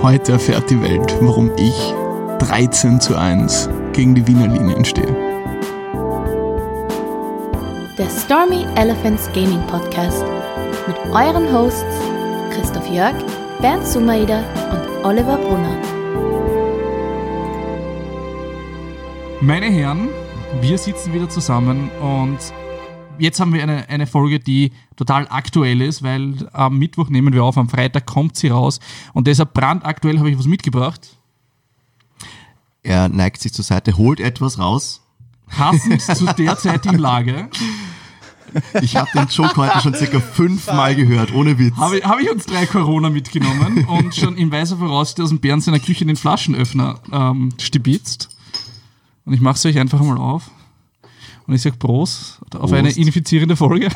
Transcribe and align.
Heute 0.00 0.30
erfährt 0.30 0.70
die 0.70 0.80
Welt, 0.80 1.16
warum 1.20 1.50
ich 1.56 1.74
13 2.38 3.00
zu 3.00 3.16
1 3.16 3.68
gegen 3.92 4.14
die 4.14 4.24
Wiener 4.28 4.46
Linien 4.46 4.84
stehe. 4.84 5.12
Der 7.98 8.08
Stormy 8.08 8.64
Elephants 8.76 9.28
Gaming 9.32 9.60
Podcast 9.66 10.24
mit 10.86 10.96
euren 11.12 11.52
Hosts 11.52 11.82
Christoph 12.52 12.88
Jörg, 12.88 13.16
Bernd 13.60 13.84
Sumaida 13.84 14.44
und 14.70 15.04
Oliver 15.04 15.36
Brunner. 15.36 15.76
Meine 19.40 19.66
Herren, 19.66 20.10
wir 20.60 20.78
sitzen 20.78 21.12
wieder 21.12 21.28
zusammen 21.28 21.90
und 22.00 22.38
jetzt 23.18 23.40
haben 23.40 23.52
wir 23.52 23.62
eine, 23.62 23.88
eine 23.88 24.06
Folge, 24.06 24.40
die 24.40 24.72
total 24.96 25.26
aktuell 25.28 25.80
ist, 25.80 26.02
weil 26.02 26.48
am 26.52 26.78
Mittwoch 26.78 27.08
nehmen 27.08 27.32
wir 27.32 27.44
auf, 27.44 27.58
am 27.58 27.68
Freitag 27.68 28.06
kommt 28.06 28.36
sie 28.36 28.48
raus 28.48 28.80
und 29.12 29.26
deshalb 29.26 29.54
brandaktuell 29.54 30.18
habe 30.18 30.30
ich 30.30 30.38
was 30.38 30.46
mitgebracht. 30.46 31.16
Er 32.82 33.08
neigt 33.08 33.40
sich 33.40 33.52
zur 33.52 33.64
Seite, 33.64 33.96
holt 33.96 34.20
etwas 34.20 34.58
raus. 34.58 35.02
Passend 35.46 36.00
zur 36.16 36.32
derzeitigen 36.32 36.98
Lage 36.98 37.48
Ich 38.80 38.96
habe 38.96 39.08
den 39.14 39.26
Joke 39.28 39.56
heute 39.56 39.80
schon 39.80 39.94
circa 39.94 40.20
fünfmal 40.20 40.94
gehört, 40.94 41.32
ohne 41.34 41.58
Witz. 41.58 41.76
habe 41.76 41.98
ich, 41.98 42.04
habe 42.04 42.22
ich 42.22 42.30
uns 42.30 42.46
drei 42.46 42.66
Corona 42.66 43.10
mitgenommen 43.10 43.84
und 43.86 44.14
schon 44.14 44.36
in 44.36 44.50
weiser 44.50 44.76
Voraussicht 44.78 45.20
aus 45.20 45.30
dem 45.30 45.40
Bären 45.40 45.60
seiner 45.60 45.78
Küche 45.78 46.04
den 46.04 46.16
Flaschenöffner 46.16 47.00
ähm, 47.12 47.50
stibitzt. 47.58 48.28
Und 49.24 49.34
ich 49.34 49.40
mache 49.40 49.56
es 49.56 49.66
euch 49.66 49.78
einfach 49.78 50.00
mal 50.00 50.16
auf. 50.16 50.50
Und 51.48 51.54
ich 51.54 51.62
sage 51.62 51.76
Prost 51.78 52.38
auf 52.54 52.72
eine 52.72 52.90
infizierende 52.90 53.56
Folge. 53.56 53.88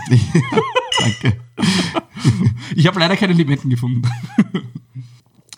Danke. 0.98 1.38
Ich 2.74 2.86
habe 2.86 2.98
leider 3.00 3.16
keine 3.16 3.32
Limetten 3.34 3.68
gefunden. 3.68 4.02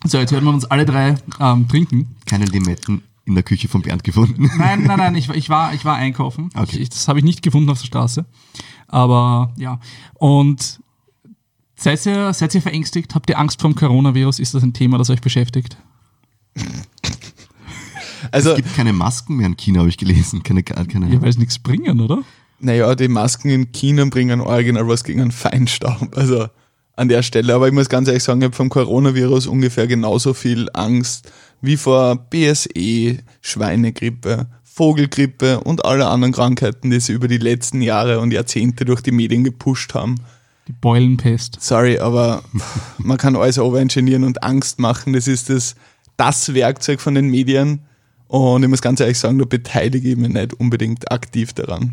So, 0.04 0.18
jetzt 0.18 0.32
hören 0.32 0.44
wir 0.44 0.50
uns 0.50 0.64
alle 0.64 0.84
drei 0.86 1.14
ähm, 1.38 1.68
trinken. 1.68 2.16
Keine 2.26 2.46
Limetten 2.46 3.02
in 3.26 3.34
der 3.34 3.42
Küche 3.44 3.68
von 3.68 3.82
Bernd 3.82 4.02
gefunden. 4.02 4.50
Nein, 4.56 4.82
nein, 4.84 4.98
nein, 4.98 5.14
ich, 5.14 5.28
war- 5.28 5.36
ich, 5.36 5.48
war, 5.48 5.74
ich 5.74 5.84
war 5.84 5.96
einkaufen. 5.96 6.50
Okay. 6.54 6.78
Ich, 6.78 6.88
das 6.88 7.06
habe 7.06 7.18
ich 7.20 7.24
nicht 7.24 7.42
gefunden 7.42 7.70
auf 7.70 7.78
der 7.80 7.86
Straße. 7.86 8.24
Aber 8.88 9.52
ja. 9.56 9.78
Und 10.14 10.80
seid 11.76 12.04
ihr, 12.06 12.32
seid 12.32 12.54
ihr 12.54 12.62
verängstigt? 12.62 13.14
Habt 13.14 13.28
ihr 13.30 13.38
Angst 13.38 13.60
vor 13.60 13.70
dem 13.70 13.76
Coronavirus? 13.76 14.40
Ist 14.40 14.54
das 14.54 14.62
ein 14.62 14.72
Thema, 14.72 14.98
das 14.98 15.10
euch 15.10 15.20
beschäftigt? 15.20 15.76
Also, 18.30 18.50
Es 18.50 18.56
gibt 18.56 18.74
keine 18.74 18.92
Masken 18.92 19.36
mehr 19.36 19.46
in 19.46 19.56
China, 19.56 19.80
habe 19.80 19.88
ich 19.88 19.98
gelesen. 19.98 20.42
Keine, 20.42 20.62
keine, 20.62 21.08
Ihr 21.08 21.22
weiß 21.22 21.38
nichts 21.38 21.58
bringen, 21.58 22.00
oder? 22.00 22.22
naja, 22.60 22.94
die 22.94 23.08
Masken 23.08 23.50
in 23.50 23.72
China 23.72 24.04
bringen 24.06 24.40
original 24.40 24.88
was 24.88 25.04
gegen 25.04 25.20
einen 25.20 25.32
Feinstaub. 25.32 26.16
Also 26.16 26.46
an 26.96 27.08
der 27.08 27.22
Stelle. 27.22 27.54
Aber 27.54 27.66
ich 27.66 27.74
muss 27.74 27.88
ganz 27.88 28.08
ehrlich 28.08 28.22
sagen, 28.22 28.40
ich 28.40 28.46
habe 28.46 28.56
vom 28.56 28.68
Coronavirus 28.68 29.46
ungefähr 29.46 29.86
genauso 29.86 30.34
viel 30.34 30.68
Angst 30.72 31.30
wie 31.60 31.76
vor 31.76 32.16
BSE, 32.16 33.18
Schweinegrippe, 33.40 34.46
Vogelgrippe 34.62 35.60
und 35.60 35.84
alle 35.84 36.06
anderen 36.06 36.32
Krankheiten, 36.32 36.90
die 36.90 37.00
sie 37.00 37.12
über 37.12 37.28
die 37.28 37.38
letzten 37.38 37.80
Jahre 37.80 38.20
und 38.20 38.32
Jahrzehnte 38.32 38.84
durch 38.84 39.00
die 39.00 39.12
Medien 39.12 39.44
gepusht 39.44 39.94
haben. 39.94 40.16
Die 40.68 40.72
Beulenpest. 40.72 41.58
Sorry, 41.60 41.98
aber 41.98 42.42
man 42.98 43.18
kann 43.18 43.36
alles 43.36 43.58
overengineeren 43.58 44.24
und 44.24 44.42
Angst 44.42 44.78
machen. 44.78 45.12
Das 45.12 45.26
ist 45.26 45.50
das, 45.50 45.74
das 46.16 46.54
Werkzeug 46.54 47.00
von 47.00 47.14
den 47.14 47.28
Medien. 47.28 47.80
Und 48.34 48.64
ich 48.64 48.68
muss 48.68 48.82
ganz 48.82 48.98
ehrlich 48.98 49.16
sagen, 49.16 49.38
da 49.38 49.44
beteilige 49.44 50.10
ich 50.10 50.16
mich 50.16 50.28
nicht 50.28 50.54
unbedingt 50.54 51.12
aktiv 51.12 51.52
daran. 51.52 51.92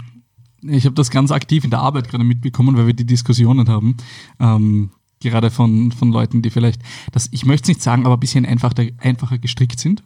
Ich 0.63 0.85
habe 0.85 0.95
das 0.95 1.11
ganz 1.11 1.29
aktiv 1.29 1.63
in 1.63 1.69
der 1.69 1.81
Arbeit 1.81 2.09
gerade 2.09 2.23
mitbekommen, 2.23 2.75
weil 2.75 2.87
wir 2.87 2.95
die 2.95 3.05
Diskussionen 3.05 3.69
haben. 3.69 3.95
Ähm, 4.39 4.89
gerade 5.19 5.51
von, 5.51 5.91
von 5.91 6.11
Leuten, 6.11 6.41
die 6.41 6.49
vielleicht, 6.49 6.81
das, 7.11 7.29
ich 7.29 7.45
möchte 7.45 7.65
es 7.65 7.67
nicht 7.67 7.83
sagen, 7.83 8.07
aber 8.07 8.15
ein 8.15 8.19
bisschen 8.19 8.47
einfacher, 8.47 8.87
einfacher 8.97 9.37
gestrickt 9.37 9.79
sind, 9.79 10.01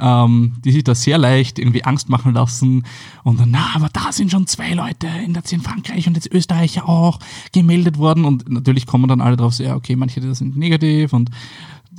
ähm, 0.00 0.54
die 0.64 0.72
sich 0.72 0.84
da 0.84 0.94
sehr 0.94 1.18
leicht 1.18 1.58
irgendwie 1.58 1.84
Angst 1.84 2.08
machen 2.08 2.32
lassen 2.32 2.84
und 3.22 3.38
dann, 3.38 3.50
na, 3.50 3.72
aber 3.74 3.90
da 3.92 4.10
sind 4.10 4.30
schon 4.30 4.46
zwei 4.46 4.72
Leute 4.72 5.06
in, 5.22 5.34
der, 5.34 5.42
in 5.50 5.60
Frankreich 5.60 6.06
und 6.06 6.14
jetzt 6.14 6.32
Österreich 6.32 6.76
ja 6.76 6.86
auch 6.86 7.18
gemeldet 7.52 7.98
worden 7.98 8.24
und 8.24 8.48
natürlich 8.48 8.86
kommen 8.86 9.06
dann 9.06 9.20
alle 9.20 9.36
drauf, 9.36 9.52
so, 9.52 9.62
ja, 9.62 9.76
okay, 9.76 9.96
manche 9.96 10.34
sind 10.34 10.56
negativ 10.56 11.12
und 11.12 11.30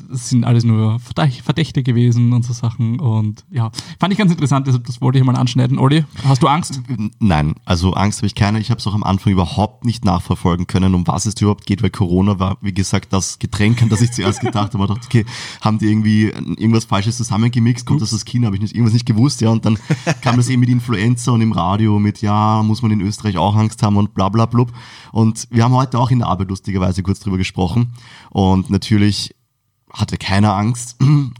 das 0.10 0.30
sind 0.30 0.44
alles 0.44 0.64
nur 0.64 0.98
Verdäch- 0.98 1.42
Verdächte 1.42 1.84
gewesen 1.84 2.34
und 2.34 2.44
so 2.44 2.54
Sachen 2.54 3.00
und 3.00 3.46
ja, 3.52 3.72
fand 4.00 4.14
ich 4.14 4.20
ganz 4.20 4.32
interessant, 4.32 4.68
deshalb 4.68 4.86
das 4.86 5.02
wollte 5.02 5.18
ich 5.18 5.26
mal 5.26 5.36
anschneiden. 5.36 5.80
Olli, 5.80 6.06
hast 6.24 6.44
du 6.44 6.48
Angst? 6.48 6.82
Nein, 7.20 7.56
also 7.66 7.94
Angst 7.94 8.20
habe 8.20 8.28
ich 8.28 8.36
keine. 8.36 8.60
Ich 8.60 8.70
habe 8.70 8.80
es 8.80 8.88
auch 8.88 8.94
am 8.94 9.04
Anfang 9.04 9.34
überhaupt 9.34 9.86
nicht 9.86 10.06
nachverfolgen 10.06 10.68
können, 10.68 10.96
um 10.96 11.08
was 11.08 11.26
es 11.26 11.40
überhaupt 11.42 11.66
geht, 11.66 11.82
weil 11.84 11.90
Corona 11.90 12.40
war, 12.40 12.58
wie 12.62 12.74
gesagt, 12.74 13.14
das 13.14 13.40
Getränk, 13.40 13.82
an 13.82 13.90
das 13.90 14.02
ich 14.02 14.12
zuerst 14.12 14.42
gedacht 14.42 14.74
habe. 14.74 14.84
Ich 14.84 14.90
dachte, 14.90 15.06
okay, 15.06 15.26
haben 15.62 15.80
die 15.80 15.88
irgendwie 15.88 16.26
irgendwas 16.26 16.86
Falsches 16.86 17.18
zusammengemixt? 17.18 17.86
Kommt 17.86 18.02
das 18.02 18.14
aus 18.14 18.26
China? 18.26 18.48
Habe 18.48 18.56
ich 18.56 18.62
nicht, 18.62 18.76
irgendwas 18.76 18.94
nicht 18.94 19.06
gewusst, 19.06 19.42
ja. 19.42 19.50
Und 19.50 19.66
dann 19.66 19.78
kam 20.22 20.38
das 20.38 20.50
eben 20.50 20.60
mit 20.60 20.70
Influenza 20.70 21.32
und 21.32 21.42
im 21.42 21.52
Radio 21.52 22.00
mit, 22.00 22.22
ja, 22.22 22.64
muss 22.64 22.82
man 22.82 22.92
in 22.92 23.02
Österreich 23.02 23.38
auch 23.38 23.56
Angst 23.56 23.82
haben 23.84 23.98
und 23.98 24.14
bla 24.14 24.30
bla 24.30 24.46
blub. 24.46 24.72
Und 25.12 25.48
wir 25.52 25.64
haben 25.64 25.74
heute 25.74 26.00
auch 26.00 26.12
in 26.12 26.20
der 26.20 26.28
Arbeit 26.28 26.50
lustigerweise 26.50 27.04
kurz 27.04 27.20
drüber 27.20 27.38
gesprochen. 27.38 27.94
Und 28.30 28.70
natürlich 28.70 29.36
hatte 29.96 30.18
keiner 30.18 30.54
Angst. 30.56 30.98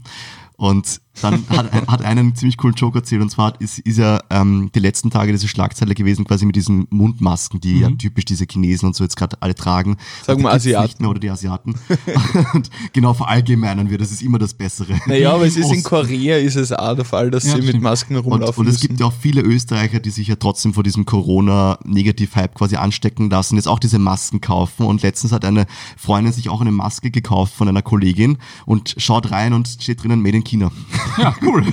Und 0.56 1.00
dann 1.22 1.44
hat, 1.48 1.72
hat 1.88 2.02
einer 2.02 2.20
einen 2.20 2.34
ziemlich 2.34 2.56
coolen 2.56 2.74
Joke 2.74 2.98
erzählt 2.98 3.22
und 3.22 3.30
zwar 3.30 3.60
ist, 3.60 3.78
ist 3.80 3.98
ja 3.98 4.20
ähm, 4.30 4.70
die 4.74 4.80
letzten 4.80 5.10
Tage 5.10 5.32
diese 5.32 5.48
Schlagzeile 5.48 5.94
gewesen, 5.94 6.24
quasi 6.24 6.46
mit 6.46 6.56
diesen 6.56 6.86
Mundmasken, 6.90 7.60
die 7.60 7.80
ja 7.80 7.90
typisch 7.90 8.24
diese 8.24 8.46
Chinesen 8.50 8.86
und 8.86 8.96
so 8.96 9.04
jetzt 9.04 9.16
gerade 9.16 9.36
alle 9.40 9.54
tragen. 9.54 9.90
Mhm. 9.92 9.96
Sagen 10.24 10.42
wir 10.42 10.50
gibt's 10.50 10.66
Asiaten. 10.66 11.02
Mehr, 11.02 11.10
oder 11.10 11.20
die 11.20 11.30
Asiaten. 11.30 11.74
und 12.54 12.70
genau 12.92 13.14
verallgemeinern 13.14 13.90
wir, 13.90 13.98
das 13.98 14.12
ist 14.12 14.22
immer 14.22 14.38
das 14.38 14.54
Bessere. 14.54 14.98
Naja, 15.06 15.34
aber 15.34 15.46
es 15.46 15.56
ist 15.56 15.72
in 15.72 15.82
Korea 15.82 16.36
ist 16.38 16.56
es 16.56 16.72
auch 16.72 16.94
der 16.94 17.04
Fall, 17.04 17.30
dass 17.30 17.44
Ja, 17.44 17.52
sie 17.52 17.58
mit 17.58 17.68
stimmt. 17.68 17.82
Masken 17.82 18.16
und, 18.16 18.24
rumlaufen 18.24 18.60
und 18.62 18.66
es 18.68 18.74
müssen. 18.74 18.88
gibt 18.88 19.00
ja 19.00 19.06
auch 19.06 19.12
viele 19.18 19.42
Österreicher, 19.42 20.00
die 20.00 20.10
sich 20.10 20.28
ja 20.28 20.36
trotzdem 20.36 20.74
vor 20.74 20.82
diesem 20.82 21.04
Corona-Negativ-Hype 21.06 22.54
quasi 22.54 22.76
anstecken 22.76 23.30
lassen, 23.30 23.56
jetzt 23.56 23.68
auch 23.68 23.78
diese 23.78 23.98
Masken 23.98 24.40
kaufen. 24.40 24.86
Und 24.86 25.02
letztens 25.02 25.32
hat 25.32 25.44
eine 25.44 25.66
Freundin 25.96 26.32
sich 26.32 26.48
auch 26.48 26.60
eine 26.60 26.72
Maske 26.72 27.10
gekauft 27.10 27.54
von 27.54 27.68
einer 27.68 27.82
Kollegin 27.82 28.38
und 28.64 28.94
schaut 28.98 29.30
rein 29.30 29.52
und 29.52 29.68
steht 29.68 30.02
drinnen 30.02 30.20
Made 30.22 30.36
in 30.36 30.44
China. 30.44 30.70
Ja, 31.18 31.34
cool. 31.42 31.64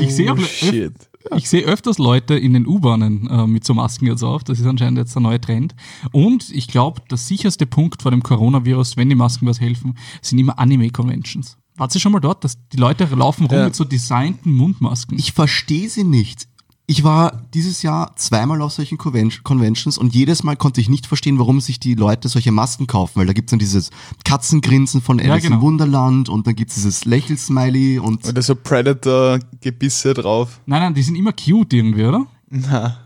ich 0.00 0.14
sehe 0.14 0.32
auch 0.32 0.38
Oh, 0.38 0.42
shit. 0.42 0.92
ich 1.36 1.48
sehe 1.48 1.62
öfters 1.64 1.98
Leute 1.98 2.34
in 2.34 2.52
den 2.52 2.66
U-Bahnen 2.66 3.28
äh, 3.28 3.46
mit 3.46 3.64
so 3.64 3.74
Masken 3.74 4.06
jetzt 4.06 4.22
auf. 4.22 4.44
Das 4.44 4.58
ist 4.60 4.66
anscheinend 4.66 4.98
jetzt 4.98 5.14
der 5.14 5.22
neue 5.22 5.40
Trend. 5.40 5.74
Und 6.12 6.50
ich 6.50 6.68
glaube, 6.68 7.02
der 7.10 7.18
sicherste 7.18 7.66
Punkt 7.66 8.02
vor 8.02 8.10
dem 8.10 8.22
Coronavirus, 8.22 8.96
wenn 8.96 9.08
die 9.08 9.14
Masken 9.14 9.46
was 9.46 9.60
helfen, 9.60 9.96
sind 10.22 10.38
immer 10.38 10.58
Anime-Conventions. 10.58 11.56
Wart 11.76 11.94
ihr 11.94 12.00
schon 12.00 12.12
mal 12.12 12.20
dort, 12.20 12.42
dass 12.44 12.58
die 12.70 12.76
Leute 12.76 13.04
laufen 13.14 13.46
rum 13.46 13.56
Ja. 13.58 13.64
mit 13.66 13.76
so 13.76 13.84
designten 13.84 14.52
Mundmasken? 14.52 15.18
Ich 15.18 15.32
verstehe 15.32 15.88
sie 15.88 16.04
nicht. 16.04 16.48
Ich 16.90 17.04
war 17.04 17.42
dieses 17.52 17.82
Jahr 17.82 18.16
zweimal 18.16 18.62
auf 18.62 18.72
solchen 18.72 18.96
Conven 18.96 19.30
Conventions 19.42 19.98
und 19.98 20.14
jedes 20.14 20.42
Mal 20.42 20.56
konnte 20.56 20.80
ich 20.80 20.88
nicht 20.88 21.06
verstehen, 21.06 21.38
warum 21.38 21.60
sich 21.60 21.78
die 21.78 21.94
Leute 21.94 22.30
solche 22.30 22.50
Masken 22.50 22.86
kaufen, 22.86 23.16
weil 23.16 23.26
da 23.26 23.34
gibt's 23.34 23.50
dann 23.50 23.58
dieses 23.58 23.90
Katzengrinsen 24.24 25.02
von 25.02 25.20
Alice 25.20 25.42
genau. 25.42 25.56
im 25.56 25.60
Wunderland 25.60 26.30
und 26.30 26.46
dann 26.46 26.54
gibt's 26.54 26.76
dieses 26.76 27.04
Lächelsmiley 27.04 27.98
und 27.98 28.26
Oder 28.26 28.40
so 28.40 28.54
Predator-Gebisse 28.54 30.14
drauf. 30.14 30.60
nein, 30.64 30.80
nein, 30.80 30.94
die 30.94 31.02
sind 31.02 31.16
immer 31.16 31.34
cute 31.34 31.74
irgendwie, 31.74 32.04
oder? 32.04 32.26
Na. 32.48 32.96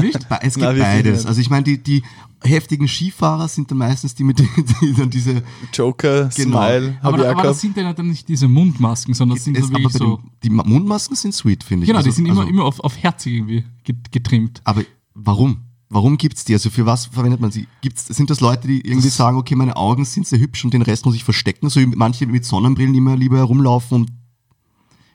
Nicht? 0.00 0.20
Es 0.40 0.54
gibt 0.54 0.66
Na, 0.66 0.72
beides. 0.72 1.26
Also 1.26 1.40
ich 1.40 1.50
meine, 1.50 1.64
die, 1.64 1.82
die 1.82 2.04
heftigen 2.44 2.86
Skifahrer 2.88 3.48
sind 3.48 3.70
dann 3.70 3.78
meistens 3.78 4.14
die 4.14 4.24
mit 4.24 4.38
die, 4.38 4.48
die 4.80 4.92
dann 4.94 5.10
diese 5.10 5.42
Joker, 5.72 6.28
Genau. 6.36 6.58
Smile, 6.62 6.98
Aber, 7.02 7.28
aber 7.30 7.42
das 7.42 7.60
sind 7.60 7.76
ja 7.76 7.92
dann 7.92 8.08
nicht 8.08 8.28
diese 8.28 8.48
Mundmasken, 8.48 9.14
sondern 9.14 9.36
das 9.36 9.44
sind 9.44 9.56
es, 9.58 9.68
so 9.68 9.74
aber 9.74 9.90
so. 9.90 10.20
die 10.42 10.50
Ma- 10.50 10.64
Mundmasken 10.64 11.16
sind 11.16 11.34
sweet, 11.34 11.64
finde 11.64 11.84
ich. 11.84 11.88
Genau, 11.88 11.98
also, 11.98 12.10
die 12.10 12.14
sind 12.16 12.26
immer, 12.26 12.40
also, 12.40 12.50
immer 12.50 12.64
auf, 12.64 12.80
auf 12.80 12.96
herzig 13.02 13.34
irgendwie 13.34 13.64
get- 13.84 14.12
getrimmt. 14.12 14.60
Aber 14.64 14.82
warum? 15.14 15.58
Warum 15.90 16.16
gibt's 16.16 16.44
die? 16.44 16.54
Also 16.54 16.70
für 16.70 16.86
was 16.86 17.06
verwendet 17.06 17.40
man 17.40 17.52
sie? 17.52 17.68
Gibt's, 17.80 18.06
sind 18.06 18.28
das 18.28 18.40
Leute, 18.40 18.66
die 18.66 18.80
irgendwie 18.80 19.08
sagen, 19.10 19.36
okay, 19.36 19.54
meine 19.54 19.76
Augen 19.76 20.04
sind 20.04 20.26
sehr 20.26 20.40
hübsch 20.40 20.64
und 20.64 20.74
den 20.74 20.82
Rest 20.82 21.06
muss 21.06 21.14
ich 21.14 21.22
verstecken, 21.22 21.68
so 21.68 21.78
wie 21.80 21.86
manche 21.86 22.26
mit 22.26 22.44
Sonnenbrillen 22.44 22.94
immer 22.94 23.16
lieber 23.16 23.36
herumlaufen 23.36 24.00
und 24.02 24.12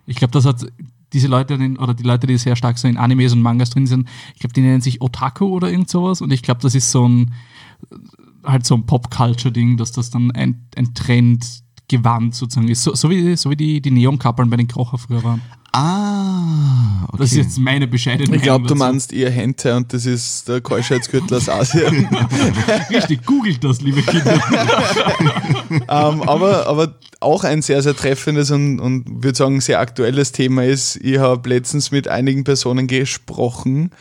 Ich 0.06 0.16
glaube, 0.18 0.32
das 0.32 0.46
hat 0.46 0.66
diese 1.14 1.28
Leute 1.28 1.56
oder 1.80 1.94
die 1.94 2.04
Leute, 2.04 2.28
die 2.28 2.38
sehr 2.38 2.56
stark 2.56 2.78
so 2.78 2.88
in 2.88 2.98
Animes 2.98 3.34
und 3.34 3.42
Mangas 3.42 3.72
drin 3.72 3.88
sind, 3.88 4.08
ich 4.34 4.40
glaube, 4.40 4.54
die 4.54 4.62
nennen 4.62 4.82
sich 4.82 5.02
Otaku 5.02 5.46
oder 5.48 5.72
irgend 5.72 5.90
sowas. 5.90 6.22
Und 6.22 6.32
ich 6.32 6.44
glaube, 6.44 6.62
das 6.62 6.76
ist 6.76 6.92
so 6.92 7.08
ein 7.08 7.34
halt 8.44 8.66
so 8.66 8.76
ein 8.76 8.86
Pop-Culture-Ding, 8.86 9.78
dass 9.78 9.92
das 9.92 10.10
dann 10.10 10.32
ein, 10.32 10.66
ein 10.76 10.94
Trendgewand 11.90 12.36
sozusagen 12.36 12.68
ist. 12.68 12.84
So, 12.84 12.94
so 12.96 13.10
wie, 13.10 13.36
so 13.36 13.50
wie 13.50 13.56
die, 13.56 13.82
die 13.82 13.92
Neonkappeln 13.92 14.50
bei 14.50 14.58
den 14.58 14.68
Krocher 14.68 14.98
früher 14.98 15.24
waren. 15.24 15.42
Ah, 15.72 17.04
okay. 17.08 17.18
Das 17.20 17.32
ist 17.32 17.38
jetzt 17.38 17.60
meine 17.60 17.88
bescheidene 17.88 18.36
Ich 18.36 18.42
glaube, 18.42 18.68
du 18.68 18.74
meinst 18.74 19.14
eher 19.14 19.30
Hente 19.30 19.76
und 19.76 19.94
das 19.94 20.08
ist 20.08 20.48
der 20.48 20.62
Keuschheitsgürtel 20.62 21.38
aus 21.38 21.48
Asien. 21.48 22.10
Richtig, 22.90 23.24
googelt 23.24 23.64
das, 23.64 23.80
liebe 23.80 24.02
Kinder. 24.02 24.34
ähm, 25.70 25.88
aber, 25.88 26.66
aber 26.66 26.96
auch 27.20 27.44
ein 27.44 27.62
sehr, 27.62 27.84
sehr 27.84 27.96
treffendes 27.96 28.50
und, 28.50 28.80
und 28.80 29.24
würde 29.24 29.38
sagen, 29.38 29.62
sehr 29.62 29.80
aktuelles 29.80 30.32
Thema 30.32 30.64
ist, 30.64 30.96
ich 30.96 31.20
habe 31.20 31.48
letztens 31.48 31.92
mit 31.92 32.08
einigen 32.08 32.44
Personen 32.44 32.88
gesprochen, 32.88 33.92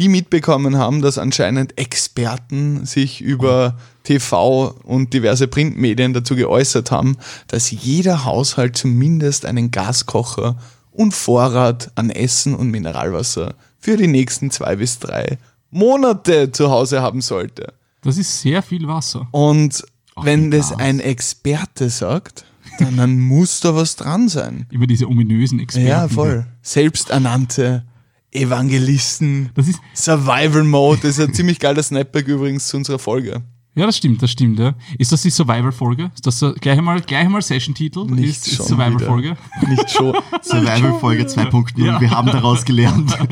die 0.00 0.08
mitbekommen 0.08 0.78
haben, 0.78 1.02
dass 1.02 1.18
anscheinend 1.18 1.78
Experten 1.78 2.86
sich 2.86 3.20
über 3.20 3.76
TV 4.02 4.74
und 4.84 5.12
diverse 5.12 5.46
Printmedien 5.46 6.14
dazu 6.14 6.36
geäußert 6.36 6.90
haben, 6.90 7.18
dass 7.48 7.70
jeder 7.70 8.24
Haushalt 8.24 8.78
zumindest 8.78 9.44
einen 9.44 9.70
Gaskocher 9.70 10.56
und 10.90 11.12
Vorrat 11.12 11.90
an 11.96 12.08
Essen 12.08 12.54
und 12.54 12.70
Mineralwasser 12.70 13.54
für 13.78 13.98
die 13.98 14.06
nächsten 14.06 14.50
zwei 14.50 14.76
bis 14.76 15.00
drei 15.00 15.36
Monate 15.70 16.50
zu 16.50 16.70
Hause 16.70 17.02
haben 17.02 17.20
sollte. 17.20 17.74
Das 18.00 18.16
ist 18.16 18.40
sehr 18.40 18.62
viel 18.62 18.88
Wasser. 18.88 19.28
Und 19.32 19.84
Ach, 20.16 20.24
wenn 20.24 20.50
das 20.50 20.72
ein 20.72 21.00
Experte 21.00 21.90
sagt, 21.90 22.46
dann, 22.78 23.20
muss 23.20 23.60
da 23.60 23.76
was 23.76 23.96
dran 23.96 24.30
sein. 24.30 24.64
Immer 24.70 24.86
diese 24.86 25.06
ominösen 25.06 25.60
Experten. 25.60 25.86
Ja, 25.86 26.08
voll. 26.08 26.46
Selbsternannte 26.62 27.84
Evangelisten. 28.32 29.50
Das 29.54 29.68
ist, 29.68 29.80
Survival 29.94 30.64
Mode, 30.64 31.00
das 31.02 31.18
ist 31.18 31.20
ein 31.28 31.34
ziemlich 31.34 31.58
geiler 31.58 31.82
Snapback 31.82 32.26
übrigens 32.28 32.68
zu 32.68 32.76
unserer 32.76 32.98
Folge. 32.98 33.42
ja, 33.74 33.86
das 33.86 33.96
stimmt, 33.96 34.22
das 34.22 34.30
stimmt, 34.30 34.58
ja. 34.58 34.74
Ist 34.98 35.10
das 35.12 35.22
die 35.22 35.30
Survival-Folge? 35.30 36.10
Ist 36.14 36.26
das 36.26 36.38
so, 36.38 36.52
gleich 36.54 36.78
einmal, 36.78 37.00
gleich 37.00 37.24
einmal 37.24 37.42
Session-Titel? 37.42 38.04
Nicht 38.06 38.46
Ist, 38.46 38.54
schon 38.56 38.66
Survival-Folge? 38.68 39.36
Nicht 39.68 39.90
schon. 39.90 40.14
Survival 40.42 40.98
Folge 41.00 41.24
2.0. 41.24 42.00
Wir 42.00 42.10
haben 42.10 42.26
daraus 42.28 42.64
gelernt. 42.64 43.16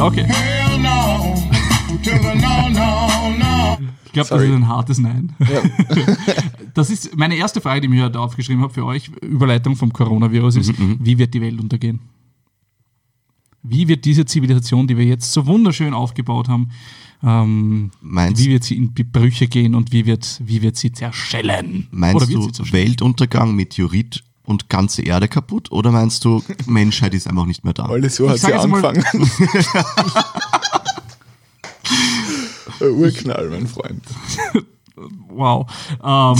Okay. 0.00 0.24
Hell 0.24 0.78
no, 0.80 1.34
to 2.02 2.10
the 2.10 2.40
no, 2.40 2.68
no, 2.70 3.30
no. 3.38 3.78
Ich 4.06 4.12
glaube, 4.12 4.30
das 4.30 4.42
ist 4.42 4.50
ein 4.50 4.66
hartes 4.68 4.98
Nein. 4.98 5.34
Das 6.74 6.90
ist 6.90 7.16
meine 7.16 7.36
erste 7.36 7.60
Frage, 7.60 7.82
die 7.82 7.86
ich 7.86 7.92
mir 7.92 8.04
heute 8.06 8.18
aufgeschrieben 8.18 8.62
habe 8.62 8.72
für 8.72 8.84
euch. 8.86 9.10
Überleitung 9.20 9.76
vom 9.76 9.92
Coronavirus 9.92 10.56
ist, 10.56 10.72
wie 10.78 11.18
wird 11.18 11.34
die 11.34 11.40
Welt 11.42 11.60
untergehen? 11.60 12.00
Wie 13.62 13.88
wird 13.88 14.04
diese 14.04 14.24
Zivilisation, 14.24 14.86
die 14.86 14.96
wir 14.96 15.04
jetzt 15.04 15.32
so 15.32 15.46
wunderschön 15.46 15.94
aufgebaut 15.94 16.48
haben, 16.48 16.70
ähm, 17.22 17.92
wie 18.02 18.50
wird 18.50 18.64
sie 18.64 18.76
in 18.76 18.92
Brüche 18.92 19.46
gehen 19.46 19.74
und 19.76 19.92
wie 19.92 20.06
wird, 20.06 20.40
wie 20.44 20.62
wird 20.62 20.76
sie 20.76 20.90
zerschellen? 20.92 21.86
Meinst 21.92 22.16
Oder 22.16 22.28
wird 22.28 22.38
du 22.38 22.42
sie 22.42 22.52
zerschellen? 22.52 22.88
Weltuntergang, 22.88 23.54
Meteorit 23.54 24.24
und 24.44 24.68
ganze 24.68 25.02
Erde 25.02 25.28
kaputt? 25.28 25.70
Oder 25.70 25.92
meinst 25.92 26.24
du, 26.24 26.42
Menschheit 26.66 27.14
ist 27.14 27.28
einfach 27.28 27.46
nicht 27.46 27.62
mehr 27.64 27.74
da? 27.74 27.84
Alles 27.84 28.16
so 28.16 28.26
Ich 28.26 28.32
hat 28.32 28.38
sie 28.40 28.52
angefangen. 28.52 29.04
Urknall, 32.80 33.48
mein 33.50 33.66
Freund. 33.68 34.02
Wow. 35.28 35.66
Ähm, 36.02 36.36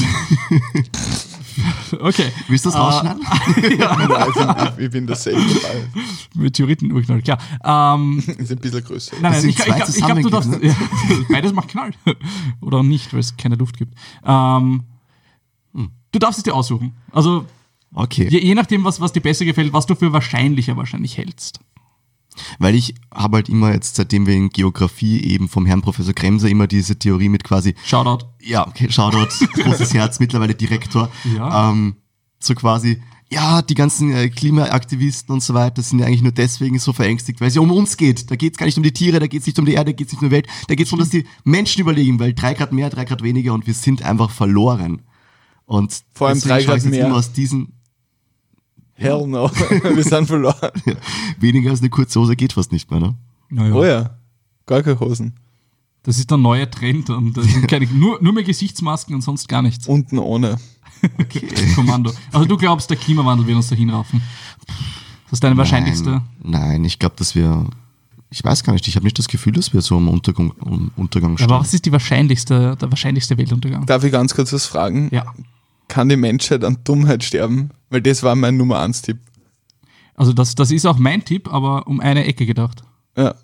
okay. 2.00 2.32
Willst 2.48 2.64
du 2.64 2.70
das 2.70 2.78
rausschneiden? 2.78 3.22
Nein, 3.56 4.26
ich, 4.28 4.34
bin, 4.34 4.84
ich 4.84 4.90
bin 4.90 5.06
der 5.06 5.16
safe 5.16 5.36
dabei. 5.36 5.86
Meteoritenurknall, 6.34 7.22
klar. 7.22 7.38
Ähm, 7.64 8.18
Ist 8.38 8.50
ein 8.52 8.58
bisschen 8.58 8.84
größer. 8.84 9.16
Nein, 9.20 9.32
nein, 9.32 9.48
ich, 9.48 9.58
ich, 9.58 9.64
glaub- 9.64 9.88
ich 9.88 9.96
glaube, 9.96 10.22
du 10.22 10.30
darfst. 10.30 10.50
zusammengegeben, 10.52 11.20
Ja, 11.20 11.26
beides 11.30 11.52
macht 11.52 11.68
Knall. 11.68 11.90
Oder 12.60 12.82
nicht, 12.82 13.12
weil 13.12 13.20
es 13.20 13.36
keine 13.36 13.56
Luft 13.56 13.76
gibt. 13.78 13.94
Ähm, 14.24 14.84
du 15.74 16.18
darfst 16.18 16.38
es 16.38 16.44
dir 16.44 16.54
aussuchen. 16.54 16.94
Also 17.10 17.46
Okay. 17.94 18.26
je, 18.30 18.38
je 18.40 18.54
nachdem, 18.54 18.84
was, 18.84 19.00
was 19.02 19.12
dir 19.12 19.20
besser 19.20 19.44
gefällt, 19.44 19.72
was 19.74 19.84
du 19.84 19.94
für 19.94 20.12
wahrscheinlicher 20.14 20.76
wahrscheinlich 20.78 21.18
hältst. 21.18 21.60
Weil 22.58 22.74
ich 22.74 22.94
habe 23.12 23.36
halt 23.36 23.48
immer 23.48 23.72
jetzt, 23.72 23.96
seitdem 23.96 24.26
wir 24.26 24.34
in 24.34 24.50
Geografie 24.50 25.20
eben 25.22 25.48
vom 25.48 25.66
Herrn 25.66 25.82
Professor 25.82 26.14
Kremser 26.14 26.48
immer 26.48 26.66
diese 26.66 26.98
Theorie 26.98 27.28
mit 27.28 27.44
quasi, 27.44 27.74
Shoutout. 27.84 28.26
ja, 28.40 28.66
okay, 28.66 28.90
Shoutout, 28.90 29.28
großes 29.54 29.94
Herz, 29.94 30.20
mittlerweile 30.20 30.54
Direktor, 30.54 31.10
Ja. 31.36 31.70
ähm, 31.70 31.96
so 32.38 32.54
quasi, 32.54 33.00
ja, 33.30 33.62
die 33.62 33.74
ganzen 33.74 34.12
äh, 34.12 34.28
Klimaaktivisten 34.28 35.32
und 35.32 35.42
so 35.42 35.54
weiter 35.54 35.80
sind 35.82 36.00
ja 36.00 36.06
eigentlich 36.06 36.22
nur 36.22 36.32
deswegen 36.32 36.78
so 36.78 36.92
verängstigt, 36.92 37.40
weil 37.40 37.48
es 37.48 37.54
ja 37.54 37.62
um 37.62 37.70
uns 37.70 37.96
geht. 37.96 38.30
Da 38.30 38.36
geht 38.36 38.52
es 38.54 38.58
gar 38.58 38.66
nicht 38.66 38.76
um 38.76 38.82
die 38.82 38.92
Tiere, 38.92 39.20
da 39.20 39.26
geht 39.26 39.40
es 39.40 39.46
nicht 39.46 39.58
um 39.58 39.64
die 39.64 39.72
Erde, 39.72 39.92
da 39.92 39.96
geht 39.96 40.08
es 40.08 40.12
nicht 40.12 40.22
um 40.22 40.28
die 40.28 40.34
Welt, 40.34 40.46
da 40.68 40.74
geht 40.74 40.84
es 40.84 40.90
darum, 40.90 41.00
dass 41.00 41.08
die 41.10 41.24
Menschen 41.44 41.80
überlegen, 41.80 42.18
weil 42.20 42.34
drei 42.34 42.52
Grad 42.54 42.72
mehr, 42.72 42.90
drei 42.90 43.04
Grad 43.06 43.22
weniger 43.22 43.54
und 43.54 43.66
wir 43.66 43.74
sind 43.74 44.02
einfach 44.02 44.30
verloren. 44.30 45.02
Und 45.64 46.02
Vor 46.12 46.28
allem 46.28 46.40
drei 46.40 46.62
Grad 46.62 46.76
jetzt 46.76 46.86
mehr. 46.90 47.06
Immer 47.06 47.16
aus 47.16 47.32
diesen, 47.32 47.72
Hell 49.02 49.26
no. 49.26 49.50
Wir 49.94 50.04
sind 50.04 50.26
verloren. 50.26 50.70
weniger 51.38 51.70
als 51.70 51.80
eine 51.80 51.90
kurze 51.90 52.20
Hose 52.20 52.36
geht 52.36 52.52
fast 52.52 52.72
nicht 52.72 52.90
mehr, 52.90 53.00
ne? 53.00 53.14
Naja, 53.50 53.74
Oh 53.74 53.84
ja. 53.84 54.10
Gar 54.66 54.82
keine 54.82 55.00
Hosen. 55.00 55.34
Das 56.04 56.18
ist 56.18 56.30
der 56.30 56.38
neue 56.38 56.68
Trend 56.68 57.10
und 57.10 57.36
das 57.36 57.46
sind 57.46 57.68
keine, 57.68 57.86
nur, 57.86 58.22
nur 58.22 58.32
mehr 58.32 58.42
Gesichtsmasken 58.42 59.14
und 59.14 59.20
sonst 59.22 59.48
gar 59.48 59.62
nichts. 59.62 59.86
Unten 59.86 60.18
ohne. 60.18 60.56
Kommando. 61.74 62.12
Also 62.32 62.46
du 62.46 62.56
glaubst, 62.56 62.90
der 62.90 62.96
Klimawandel 62.96 63.46
wird 63.46 63.56
uns 63.56 63.68
dahin 63.68 63.90
raffen. 63.90 64.22
Das 65.24 65.34
ist 65.34 65.44
deine 65.44 65.56
wahrscheinlichste. 65.56 66.10
Nein, 66.10 66.22
nein 66.42 66.84
ich 66.84 66.98
glaube, 66.98 67.14
dass 67.16 67.34
wir. 67.34 67.66
Ich 68.30 68.42
weiß 68.42 68.64
gar 68.64 68.72
nicht, 68.72 68.88
ich 68.88 68.96
habe 68.96 69.04
nicht 69.04 69.18
das 69.18 69.28
Gefühl, 69.28 69.52
dass 69.52 69.74
wir 69.74 69.82
so 69.82 69.96
am 69.98 70.08
Untergang, 70.08 70.52
um 70.60 70.90
Untergang 70.96 71.36
stehen. 71.36 71.50
Aber 71.50 71.60
was 71.60 71.74
ist 71.74 71.84
die 71.84 71.92
wahrscheinlichste, 71.92 72.76
der 72.80 72.90
wahrscheinlichste 72.90 73.36
Weltuntergang? 73.36 73.84
Darf 73.84 74.04
ich 74.04 74.12
ganz 74.12 74.34
kurz 74.34 74.54
was 74.54 74.64
fragen? 74.64 75.10
Ja. 75.12 75.26
Kann 75.88 76.08
die 76.08 76.16
Menschheit 76.16 76.64
an 76.64 76.78
Dummheit 76.82 77.24
sterben? 77.24 77.70
Weil 77.92 78.00
das 78.00 78.22
war 78.22 78.34
mein 78.34 78.56
Nummer 78.56 78.80
1 78.80 79.02
Tipp. 79.02 79.18
Also 80.14 80.32
das, 80.32 80.54
das 80.54 80.70
ist 80.70 80.86
auch 80.86 80.96
mein 80.96 81.26
Tipp, 81.26 81.52
aber 81.52 81.86
um 81.86 82.00
eine 82.00 82.24
Ecke 82.24 82.46
gedacht. 82.46 82.82
Ja. 83.18 83.34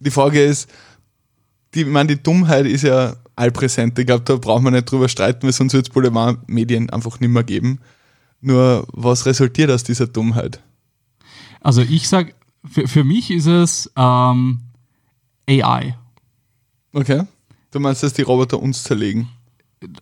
Die 0.00 0.10
Frage 0.10 0.44
ist, 0.44 0.70
die, 1.72 1.80
ich 1.80 1.86
meine, 1.86 2.14
die 2.14 2.22
Dummheit 2.22 2.66
ist 2.66 2.82
ja 2.82 3.16
allpräsent. 3.36 3.98
Ich 3.98 4.04
glaube, 4.04 4.24
da 4.24 4.36
braucht 4.36 4.62
man 4.62 4.74
nicht 4.74 4.90
drüber 4.90 5.08
streiten, 5.08 5.44
weil 5.44 5.54
sonst 5.54 5.72
wird 5.72 5.88
es 5.88 5.94
Boulevardmedien 5.94 6.90
einfach 6.90 7.20
nicht 7.20 7.30
mehr 7.30 7.42
geben. 7.42 7.80
Nur, 8.42 8.86
was 8.92 9.24
resultiert 9.24 9.70
aus 9.70 9.82
dieser 9.82 10.06
Dummheit? 10.06 10.60
Also 11.62 11.80
ich 11.80 12.06
sag, 12.06 12.34
für, 12.70 12.86
für 12.86 13.04
mich 13.04 13.30
ist 13.30 13.46
es 13.46 13.90
ähm, 13.96 14.60
AI. 15.48 15.96
Okay? 16.92 17.22
Du 17.70 17.80
meinst, 17.80 18.02
dass 18.02 18.12
die 18.12 18.22
Roboter 18.22 18.60
uns 18.60 18.82
zerlegen? 18.82 19.30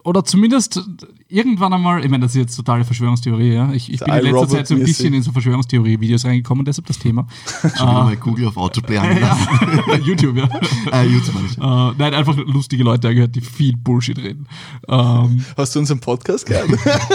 Oder 0.03 0.25
zumindest 0.25 0.83
irgendwann 1.29 1.73
einmal, 1.73 2.05
ich 2.05 2.11
meine, 2.11 2.25
das 2.25 2.35
ist 2.35 2.41
jetzt 2.41 2.57
totale 2.57 2.85
Verschwörungstheorie, 2.85 3.53
ja. 3.53 3.73
Ich, 3.73 3.93
ich 3.93 4.01
bin 4.01 4.15
in 4.15 4.25
letzter 4.25 4.49
Zeit 4.49 4.67
so 4.67 4.75
ein 4.75 4.83
bisschen 4.83 5.13
in 5.13 5.23
so 5.23 5.31
Verschwörungstheorie-Videos 5.33 6.25
reingekommen, 6.25 6.65
deshalb 6.65 6.87
das 6.87 6.99
Thema. 6.99 7.27
Schon 7.61 7.71
wieder 7.71 8.05
mal 8.05 8.17
Google 8.17 8.47
auf 8.49 8.57
Autoplay 8.57 8.97
angelassen. 8.97 9.49
YouTube, 10.05 10.37
ja. 10.37 10.49
äh, 10.93 11.07
YouTube. 11.07 11.35
Äh, 11.59 11.93
nein, 11.99 12.15
einfach 12.15 12.37
lustige 12.37 12.83
Leute 12.83 13.15
gehört, 13.15 13.37
die 13.37 13.43
viel 13.43 13.77
Bullshit 13.77 14.19
reden. 14.19 14.47
Ähm, 14.89 15.45
Hast 15.57 15.75
du 15.75 15.81
unseren 15.81 16.01
Podcast 16.01 16.47
gehört? 16.47 16.71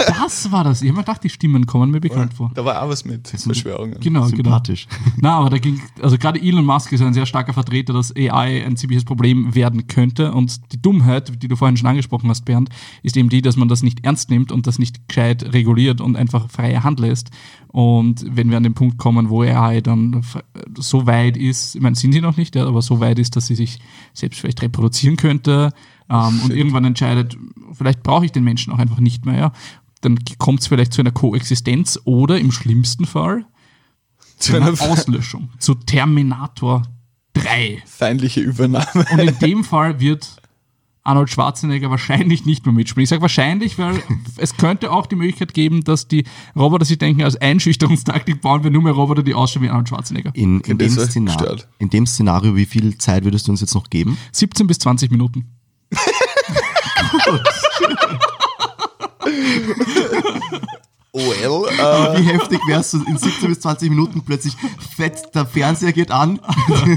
das 0.06 0.50
war 0.52 0.62
das. 0.62 0.82
Ich 0.82 0.88
habe 0.88 0.98
mir 0.98 1.04
gedacht, 1.04 1.24
die 1.24 1.30
Stimmen 1.30 1.66
kommen 1.66 1.90
mir 1.90 2.00
bekannt 2.00 2.34
vor. 2.34 2.50
da 2.54 2.64
war 2.64 2.82
auch 2.82 2.88
was 2.88 3.04
mit 3.04 3.28
Verschwörungen. 3.28 3.98
Genau, 4.00 4.26
genau. 4.26 4.36
Sympathisch. 4.36 4.86
Na, 5.20 5.38
aber 5.38 5.50
da 5.50 5.58
ging, 5.58 5.80
also 6.00 6.18
gerade 6.18 6.40
Elon 6.40 6.64
Musk 6.64 6.92
ist 6.92 7.00
ein 7.00 7.14
sehr 7.14 7.26
starker 7.26 7.52
Vertreter, 7.52 7.92
dass 7.92 8.14
AI 8.14 8.64
ein 8.64 8.76
ziemliches 8.76 9.04
Problem 9.04 9.54
werden 9.54 9.88
könnte. 9.88 10.32
Und 10.32 10.72
die 10.72 10.80
Dummheit, 10.80 11.42
die 11.42 11.48
du 11.48 11.56
vorhin 11.56 11.76
schon 11.76 11.88
angesprochen 11.88 12.30
hast, 12.30 12.44
Bernd, 12.44 12.68
ist 13.02 13.16
eben 13.16 13.28
die, 13.28 13.42
dass 13.42 13.56
man 13.56 13.68
das 13.68 13.82
nicht 13.82 14.03
ernst 14.04 14.30
nimmt 14.30 14.52
und 14.52 14.66
das 14.66 14.78
nicht 14.78 15.08
gescheit 15.08 15.52
reguliert 15.52 16.00
und 16.00 16.16
einfach 16.16 16.50
freie 16.50 16.84
Hand 16.84 17.00
lässt. 17.00 17.30
Und 17.68 18.24
wenn 18.28 18.50
wir 18.50 18.56
an 18.56 18.62
den 18.62 18.74
Punkt 18.74 18.98
kommen, 18.98 19.30
wo 19.30 19.42
AI 19.42 19.80
dann 19.80 20.14
f- 20.20 20.42
so 20.78 21.06
weit 21.06 21.36
ist, 21.36 21.74
ich 21.74 21.80
meine, 21.80 21.96
sind 21.96 22.12
sie 22.12 22.20
noch 22.20 22.36
nicht, 22.36 22.54
ja, 22.54 22.66
aber 22.66 22.82
so 22.82 23.00
weit 23.00 23.18
ist, 23.18 23.34
dass 23.36 23.46
sie 23.46 23.54
sich 23.56 23.80
selbst 24.12 24.40
vielleicht 24.40 24.62
reproduzieren 24.62 25.16
könnte 25.16 25.72
ähm, 26.08 26.40
und 26.44 26.52
irgendwann 26.52 26.84
entscheidet, 26.84 27.36
vielleicht 27.72 28.02
brauche 28.02 28.24
ich 28.24 28.32
den 28.32 28.44
Menschen 28.44 28.72
auch 28.72 28.78
einfach 28.78 29.00
nicht 29.00 29.26
mehr, 29.26 29.36
ja. 29.38 29.52
Dann 30.02 30.18
kommt 30.38 30.60
es 30.60 30.66
vielleicht 30.66 30.92
zu 30.92 31.00
einer 31.00 31.12
Koexistenz 31.12 31.98
oder 32.04 32.38
im 32.38 32.52
schlimmsten 32.52 33.06
Fall 33.06 33.46
zu 34.38 34.54
einer 34.54 34.68
Auslöschung, 34.80 35.48
zu 35.58 35.74
Terminator 35.74 36.82
3. 37.32 37.82
Feindliche 37.86 38.40
Übernahme. 38.40 39.04
Und 39.10 39.18
in 39.18 39.38
dem 39.40 39.64
Fall 39.64 39.98
wird 40.00 40.36
Arnold 41.04 41.30
Schwarzenegger 41.30 41.90
wahrscheinlich 41.90 42.46
nicht 42.46 42.64
mehr 42.64 42.74
mitspielen. 42.74 43.04
Ich 43.04 43.10
sage 43.10 43.22
wahrscheinlich, 43.22 43.78
weil 43.78 44.02
es 44.38 44.56
könnte 44.56 44.90
auch 44.90 45.06
die 45.06 45.16
Möglichkeit 45.16 45.52
geben, 45.54 45.84
dass 45.84 46.08
die 46.08 46.24
Roboter 46.56 46.86
sich 46.86 46.98
denken, 46.98 47.22
als 47.22 47.36
Einschüchterungstaktik 47.36 48.40
bauen 48.40 48.64
wir 48.64 48.70
nur 48.70 48.82
mehr 48.82 48.94
Roboter, 48.94 49.22
die 49.22 49.34
ausschauen 49.34 49.62
wie 49.62 49.68
Arnold 49.68 49.90
Schwarzenegger. 49.90 50.32
In, 50.34 50.60
in, 50.60 50.78
dem 50.78 50.90
Szenario, 50.90 51.38
gestört. 51.38 51.68
in 51.78 51.90
dem 51.90 52.06
Szenario, 52.06 52.56
wie 52.56 52.66
viel 52.66 52.96
Zeit 52.98 53.24
würdest 53.24 53.46
du 53.46 53.52
uns 53.52 53.60
jetzt 53.60 53.74
noch 53.74 53.90
geben? 53.90 54.16
17 54.32 54.66
bis 54.66 54.78
20 54.78 55.10
Minuten. 55.10 55.44
Well, 61.16 61.62
äh, 61.70 62.18
Wie 62.20 62.24
heftig 62.26 62.58
wärst 62.66 62.92
du 62.94 63.04
in 63.04 63.16
17 63.16 63.48
bis 63.48 63.60
20 63.60 63.88
Minuten 63.88 64.22
plötzlich 64.22 64.56
fett, 64.96 65.32
der 65.32 65.46
Fernseher 65.46 65.92
geht 65.92 66.10
an, 66.10 66.40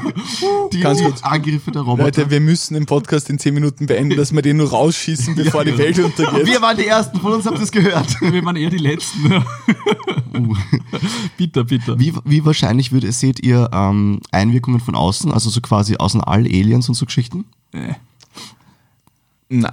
die, 0.74 0.80
Ganz 0.80 1.04
kurz. 1.04 1.22
Angriffe 1.22 1.70
der 1.70 1.84
Roboter. 1.84 2.04
Leute, 2.06 2.30
wir 2.32 2.40
müssen 2.40 2.74
den 2.74 2.88
Podcast 2.88 3.30
in 3.30 3.38
10 3.38 3.54
Minuten 3.54 3.86
beenden, 3.86 4.18
dass 4.18 4.34
wir 4.34 4.42
den 4.42 4.58
nur 4.58 4.72
rausschießen, 4.72 5.36
bevor 5.36 5.64
die 5.66 5.78
Welt 5.78 6.00
untergeht. 6.00 6.48
wir 6.48 6.60
waren 6.64 6.76
die 6.76 6.88
Ersten, 6.88 7.20
von 7.20 7.34
uns 7.34 7.46
habt 7.46 7.58
ihr 7.58 7.64
es 7.64 7.72
gehört. 7.72 8.20
Wir 8.22 8.44
waren 8.44 8.56
eher 8.56 8.72
die 8.72 8.78
Letzten. 8.80 9.44
bitter, 11.38 11.64
bitter. 11.64 12.00
Wie, 12.00 12.14
wie 12.26 12.44
wahrscheinlich 12.44 12.92
würde, 12.92 13.12
seht 13.12 13.44
ihr 13.46 13.70
ähm, 13.72 14.20
Einwirkungen 14.32 14.80
von 14.80 14.96
außen, 14.96 15.32
also 15.32 15.50
so 15.52 15.62
quasi 15.62 15.96
außen 15.98 16.22
all 16.22 16.42
Aliens 16.46 16.90
und 16.90 16.96
so 16.96 17.06
Geschichten? 17.06 17.46
Äh. 17.72 17.94
Na, 19.50 19.72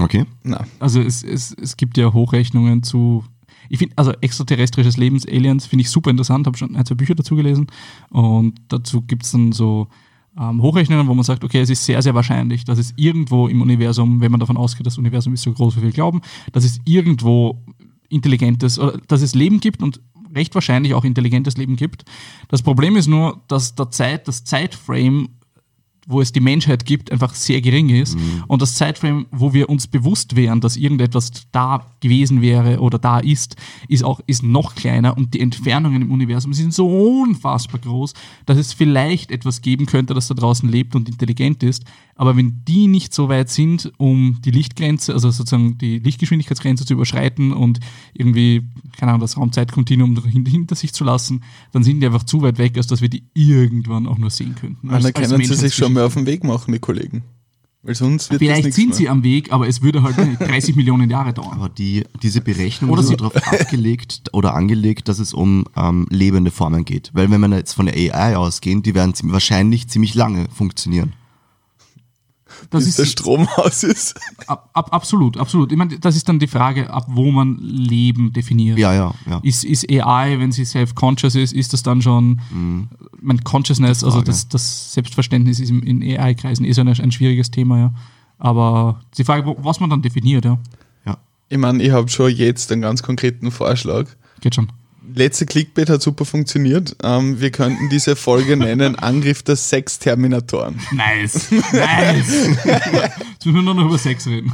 Okay. 0.00 0.26
na. 0.42 0.64
Also 0.80 1.00
es, 1.00 1.22
es, 1.22 1.52
es 1.60 1.76
gibt 1.76 1.96
ja 1.96 2.12
Hochrechnungen 2.12 2.82
zu. 2.82 3.24
Ich 3.68 3.78
finde, 3.78 3.94
also 3.96 4.12
extraterrestrisches 4.20 4.96
Lebens, 4.96 5.26
Aliens, 5.26 5.66
finde 5.66 5.82
ich 5.82 5.90
super 5.90 6.10
interessant, 6.10 6.46
habe 6.46 6.56
schon 6.56 6.76
ein, 6.76 6.86
zwei 6.86 6.94
Bücher 6.94 7.14
dazu 7.14 7.36
gelesen 7.36 7.66
und 8.10 8.54
dazu 8.68 9.02
gibt 9.02 9.24
es 9.24 9.32
dann 9.32 9.52
so 9.52 9.88
ähm, 10.38 10.62
Hochrechnungen, 10.62 11.08
wo 11.08 11.14
man 11.14 11.24
sagt, 11.24 11.44
okay, 11.44 11.60
es 11.60 11.70
ist 11.70 11.84
sehr, 11.84 12.00
sehr 12.02 12.14
wahrscheinlich, 12.14 12.64
dass 12.64 12.78
es 12.78 12.94
irgendwo 12.96 13.48
im 13.48 13.60
Universum, 13.60 14.20
wenn 14.20 14.30
man 14.30 14.40
davon 14.40 14.56
ausgeht, 14.56 14.86
das 14.86 14.98
Universum 14.98 15.34
ist 15.34 15.42
so 15.42 15.52
groß, 15.52 15.76
wie 15.78 15.82
wir 15.82 15.90
glauben, 15.90 16.20
dass 16.52 16.64
es 16.64 16.80
irgendwo 16.84 17.62
intelligentes, 18.08 18.78
oder 18.78 18.98
dass 19.08 19.22
es 19.22 19.34
Leben 19.34 19.60
gibt 19.60 19.82
und 19.82 20.00
recht 20.34 20.54
wahrscheinlich 20.54 20.94
auch 20.94 21.04
intelligentes 21.04 21.56
Leben 21.56 21.76
gibt. 21.76 22.04
Das 22.48 22.62
Problem 22.62 22.96
ist 22.96 23.06
nur, 23.06 23.42
dass 23.48 23.74
der 23.74 23.90
Zeit, 23.90 24.28
das 24.28 24.44
Zeitframe 24.44 25.28
wo 26.10 26.22
es 26.22 26.32
die 26.32 26.40
Menschheit 26.40 26.86
gibt, 26.86 27.12
einfach 27.12 27.34
sehr 27.34 27.60
gering 27.60 27.90
ist. 27.90 28.16
Und 28.46 28.62
das 28.62 28.74
Zeitframe, 28.76 29.26
wo 29.30 29.52
wir 29.52 29.68
uns 29.68 29.86
bewusst 29.86 30.36
wären, 30.36 30.60
dass 30.62 30.76
irgendetwas 30.76 31.30
da 31.52 31.86
gewesen 32.00 32.40
wäre 32.40 32.80
oder 32.80 32.98
da 32.98 33.18
ist, 33.18 33.56
ist 33.88 34.02
auch 34.04 34.20
ist 34.26 34.42
noch 34.42 34.74
kleiner 34.74 35.16
und 35.18 35.34
die 35.34 35.40
Entfernungen 35.40 36.00
im 36.02 36.10
Universum 36.10 36.54
sind 36.54 36.72
so 36.72 36.88
unfassbar 36.88 37.80
groß, 37.80 38.14
dass 38.46 38.56
es 38.56 38.72
vielleicht 38.72 39.30
etwas 39.30 39.60
geben 39.60 39.84
könnte, 39.84 40.14
das 40.14 40.28
da 40.28 40.34
draußen 40.34 40.68
lebt 40.68 40.96
und 40.96 41.08
intelligent 41.08 41.62
ist. 41.62 41.84
Aber 42.14 42.36
wenn 42.36 42.64
die 42.66 42.88
nicht 42.88 43.14
so 43.14 43.28
weit 43.28 43.48
sind, 43.48 43.92
um 43.98 44.38
die 44.44 44.50
Lichtgrenze, 44.50 45.12
also 45.12 45.30
sozusagen 45.30 45.78
die 45.78 45.98
Lichtgeschwindigkeitsgrenze 46.00 46.84
zu 46.84 46.94
überschreiten 46.94 47.52
und 47.52 47.78
irgendwie, 48.12 48.62
keine 48.96 49.12
Ahnung, 49.12 49.20
das 49.20 49.36
Raumzeitkontinuum 49.36 50.20
hin- 50.24 50.44
hinter 50.46 50.74
sich 50.74 50.92
zu 50.92 51.04
lassen, 51.04 51.44
dann 51.70 51.84
sind 51.84 52.00
die 52.00 52.06
einfach 52.06 52.24
zu 52.24 52.42
weit 52.42 52.58
weg, 52.58 52.76
als 52.76 52.88
dass 52.88 53.02
wir 53.02 53.08
die 53.08 53.24
irgendwann 53.34 54.06
auch 54.08 54.18
nur 54.18 54.30
sehen 54.30 54.56
könnten. 54.56 54.88
Dann 54.88 55.12
können 55.12 55.38
sie 55.46 55.54
sich 55.60 55.74
schon 55.74 55.92
mal 55.98 56.06
auf 56.06 56.14
den 56.14 56.26
Weg 56.26 56.44
machen, 56.44 56.72
die 56.72 56.78
Kollegen. 56.78 57.22
Weil 57.82 57.94
sonst 57.94 58.30
wird 58.30 58.40
Vielleicht 58.40 58.72
sind 58.74 58.88
mehr. 58.88 58.96
sie 58.96 59.08
am 59.08 59.22
Weg, 59.22 59.52
aber 59.52 59.68
es 59.68 59.82
würde 59.82 60.02
halt 60.02 60.16
30 60.40 60.74
Millionen 60.74 61.08
Jahre 61.08 61.32
dauern. 61.32 61.52
Aber 61.52 61.68
die, 61.68 62.04
diese 62.22 62.40
Berechnung 62.40 62.90
Oder 62.90 63.02
ist 63.02 63.06
sie- 63.08 63.12
so 63.18 63.28
darauf 63.28 63.36
abgelegt 63.36 64.30
oder 64.32 64.54
angelegt, 64.54 65.08
dass 65.08 65.20
es 65.20 65.32
um 65.32 65.64
ähm, 65.76 66.06
lebende 66.10 66.50
Formen 66.50 66.84
geht. 66.84 67.10
Weil 67.14 67.30
wenn 67.30 67.40
wir 67.40 67.48
jetzt 67.56 67.74
von 67.74 67.86
der 67.86 67.94
AI 67.94 68.36
ausgehen, 68.36 68.82
die 68.82 68.94
werden 68.96 69.14
wahrscheinlich 69.24 69.88
ziemlich 69.88 70.14
lange 70.14 70.48
funktionieren. 70.54 71.12
Das 72.70 72.84
bis 72.84 72.96
der 72.96 73.04
ist 73.04 73.12
Strom 73.12 73.48
aus 73.56 73.82
ist. 73.82 74.18
ab, 74.46 74.70
ab, 74.72 74.92
absolut, 74.92 75.36
absolut. 75.36 75.72
Ich 75.72 75.78
meine, 75.78 75.98
das 75.98 76.16
ist 76.16 76.28
dann 76.28 76.38
die 76.38 76.46
Frage, 76.46 76.90
ab 76.90 77.06
wo 77.08 77.30
man 77.30 77.58
Leben 77.58 78.32
definiert. 78.32 78.78
Ja, 78.78 78.92
ja, 78.92 79.14
ja. 79.28 79.40
Ist, 79.42 79.64
ist 79.64 79.90
AI, 79.90 80.38
wenn 80.38 80.52
sie 80.52 80.64
self-conscious 80.64 81.34
ist, 81.34 81.52
ist 81.52 81.72
das 81.72 81.82
dann 81.82 82.02
schon, 82.02 82.40
mein 83.20 83.42
Consciousness, 83.44 84.04
also 84.04 84.22
das, 84.22 84.48
das 84.48 84.92
Selbstverständnis 84.92 85.60
ist 85.60 85.70
in 85.70 86.02
AI-Kreisen 86.02 86.64
eh 86.64 86.72
so 86.72 86.80
ein, 86.80 86.88
ein 86.88 87.12
schwieriges 87.12 87.50
Thema, 87.50 87.78
ja. 87.78 87.94
Aber 88.38 89.00
die 89.16 89.24
Frage, 89.24 89.56
was 89.58 89.80
man 89.80 89.90
dann 89.90 90.02
definiert, 90.02 90.44
ja, 90.44 90.58
ja. 91.04 91.16
Ich 91.48 91.58
meine, 91.58 91.82
ich 91.82 91.90
habe 91.90 92.08
schon 92.08 92.30
jetzt 92.30 92.70
einen 92.70 92.82
ganz 92.82 93.02
konkreten 93.02 93.50
Vorschlag. 93.50 94.06
geht 94.40 94.54
schon. 94.54 94.68
Letzte 95.14 95.46
Clickbait 95.46 95.88
hat 95.88 96.02
super 96.02 96.24
funktioniert. 96.24 96.96
Ähm, 97.02 97.40
wir 97.40 97.50
könnten 97.50 97.88
diese 97.88 98.16
Folge 98.16 98.56
nennen 98.56 98.96
Angriff 98.96 99.42
der 99.42 99.56
Sexterminatoren. 99.56 100.80
Nice, 100.92 101.50
nice. 101.72 102.48
Jetzt 102.64 103.46
müssen 103.46 103.54
wir 103.54 103.62
nur 103.62 103.74
noch 103.74 103.86
über 103.86 103.98
Sex 103.98 104.26
reden. 104.26 104.52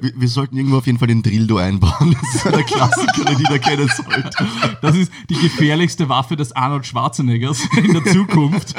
Wir, 0.00 0.12
wir 0.16 0.28
sollten 0.28 0.56
irgendwo 0.56 0.78
auf 0.78 0.86
jeden 0.86 0.98
Fall 0.98 1.08
den 1.08 1.22
Drildo 1.22 1.56
einbauen. 1.56 2.16
Das 2.22 2.34
ist 2.34 2.44
der 2.44 2.62
Klassiker, 2.62 3.24
den 3.24 3.38
jeder 3.38 3.58
kennen 3.58 3.88
sollte. 3.88 4.50
Das 4.80 4.96
ist 4.96 5.12
die 5.28 5.34
gefährlichste 5.34 6.08
Waffe 6.08 6.36
des 6.36 6.52
Arnold 6.52 6.86
Schwarzeneggers 6.86 7.60
in 7.76 7.92
der 7.92 8.04
Zukunft. 8.04 8.76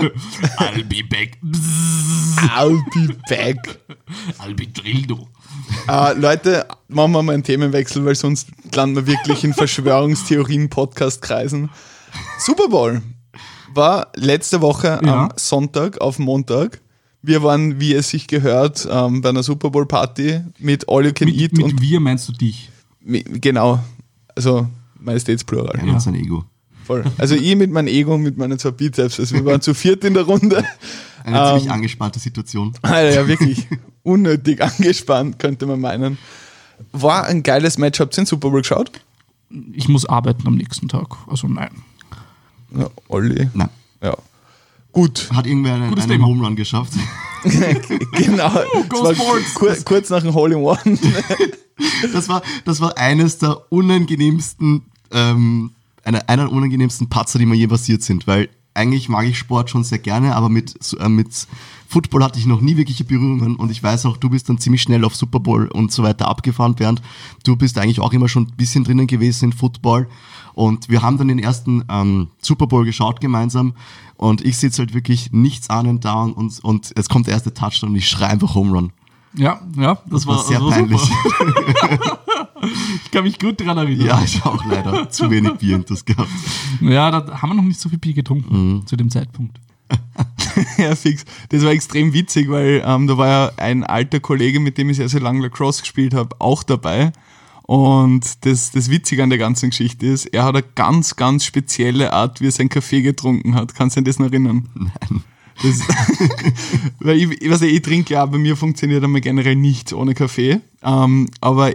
I'll 0.57 0.83
be 0.83 1.03
back. 1.07 1.37
Bzzz. 1.41 2.37
I'll 2.55 2.81
be 2.93 3.15
back. 3.29 3.79
I'll 4.39 4.55
be 4.55 4.67
Drildo. 4.67 5.27
Äh, 5.87 6.13
Leute, 6.13 6.65
machen 6.87 7.11
wir 7.11 7.23
mal 7.23 7.33
einen 7.33 7.43
Themenwechsel, 7.43 8.03
weil 8.05 8.15
sonst 8.15 8.47
landen 8.73 8.95
wir 8.95 9.07
wirklich 9.07 9.43
in 9.43 9.53
Verschwörungstheorien-Podcast-Kreisen. 10.53 11.69
Super 12.39 12.67
Bowl 12.69 13.01
war 13.73 14.07
letzte 14.15 14.61
Woche 14.61 14.99
Ja. 15.03 15.23
am 15.23 15.29
Sonntag 15.35 15.99
auf 15.99 16.19
Montag. 16.19 16.79
Wir 17.21 17.41
waren, 17.41 17.79
wie 17.79 17.93
es 17.93 18.09
sich 18.09 18.27
gehört, 18.27 18.87
ähm, 18.91 19.21
bei 19.21 19.29
einer 19.29 19.43
Super 19.43 19.69
Bowl 19.69 19.85
Party 19.85 20.41
mit 20.59 20.87
All 20.89 21.05
You 21.05 21.13
Can 21.13 21.27
Mit, 21.29 21.37
Eat 21.37 21.53
mit 21.53 21.63
und 21.65 21.81
wir 21.81 21.99
meinst 21.99 22.27
du 22.27 22.33
dich? 22.33 22.69
genau, 23.05 23.79
also 24.35 24.67
Majestätsplural. 24.99 25.77
Einer 25.79 25.93
hat 25.95 26.01
sein 26.01 26.15
Ego. 26.15 26.45
Voll. 26.85 27.03
Also 27.17 27.35
ich 27.35 27.55
mit 27.55 27.71
meinem 27.71 27.87
Ego 27.87 28.13
und 28.15 28.21
mit 28.23 28.37
meinen 28.37 28.59
zwei 28.59 28.71
Bizeps. 28.71 29.19
Also 29.19 29.35
wir 29.35 29.45
waren 29.45 29.61
zu 29.61 29.73
viert 29.73 30.03
in 30.03 30.13
der 30.13 30.23
Runde. 30.23 30.63
Eine 31.23 31.45
ziemlich 31.47 31.65
Ähm, 31.65 31.71
angespannte 31.71 32.19
Situation. 32.19 32.73
Alter, 32.81 33.15
ja, 33.21 33.27
wirklich 33.27 33.65
unnötig 34.03 34.61
angespannt, 34.61 35.39
könnte 35.39 35.65
man 35.65 35.79
meinen. 35.79 36.17
War 36.91 37.25
ein 37.25 37.43
geiles 37.43 37.77
Match. 37.77 37.99
Habt 37.99 38.13
ihr 38.13 38.21
den 38.21 38.25
Super 38.25 38.49
Bowl 38.49 38.61
geschaut? 38.61 38.91
Ich 39.73 39.87
muss 39.87 40.05
arbeiten 40.05 40.47
am 40.47 40.55
nächsten 40.55 40.87
Tag. 40.87 41.07
Also 41.27 41.47
nein. 41.47 41.71
Ja, 42.75 42.89
Olli. 43.07 43.49
Nein. 43.53 43.69
Ja. 44.01 44.17
Gut. 44.91 45.29
Hat 45.33 45.45
irgendwer 45.45 45.75
einen, 45.75 45.89
Gutes 45.89 46.05
einen 46.05 46.13
Thema. 46.13 46.25
Home 46.27 46.43
Run 46.43 46.55
geschafft? 46.55 46.93
genau. 47.43 48.49
go 48.89 49.03
Das 49.03 49.03
war 49.03 49.15
Sports. 49.15 49.53
kur 49.53 49.75
kurz 49.85 50.09
nach 50.09 50.21
dem 50.21 50.33
Hole 50.33 50.55
in 50.55 50.61
One. 50.61 50.99
Das 52.13 52.29
war, 52.29 52.41
das 52.65 52.81
war 52.81 52.97
eines 52.97 53.37
der 53.39 53.71
unangenehmsten, 53.71 54.83
ähm, 55.11 55.71
einer, 56.03 56.27
einer 56.29 56.43
der 56.43 56.51
unangenehmsten 56.51 57.09
Patzer, 57.09 57.39
die 57.39 57.45
mir 57.45 57.55
je 57.55 57.67
passiert 57.67 58.03
sind, 58.03 58.27
weil 58.27 58.49
eigentlich 58.73 59.09
mag 59.09 59.25
ich 59.25 59.37
Sport 59.37 59.69
schon 59.69 59.83
sehr 59.83 59.99
gerne, 59.99 60.35
aber 60.35 60.49
mit, 60.49 60.77
äh, 60.99 61.09
mit 61.09 61.47
Football 61.87 62.23
hatte 62.23 62.39
ich 62.39 62.45
noch 62.45 62.61
nie 62.61 62.75
wirkliche 62.75 63.03
Berührungen 63.03 63.55
und 63.55 63.69
ich 63.69 63.83
weiß 63.83 64.05
auch, 64.07 64.17
du 64.17 64.29
bist 64.29 64.49
dann 64.49 64.57
ziemlich 64.57 64.81
schnell 64.81 65.05
auf 65.05 65.15
Super 65.15 65.39
Bowl 65.39 65.67
und 65.67 65.91
so 65.91 66.01
weiter 66.03 66.27
abgefahren, 66.27 66.75
Bernd. 66.75 67.01
Du 67.43 67.55
bist 67.55 67.77
eigentlich 67.77 67.99
auch 67.99 68.13
immer 68.13 68.27
schon 68.27 68.43
ein 68.43 68.55
bisschen 68.57 68.83
drinnen 68.83 69.07
gewesen 69.07 69.45
in 69.45 69.53
Football 69.53 70.07
und 70.53 70.89
wir 70.89 71.01
haben 71.01 71.17
dann 71.17 71.27
den 71.27 71.39
ersten 71.39 71.83
ähm, 71.89 72.29
Super 72.41 72.67
Bowl 72.67 72.85
geschaut 72.85 73.21
gemeinsam 73.21 73.73
und 74.17 74.41
ich 74.43 74.57
sitze 74.57 74.79
halt 74.79 74.93
wirklich 74.93 75.31
nichts 75.31 75.69
ahnend 75.69 76.03
da 76.05 76.23
und, 76.23 76.33
und, 76.33 76.59
und 76.63 76.91
es 76.95 77.09
kommt 77.09 77.27
der 77.27 77.35
erste 77.35 77.53
Touchdown 77.53 77.91
und 77.91 77.95
ich 77.95 78.09
schreie 78.09 78.29
einfach 78.29 78.55
Home 78.55 78.71
Run. 78.71 78.91
Ja, 79.35 79.61
ja, 79.77 79.95
das, 80.05 80.25
Das 80.25 80.27
war 80.27 80.43
sehr 80.43 80.59
das 80.59 80.67
war 80.67 80.71
peinlich. 80.73 81.01
Ich 83.05 83.11
kann 83.11 83.23
mich 83.23 83.39
gut 83.39 83.59
daran 83.59 83.77
erinnern. 83.77 84.05
Ja, 84.07 84.21
ich 84.23 84.43
auch 84.45 84.63
leider 84.65 85.09
zu 85.09 85.29
wenig 85.29 85.53
Bier 85.53 85.75
in 85.77 85.85
das 85.85 86.05
gehabt. 86.05 86.29
Ja, 86.81 87.11
da 87.11 87.41
haben 87.41 87.49
wir 87.49 87.55
noch 87.55 87.63
nicht 87.63 87.79
so 87.79 87.89
viel 87.89 87.99
Bier 87.99 88.13
getrunken 88.13 88.75
Mhm. 88.75 88.87
zu 88.87 88.95
dem 88.95 89.09
Zeitpunkt. 89.09 89.59
ja, 90.77 90.95
fix. 90.95 91.25
Das 91.49 91.63
war 91.63 91.71
extrem 91.71 92.13
witzig, 92.13 92.49
weil 92.49 92.83
ähm, 92.85 93.07
da 93.07 93.17
war 93.17 93.27
ja 93.27 93.51
ein 93.57 93.83
alter 93.83 94.19
Kollege, 94.19 94.59
mit 94.59 94.77
dem 94.77 94.89
ich 94.89 94.97
sehr, 94.97 95.09
sehr 95.09 95.21
lange 95.21 95.41
Lacrosse 95.41 95.81
gespielt 95.81 96.13
habe, 96.13 96.35
auch 96.39 96.63
dabei. 96.63 97.11
Und 97.63 98.45
das, 98.45 98.71
das 98.71 98.89
Witzige 98.89 99.23
an 99.23 99.29
der 99.29 99.39
ganzen 99.39 99.69
Geschichte 99.69 100.05
ist, 100.07 100.25
er 100.27 100.43
hat 100.43 100.55
eine 100.55 100.65
ganz, 100.75 101.15
ganz 101.15 101.45
spezielle 101.45 102.11
Art, 102.11 102.41
wie 102.41 102.47
er 102.47 102.51
seinen 102.51 102.69
Kaffee 102.69 103.01
getrunken 103.01 103.55
hat. 103.55 103.73
Kannst 103.75 103.95
du 103.95 104.01
dich 104.01 104.15
das 104.15 104.19
noch 104.19 104.27
erinnern? 104.31 104.67
Nein. 104.75 105.23
Das, 105.61 105.79
weil 106.99 107.17
ich, 107.17 107.41
ich, 107.41 107.49
weiß 107.49 107.61
nicht, 107.61 107.73
ich 107.73 107.81
trinke 107.81 108.15
ja, 108.15 108.25
bei 108.25 108.37
mir 108.37 108.57
funktioniert 108.57 109.03
einmal 109.03 109.21
generell 109.21 109.55
nichts 109.55 109.93
ohne 109.93 110.13
Kaffee. 110.13 110.59
Ähm, 110.81 111.29
aber 111.41 111.71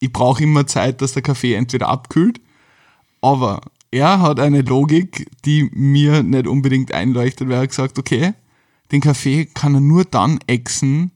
ich 0.00 0.12
brauche 0.12 0.42
immer 0.42 0.66
Zeit, 0.66 1.00
dass 1.02 1.12
der 1.12 1.22
Kaffee 1.22 1.54
entweder 1.54 1.88
abkühlt. 1.88 2.40
Aber 3.20 3.60
er 3.90 4.20
hat 4.20 4.38
eine 4.40 4.60
Logik, 4.62 5.28
die 5.44 5.68
mir 5.72 6.22
nicht 6.22 6.46
unbedingt 6.46 6.92
einleuchtet, 6.92 7.48
weil 7.48 7.56
er 7.56 7.62
hat 7.62 7.70
gesagt, 7.70 7.98
okay, 7.98 8.34
den 8.92 9.00
Kaffee 9.00 9.46
kann 9.46 9.74
er 9.74 9.80
nur 9.80 10.04
dann 10.04 10.38
exen, 10.46 11.10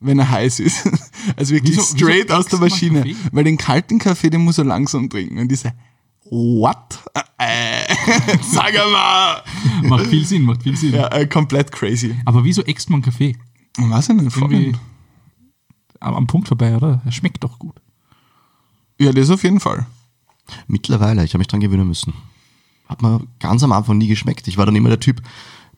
wenn 0.00 0.18
er 0.18 0.30
heiß 0.30 0.60
ist. 0.60 0.88
Also 1.36 1.54
wirklich 1.54 1.76
Wieso- 1.76 1.94
wieso 1.94 2.06
straight 2.06 2.30
aus 2.32 2.46
der 2.46 2.58
Maschine. 2.58 3.04
Weil 3.32 3.44
den 3.44 3.58
kalten 3.58 3.98
Kaffee, 3.98 4.30
den 4.30 4.42
muss 4.42 4.56
er 4.58 4.64
langsam 4.64 5.10
trinken. 5.10 5.38
Und 5.38 5.48
diese, 5.48 5.72
what? 6.30 6.98
Äh, 7.38 7.84
sag 8.42 8.72
mal! 8.74 9.42
Macht 9.82 10.06
viel 10.06 10.24
Sinn, 10.24 10.42
macht 10.42 10.62
viel 10.62 10.76
Sinn. 10.76 10.94
Ja, 10.94 11.08
äh, 11.08 11.26
komplett 11.26 11.70
crazy. 11.72 12.14
Aber 12.24 12.44
wieso 12.44 12.62
äxt 12.62 12.88
man 12.90 13.02
Kaffee? 13.02 13.36
Was 13.78 14.06
denn? 14.06 14.18
Irgendwie 14.20 14.74
am, 16.00 16.14
am 16.14 16.26
Punkt 16.26 16.48
vorbei, 16.48 16.74
oder? 16.76 17.02
Er 17.04 17.12
schmeckt 17.12 17.44
doch 17.44 17.58
gut. 17.58 17.74
Ja, 18.98 19.12
das 19.12 19.30
auf 19.30 19.42
jeden 19.44 19.60
Fall. 19.60 19.86
Mittlerweile, 20.66 21.24
ich 21.24 21.32
habe 21.32 21.38
mich 21.38 21.48
dran 21.48 21.60
gewöhnen 21.60 21.86
müssen. 21.86 22.14
Hat 22.88 23.02
mir 23.02 23.20
ganz 23.38 23.62
am 23.62 23.72
Anfang 23.72 23.98
nie 23.98 24.08
geschmeckt. 24.08 24.48
Ich 24.48 24.56
war 24.56 24.66
dann 24.66 24.76
immer 24.76 24.88
der 24.88 25.00
Typ 25.00 25.20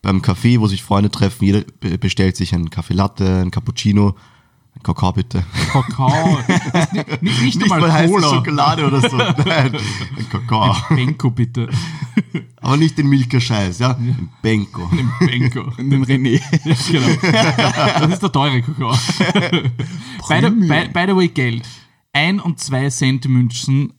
beim 0.00 0.20
Café, 0.22 0.60
wo 0.60 0.66
sich 0.66 0.82
Freunde 0.82 1.10
treffen, 1.10 1.44
jeder 1.44 1.62
be- 1.80 1.98
bestellt 1.98 2.36
sich 2.36 2.54
einen 2.54 2.70
Kaffee 2.70 2.94
Latte, 2.94 3.40
einen 3.40 3.50
Cappuccino, 3.50 4.14
einen 4.74 4.82
Kakao 4.84 5.12
bitte. 5.12 5.44
Kakao. 5.72 6.38
Ist 6.38 6.92
nicht, 6.92 7.22
nicht, 7.22 7.42
nicht, 7.60 7.62
einmal 7.72 7.92
heiße 7.92 8.12
Cola. 8.12 8.28
Schokolade 8.30 8.86
oder 8.86 9.00
so. 9.00 9.16
Nein, 9.44 9.76
ein 10.16 10.28
Kakao. 10.30 10.74
Benko 10.88 11.30
bitte. 11.30 11.68
Aber 12.62 12.76
nicht 12.76 12.96
den 12.96 13.08
Milka-Scheiß, 13.08 13.80
ja? 13.80 13.90
Ein 13.96 14.30
Benko. 14.40 14.88
Nimm 14.92 15.10
Benko. 15.18 15.64
Den 15.78 16.04
René. 16.06 16.40
Ja, 16.64 16.74
genau. 16.90 18.00
Das 18.00 18.12
ist 18.14 18.22
der 18.22 18.32
teure 18.32 18.62
Kakao. 18.62 18.92
by, 18.92 20.40
the, 20.40 20.50
by, 20.50 20.88
by 20.92 21.04
the 21.08 21.16
way, 21.16 21.28
Geld. 21.28 21.66
Ein 22.12 22.40
und 22.40 22.58
zwei 22.60 22.88
Cent 22.90 23.28
Münzen 23.28 23.92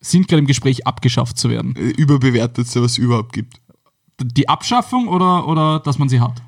sind 0.00 0.28
gerade 0.28 0.40
im 0.40 0.46
Gespräch 0.46 0.86
abgeschafft 0.86 1.38
zu 1.38 1.48
werden. 1.48 1.74
Äh, 1.76 1.90
Überbewertetste, 1.90 2.82
was 2.82 2.92
es 2.92 2.98
überhaupt 2.98 3.32
gibt. 3.32 3.60
Die 4.22 4.48
Abschaffung 4.48 5.08
oder, 5.08 5.46
oder 5.48 5.80
dass 5.80 5.98
man 5.98 6.08
sie 6.08 6.20
hat? 6.20 6.42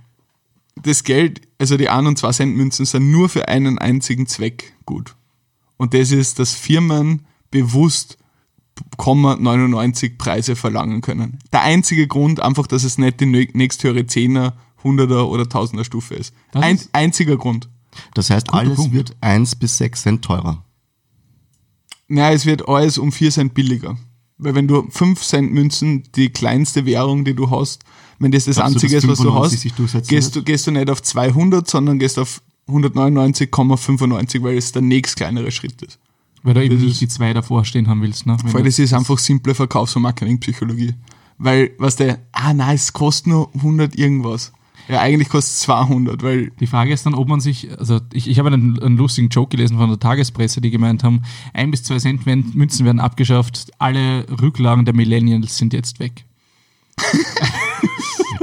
Das 0.82 1.04
Geld, 1.04 1.40
also 1.58 1.76
die 1.78 1.88
1 1.88 2.06
und 2.06 2.18
2 2.18 2.30
Cent 2.32 2.56
Münzen 2.56 2.84
sind 2.84 3.10
nur 3.10 3.28
für 3.30 3.48
einen 3.48 3.78
einzigen 3.78 4.26
Zweck 4.26 4.74
gut. 4.84 5.16
Und 5.78 5.94
das 5.94 6.10
ist, 6.10 6.38
dass 6.38 6.52
Firmen 6.54 7.24
bewusst 7.50 8.18
0,99 8.98 10.18
Preise 10.18 10.54
verlangen 10.54 11.00
können. 11.00 11.38
Der 11.52 11.62
einzige 11.62 12.06
Grund 12.06 12.40
einfach, 12.40 12.66
dass 12.66 12.84
es 12.84 12.98
nicht 12.98 13.20
die 13.20 13.26
nächsthöhere 13.26 14.00
10er, 14.00 14.52
100er 14.84 15.22
oder 15.24 15.44
1000er 15.44 15.84
Stufe 15.84 16.14
ist. 16.14 16.34
Ein, 16.52 16.76
ist- 16.76 16.90
einziger 16.92 17.36
Grund. 17.36 17.68
Das 18.14 18.28
heißt, 18.28 18.48
Guter 18.48 18.58
alles 18.58 18.76
Punkt. 18.76 18.92
wird 18.92 19.16
1 19.22 19.56
bis 19.56 19.78
6 19.78 20.02
Cent 20.02 20.22
teurer. 20.24 20.62
Naja, 22.08 22.34
es 22.34 22.46
wird 22.46 22.68
alles 22.68 22.98
um 22.98 23.12
4 23.12 23.30
Cent 23.30 23.54
billiger. 23.54 23.96
Weil 24.38 24.54
wenn 24.54 24.68
du 24.68 24.86
5 24.90 25.22
Cent 25.22 25.52
Münzen, 25.52 26.04
die 26.14 26.28
kleinste 26.30 26.84
Währung, 26.86 27.24
die 27.24 27.34
du 27.34 27.50
hast, 27.50 27.84
wenn 28.18 28.32
das 28.32 28.44
das 28.44 28.56
Glaubst 28.56 28.76
einzige 28.76 28.96
ist, 28.96 29.08
was 29.08 29.18
du 29.18 29.24
95 29.24 29.72
hast, 29.78 30.08
gehst 30.08 30.36
du, 30.36 30.42
gehst 30.42 30.66
du 30.66 30.70
nicht 30.70 30.90
auf 30.90 31.02
200, 31.02 31.68
sondern 31.68 31.98
gehst 31.98 32.18
auf 32.18 32.42
199,95, 32.68 34.42
weil 34.42 34.56
es 34.56 34.72
der 34.72 34.82
nächst 34.82 35.16
kleinere 35.16 35.50
Schritt 35.50 35.82
ist. 35.82 35.98
Weil 36.42 36.54
du 36.54 36.64
eben 36.64 36.80
nicht 36.80 37.00
die 37.00 37.08
zwei 37.08 37.32
davor 37.32 37.64
stehen 37.64 37.88
haben 37.88 38.02
willst. 38.02 38.26
Ne? 38.26 38.36
Weil 38.44 38.62
das 38.62 38.78
ist 38.78 38.92
einfach 38.92 39.18
simple 39.18 39.54
Verkaufs- 39.54 39.96
und 39.96 40.02
Marketingpsychologie. 40.02 40.94
Weil, 41.38 41.72
was 41.78 41.96
der, 41.96 42.20
ah 42.32 42.54
nein, 42.54 42.76
es 42.76 42.92
kostet 42.92 43.28
nur 43.28 43.52
100 43.56 43.96
irgendwas. 43.96 44.52
Ja, 44.88 45.00
eigentlich 45.00 45.28
kostet 45.28 45.54
es 45.54 45.60
200, 45.60 46.22
weil 46.22 46.50
Die 46.60 46.66
Frage 46.66 46.92
ist 46.92 47.04
dann, 47.06 47.14
ob 47.14 47.28
man 47.28 47.40
sich, 47.40 47.68
also 47.78 48.00
ich, 48.12 48.28
ich 48.28 48.38
habe 48.38 48.48
einen, 48.52 48.80
einen 48.80 48.96
lustigen 48.96 49.28
Joke 49.28 49.56
gelesen 49.56 49.78
von 49.78 49.88
der 49.88 49.98
Tagespresse, 49.98 50.60
die 50.60 50.70
gemeint 50.70 51.02
haben, 51.02 51.22
ein 51.52 51.70
bis 51.70 51.82
zwei 51.82 51.98
Cent 51.98 52.24
werden, 52.26 52.52
Münzen 52.54 52.84
werden 52.86 53.00
abgeschafft, 53.00 53.70
alle 53.78 54.26
Rücklagen 54.40 54.84
der 54.84 54.94
Millennials 54.94 55.56
sind 55.56 55.72
jetzt 55.72 55.98
weg. 55.98 56.24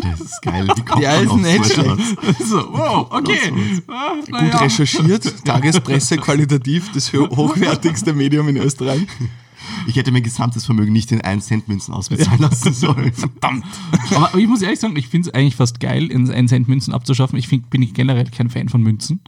Das 0.02 0.20
ist 0.20 0.42
geil. 0.42 0.68
Wie 0.76 0.82
kommt 0.82 1.02
Ja, 1.02 1.16
ist 1.16 1.34
nicht 1.34 1.66
so 1.66 1.82
etwas? 1.82 2.50
so, 2.50 2.74
wow, 2.74 3.08
okay. 3.10 3.54
Ah, 3.88 4.14
gut 4.16 4.54
ja. 4.54 4.58
recherchiert, 4.60 5.46
Tagespresse 5.46 6.18
qualitativ, 6.18 6.92
das 6.92 7.12
hochwertigste 7.14 8.14
Medium 8.14 8.48
in 8.50 8.58
Österreich. 8.58 9.06
Ich 9.88 9.96
hätte 9.96 10.12
mein 10.12 10.24
gesamtes 10.24 10.66
Vermögen 10.66 10.94
nicht 10.94 11.12
in 11.12 11.22
1 11.22 11.46
Cent 11.46 11.68
Münzen 11.68 11.94
ausbezahlen 11.94 12.42
lassen 12.42 12.74
sollen. 12.74 13.14
Verdammt. 13.14 13.66
Aber 14.16 14.38
ich 14.38 14.48
muss 14.48 14.62
ehrlich 14.62 14.80
sagen, 14.80 14.96
ich 14.96 15.08
finde 15.08 15.30
es 15.30 15.34
eigentlich 15.34 15.56
fast 15.56 15.80
geil, 15.80 16.12
in 16.12 16.30
1 16.30 16.50
Cent 16.50 16.68
Münzen 16.68 16.94
abzuschaffen. 16.94 17.38
Ich 17.38 17.48
find, 17.48 17.70
bin 17.70 17.82
ich 17.82 17.94
generell 17.94 18.30
kein 18.30 18.50
Fan 18.50 18.70
von 18.70 18.82
Münzen. 18.82 19.22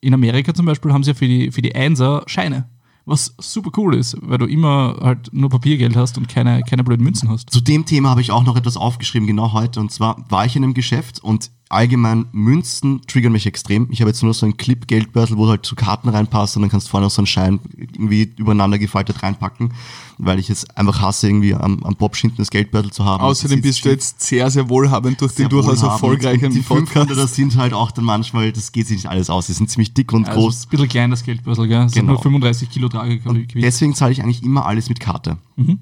In 0.00 0.14
Amerika 0.14 0.54
zum 0.54 0.66
Beispiel 0.66 0.92
haben 0.92 1.02
sie 1.02 1.10
ja 1.10 1.14
für 1.14 1.28
die, 1.28 1.50
für 1.50 1.62
die 1.62 1.74
Einser 1.74 2.22
Scheine. 2.26 2.68
Was 3.08 3.36
super 3.38 3.70
cool 3.76 3.94
ist, 3.94 4.16
weil 4.20 4.38
du 4.38 4.46
immer 4.46 4.98
halt 5.00 5.32
nur 5.32 5.48
Papiergeld 5.48 5.94
hast 5.94 6.18
und 6.18 6.28
keine, 6.28 6.62
keine 6.62 6.82
blöden 6.82 7.04
Münzen 7.04 7.28
hast. 7.28 7.50
Zu 7.50 7.60
dem 7.60 7.86
Thema 7.86 8.10
habe 8.10 8.20
ich 8.20 8.32
auch 8.32 8.44
noch 8.44 8.56
etwas 8.56 8.76
aufgeschrieben, 8.76 9.28
genau 9.28 9.52
heute. 9.52 9.78
Und 9.78 9.92
zwar 9.92 10.28
war 10.28 10.44
ich 10.44 10.56
in 10.56 10.64
einem 10.64 10.74
Geschäft 10.74 11.22
und 11.22 11.52
allgemein 11.68 12.26
Münzen 12.32 13.00
triggern 13.06 13.32
mich 13.32 13.46
extrem. 13.46 13.88
Ich 13.90 14.00
habe 14.00 14.10
jetzt 14.10 14.22
nur 14.22 14.32
so 14.34 14.46
einen 14.46 14.56
Clip-Geldbeutel, 14.56 15.36
wo 15.36 15.48
halt 15.48 15.66
so 15.66 15.74
Karten 15.74 16.08
reinpassen 16.08 16.58
und 16.60 16.62
dann 16.62 16.70
kannst 16.70 16.86
du 16.86 16.90
vorne 16.92 17.06
noch 17.06 17.10
so 17.10 17.20
einen 17.20 17.26
Schein 17.26 17.60
irgendwie 17.76 18.32
übereinander 18.36 18.78
gefaltet 18.78 19.22
reinpacken, 19.22 19.72
weil 20.18 20.38
ich 20.38 20.48
jetzt 20.48 20.76
einfach 20.78 21.00
hasse, 21.00 21.26
irgendwie 21.28 21.54
am, 21.54 21.82
am 21.82 21.96
Bob 21.96 22.14
hinten 22.16 22.36
das 22.38 22.50
Geldbeutel 22.50 22.90
zu 22.92 23.04
haben. 23.04 23.22
Außerdem 23.22 23.60
Das 23.60 23.68
bist 23.68 23.84
du 23.84 23.88
jetzt 23.90 24.20
sehr, 24.22 24.50
sehr 24.50 24.68
wohlhabend 24.68 25.20
durch 25.20 25.34
den 25.34 25.48
durchaus 25.48 25.82
erfolgreichen 25.82 26.52
Die 26.52 26.60
Podcast. 26.60 27.10
500er 27.10 27.26
sind 27.26 27.56
halt 27.56 27.72
auch 27.74 27.90
dann 27.90 28.04
manchmal, 28.04 28.52
das 28.52 28.72
geht 28.72 28.86
sich 28.86 28.98
nicht 28.98 29.08
alles 29.10 29.28
aus. 29.30 29.46
Die 29.46 29.52
sind 29.52 29.68
ziemlich 29.68 29.92
dick 29.94 30.12
und 30.12 30.28
Also 30.28 30.40
groß. 30.40 30.66
ein 30.66 30.68
bisschen 30.70 30.88
klein 30.88 31.10
das 31.10 31.24
Geldbörsel, 31.24 31.66
gell? 31.68 31.82
Es 31.82 31.92
Genau. 31.92 32.02
sind 32.02 32.06
nur 32.06 32.22
35 32.22 32.70
Kilo 32.70 32.88
Tragegewicht. 32.88 33.54
Deswegen 33.56 33.94
zahle 33.94 34.12
ich 34.12 34.22
eigentlich 34.22 34.42
immer 34.42 34.66
alles 34.66 34.88
mit 34.88 35.00
Karte. 35.00 35.38
Mhm. 35.56 35.80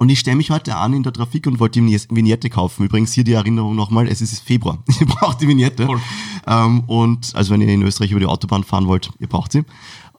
Und 0.00 0.08
ich 0.08 0.18
stelle 0.18 0.38
mich 0.38 0.50
heute 0.50 0.76
an 0.76 0.94
in 0.94 1.02
der 1.02 1.12
Trafik 1.12 1.46
und 1.46 1.60
wollte 1.60 1.78
die 1.78 2.00
Vignette 2.08 2.48
kaufen. 2.48 2.86
Übrigens 2.86 3.12
hier 3.12 3.22
die 3.22 3.34
Erinnerung 3.34 3.76
nochmal, 3.76 4.08
es 4.08 4.22
ist 4.22 4.40
Februar. 4.40 4.82
ihr 4.98 5.06
braucht 5.06 5.42
die 5.42 5.46
Vignette. 5.46 5.84
Voll. 5.84 6.00
Ähm, 6.46 6.84
und 6.86 7.32
also 7.34 7.52
wenn 7.52 7.60
ihr 7.60 7.68
in 7.68 7.82
Österreich 7.82 8.10
über 8.10 8.18
die 8.18 8.24
Autobahn 8.24 8.64
fahren 8.64 8.86
wollt, 8.86 9.10
ihr 9.18 9.28
braucht 9.28 9.52
sie. 9.52 9.62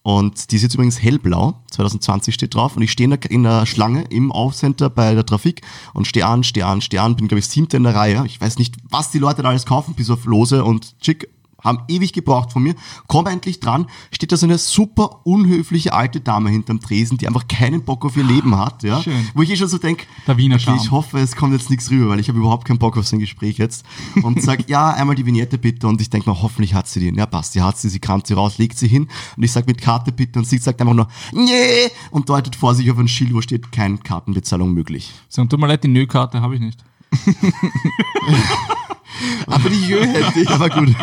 Und 0.04 0.52
die 0.52 0.58
ist 0.58 0.62
jetzt 0.62 0.76
übrigens 0.76 1.02
hellblau, 1.02 1.64
2020 1.72 2.32
steht 2.32 2.54
drauf. 2.54 2.76
Und 2.76 2.84
ich 2.84 2.92
stehe 2.92 3.06
in 3.06 3.10
der, 3.10 3.32
in 3.32 3.42
der 3.42 3.66
Schlange 3.66 4.04
im 4.12 4.32
Aufcenter 4.32 4.92
bei 4.92 5.16
der 5.16 5.26
Trafik 5.26 5.64
und 5.96 6.06
stehe 6.06 6.28
an, 6.28 6.44
stehe 6.44 6.68
an, 6.68 6.82
stehe 6.82 7.02
an, 7.02 7.16
bin 7.16 7.28
glaube 7.28 7.40
ich 7.40 7.48
siebte 7.48 7.78
in 7.78 7.82
der 7.82 7.96
Reihe. 7.96 8.24
Ich 8.28 8.40
weiß 8.40 8.60
nicht, 8.60 8.78
was 8.88 9.10
die 9.10 9.18
Leute 9.18 9.42
da 9.42 9.50
alles 9.50 9.66
kaufen, 9.66 9.96
bis 9.96 10.12
auf 10.12 10.26
Lose 10.26 10.64
und 10.64 11.00
Chick 11.00 11.28
haben 11.62 11.80
ewig 11.88 12.14
gebraucht 12.14 12.52
von 12.52 12.64
mir, 12.64 12.76
komme 13.08 13.30
endlich 13.30 13.60
dran, 13.60 13.88
steht 14.12 14.32
da 14.32 14.38
so 14.38 14.46
eine 14.46 14.58
super 14.58 15.22
unhöfliche 15.24 15.94
alte 15.94 16.22
Dame 16.22 16.50
hinterm 16.50 16.80
Tresen, 16.80 17.18
die 17.18 17.28
einfach 17.28 17.48
keinen 17.48 17.84
Bock 17.84 18.06
auf 18.06 18.18
ihr 18.18 18.24
Leben 18.24 18.58
hat, 18.58 18.84
ja. 18.84 19.02
Schön. 19.02 19.30
Wo 19.34 19.42
ich 19.42 19.52
eh 19.52 19.56
schon 19.56 19.68
so 19.68 19.78
denke, 19.78 20.06
okay, 20.28 20.76
ich 20.76 20.92
hoffe, 20.92 21.20
es 21.20 21.36
kommt 21.36 21.54
jetzt 21.54 21.70
nichts 21.70 21.90
rüber, 21.92 22.10
weil 22.10 22.20
ich 22.20 22.30
habe 22.30 22.40
überhaupt 22.40 22.66
keinen 22.66 22.80
Bock 22.80 22.98
auf 22.98 23.08
so 23.08 23.16
ein 23.16 23.20
Gespräch 23.20 23.58
jetzt. 23.58 23.86
Und 24.24 24.42
sag, 24.42 24.70
ja, 24.70 24.92
einmal 24.92 25.16
die 25.16 25.26
Vignette 25.26 25.58
bitte 25.58 25.88
und 25.88 26.02
ich 26.02 26.10
denke 26.10 26.30
mir, 26.30 26.42
hoffentlich 26.42 26.74
hat 26.74 26.88
sie 26.88 27.00
die. 27.00 27.18
Ja, 27.18 27.26
passt, 27.26 27.56
die 27.56 27.62
hat 27.62 27.78
sie, 27.78 27.90
sie 27.90 28.00
kramt 28.00 28.28
sie 28.28 28.34
raus, 28.34 28.58
legt 28.58 28.78
sie 28.78 28.88
hin 28.88 29.08
und 29.38 29.44
ich 29.44 29.52
sag 29.52 29.68
mit 29.68 29.82
Karte 29.82 30.12
bitte 30.12 30.40
und 30.40 30.46
sie 30.46 30.58
sagt 30.58 30.82
einfach 30.82 30.94
nur, 30.94 31.08
nee, 31.32 31.90
und 32.10 32.30
deutet 32.30 32.56
vor 32.56 32.76
sich 32.76 32.90
auf 32.92 32.98
ein 32.98 33.08
Schild, 33.08 33.34
wo 33.34 33.42
steht, 33.42 33.72
keine 33.72 33.98
Kartenbezahlung 33.98 34.74
möglich. 34.74 35.12
So, 35.30 35.44
tut 35.46 35.60
mir 35.60 35.68
leid, 35.68 35.84
die 35.84 35.88
Nö-Karte 35.88 36.42
habe 36.42 36.56
ich 36.56 36.62
nicht. 36.62 36.84
Aber 39.48 39.70
die 39.70 39.88
Jö 39.88 40.06
hätte 40.06 40.40
ich. 40.40 40.50
Aber 40.50 40.70
gut. 40.70 40.96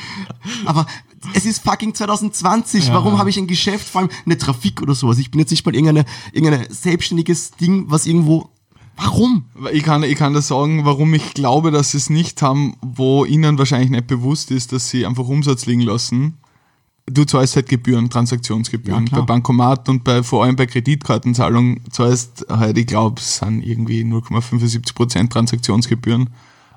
Aber 0.64 0.86
es 1.34 1.46
ist 1.46 1.62
fucking 1.62 1.94
2020. 1.94 2.88
Ja. 2.88 2.94
Warum 2.94 3.18
habe 3.18 3.30
ich 3.30 3.38
ein 3.38 3.46
Geschäft, 3.46 3.88
vor 3.88 4.02
allem 4.02 4.10
eine 4.24 4.38
Trafik 4.38 4.82
oder 4.82 4.94
sowas? 4.94 5.18
Ich 5.18 5.30
bin 5.30 5.40
jetzt 5.40 5.50
nicht 5.50 5.64
mal 5.64 5.74
irgendeine, 5.74 6.04
irgendeine 6.32 6.66
selbstständiges 6.72 7.52
Ding, 7.52 7.84
was 7.88 8.06
irgendwo. 8.06 8.50
Warum? 8.96 9.46
Ich 9.72 9.82
kann, 9.84 10.02
ich 10.02 10.16
kann 10.16 10.34
da 10.34 10.42
sagen, 10.42 10.84
warum 10.84 11.14
ich 11.14 11.32
glaube, 11.34 11.70
dass 11.70 11.92
sie 11.92 11.96
es 11.96 12.10
nicht 12.10 12.42
haben, 12.42 12.76
wo 12.82 13.24
ihnen 13.24 13.58
wahrscheinlich 13.58 13.90
nicht 13.90 14.06
bewusst 14.06 14.50
ist, 14.50 14.72
dass 14.72 14.90
sie 14.90 15.06
einfach 15.06 15.26
Umsatz 15.26 15.66
liegen 15.66 15.80
lassen. 15.80 16.38
Du 17.06 17.24
zahlst 17.24 17.56
halt 17.56 17.68
Gebühren, 17.68 18.10
Transaktionsgebühren. 18.10 19.06
Ja, 19.06 19.18
bei 19.18 19.22
Bankomat 19.22 19.88
und 19.88 20.04
bei, 20.04 20.22
vor 20.22 20.44
allem 20.44 20.56
bei 20.56 20.66
Kreditkartenzahlung 20.66 21.80
zahlst 21.90 22.46
halt, 22.48 22.78
ich 22.78 22.86
glaube, 22.86 23.20
es 23.20 23.38
sind 23.38 23.62
irgendwie 23.66 24.02
0,75% 24.02 25.30
Transaktionsgebühren. 25.30 26.30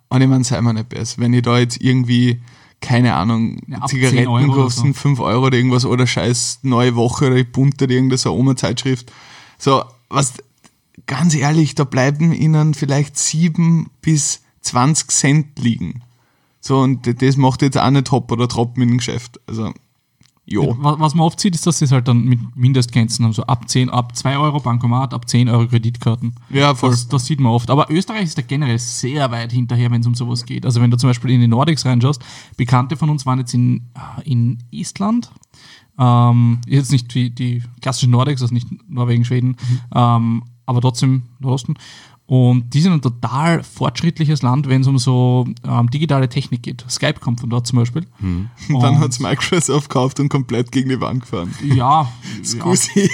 Und 0.10 0.22
ich 0.22 0.28
meine, 0.28 0.44
sei 0.44 0.62
mal 0.62 0.74
nicht 0.74 0.90
besser. 0.90 1.22
Wenn 1.22 1.34
ich 1.34 1.42
da 1.42 1.58
jetzt 1.58 1.82
irgendwie, 1.82 2.42
keine 2.82 3.16
Ahnung, 3.16 3.60
Ja, 3.68 3.80
ab 3.80 3.90
10 3.90 4.00
Zigaretten 4.00 4.48
kosten 4.52 4.94
so. 4.94 5.00
5 5.00 5.20
Euro 5.20 5.48
oder 5.48 5.58
irgendwas 5.58 5.86
oder 5.86 6.06
scheiß 6.08 6.60
neue 6.64 6.96
Woche 6.96 7.28
oder 7.28 7.44
bunte 7.44 7.86
irgendeine 7.86 8.18
so 8.18 8.34
Oma-Zeitschrift. 8.36 9.12
So, 9.58 9.84
was, 10.10 10.34
ganz 11.08 11.36
ehrlich, 11.36 11.76
da 11.76 11.84
bleiben 11.84 12.34
ihnen 12.34 12.74
vielleicht 12.74 13.18
7 13.18 13.90
bis 14.02 14.42
20 14.62 15.12
Cent 15.12 15.60
liegen. 15.60 16.02
So, 16.62 16.80
und 16.80 17.22
das 17.22 17.38
macht 17.38 17.62
jetzt 17.62 17.78
auch 17.78 17.90
nicht 17.90 18.08
Top 18.08 18.32
oder 18.32 18.48
Trop 18.48 18.78
mit 18.78 18.90
dem 18.90 18.98
Geschäft. 18.98 19.40
Also, 19.48 19.74
jo. 20.46 20.76
Was, 20.80 21.16
man 21.16 21.26
oft 21.26 21.40
sieht, 21.40 21.56
ist, 21.56 21.66
dass 21.66 21.80
sie 21.80 21.86
es 21.86 21.92
halt 21.92 22.08
dann 22.08 22.24
mit 22.24 22.40
Mindestgrenzen 22.56 23.26
haben. 23.26 23.34
So 23.34 23.44
ab 23.44 23.68
10, 23.68 23.90
ab 23.90 24.16
2 24.16 24.38
Euro 24.38 24.60
Bankomat, 24.60 25.14
ab 25.14 25.28
10 25.28 25.50
Euro 25.50 25.68
Kreditkarten. 25.68 26.36
Ja, 26.50 26.76
voll. 26.76 26.92
Das, 26.92 27.08
das 27.08 27.26
sieht 27.26 27.40
man 27.40 27.52
oft. 27.52 27.70
Aber 27.70 27.90
Österreich 27.90 28.24
ist 28.24 28.38
da 28.38 28.42
generell 28.42 28.80
sehr 28.80 29.32
weit 29.32 29.52
hinterher, 29.52 29.92
wenn 29.92 30.02
es 30.02 30.08
um 30.08 30.16
sowas 30.16 30.46
geht. 30.46 30.66
Also 30.66 30.82
wenn 30.82 30.92
du 30.92 30.98
zum 30.98 31.10
Beispiel 31.10 31.32
in 31.32 31.42
die 31.42 31.48
Nordics 31.48 31.86
reinschaust, 31.86 32.24
Bekannte 32.58 32.98
von 32.98 33.10
uns 33.10 33.26
waren 33.26 33.40
jetzt 33.40 33.54
in, 33.54 33.90
in 34.24 34.60
Estland. 34.72 35.32
Ähm, 35.98 36.60
jetzt 36.68 36.92
nicht 36.92 37.14
die, 37.14 37.30
die 37.34 37.64
klassischen 37.82 38.12
Nordics, 38.12 38.42
also 38.42 38.54
nicht 38.54 38.68
Norwegen, 38.90 39.24
Schweden, 39.24 39.56
ähm, 39.94 40.44
aber 40.66 40.82
trotzdem 40.82 41.24
Nordosten. 41.40 41.76
Und 42.28 42.74
die 42.74 42.82
sind 42.82 42.92
ein 42.94 43.02
total 43.04 43.62
fortschrittliches 43.64 44.42
Land, 44.42 44.68
wenn 44.68 44.82
es 44.82 44.88
um 44.88 44.98
so 44.98 45.46
ähm, 45.64 45.90
digitale 45.92 46.28
Technik 46.28 46.64
geht. 46.64 46.84
Skype 46.90 47.20
kommt 47.20 47.40
von 47.40 47.50
dort 47.52 47.68
zum 47.68 47.78
Beispiel. 47.78 48.08
Und 48.20 48.50
dann 48.82 48.96
Und- 48.96 49.00
hat's 49.00 49.20
Microsoft 49.20 49.90
gekauft 49.90 50.20
und 50.20 50.30
komplett 50.30 50.72
gegen 50.72 50.90
die 50.90 51.00
Wand 51.00 51.22
gefahren. 51.22 51.54
Ja, 51.64 51.76
ja, 51.76 52.12
Scusi. 52.44 53.10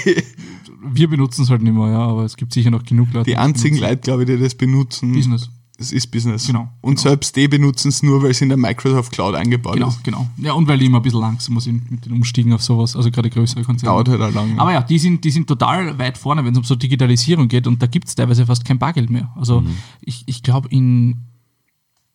wir 0.93 1.09
benutzen 1.09 1.43
es 1.43 1.49
halt 1.49 1.61
nicht 1.61 1.73
mehr, 1.73 1.87
ja, 1.91 1.99
aber 2.07 2.23
es 2.23 2.37
gibt 2.37 2.53
sicher 2.53 2.71
noch 2.71 2.83
genug 2.83 3.11
Leute. 3.11 3.25
Die 3.25 3.33
es 3.33 3.37
einzigen. 3.39 3.77
Leute, 3.77 3.97
glaube 3.97 4.23
ich, 4.23 4.29
die 4.29 4.37
das 4.39 4.55
benutzen. 4.55 5.11
Business. 5.11 5.49
Es 5.81 5.91
ist 5.91 6.07
Business. 6.07 6.47
Genau, 6.47 6.69
Und 6.81 6.95
genau. 6.95 7.01
selbst 7.09 7.35
die 7.35 7.47
benutzen 7.47 7.89
es 7.89 8.01
nur, 8.03 8.21
weil 8.23 8.31
es 8.31 8.41
in 8.41 8.49
der 8.49 8.57
Microsoft 8.57 9.11
Cloud 9.11 9.35
eingebaut 9.35 9.73
Genau, 9.73 9.87
ist. 9.89 10.03
genau. 10.03 10.27
Ja, 10.37 10.53
und 10.53 10.67
weil 10.67 10.77
die 10.79 10.85
immer 10.85 10.99
ein 10.99 11.01
bisschen 11.03 11.19
langsam 11.21 11.59
sind 11.59 11.89
mit 11.91 12.05
den 12.05 12.13
Umstiegen 12.13 12.53
auf 12.53 12.61
sowas, 12.63 12.95
also 12.95 13.11
gerade 13.11 13.29
größere 13.29 13.63
Konzerne. 13.63 13.91
Dauert 13.93 14.07
halt 14.09 14.21
auch 14.21 14.33
lang. 14.33 14.57
Aber 14.59 14.71
ja, 14.73 14.81
die 14.81 14.99
sind, 14.99 15.23
die 15.25 15.31
sind 15.31 15.47
total 15.47 15.97
weit 15.99 16.17
vorne, 16.17 16.45
wenn 16.45 16.51
es 16.53 16.57
um 16.57 16.63
so 16.63 16.75
Digitalisierung 16.75 17.47
geht 17.47 17.67
und 17.67 17.81
da 17.81 17.87
gibt 17.87 18.07
es 18.07 18.15
teilweise 18.15 18.45
fast 18.45 18.63
kein 18.65 18.79
Bargeld 18.79 19.09
mehr. 19.09 19.31
Also 19.35 19.63
ich, 20.01 20.23
ich 20.27 20.43
glaube 20.43 20.69
in, 20.69 21.17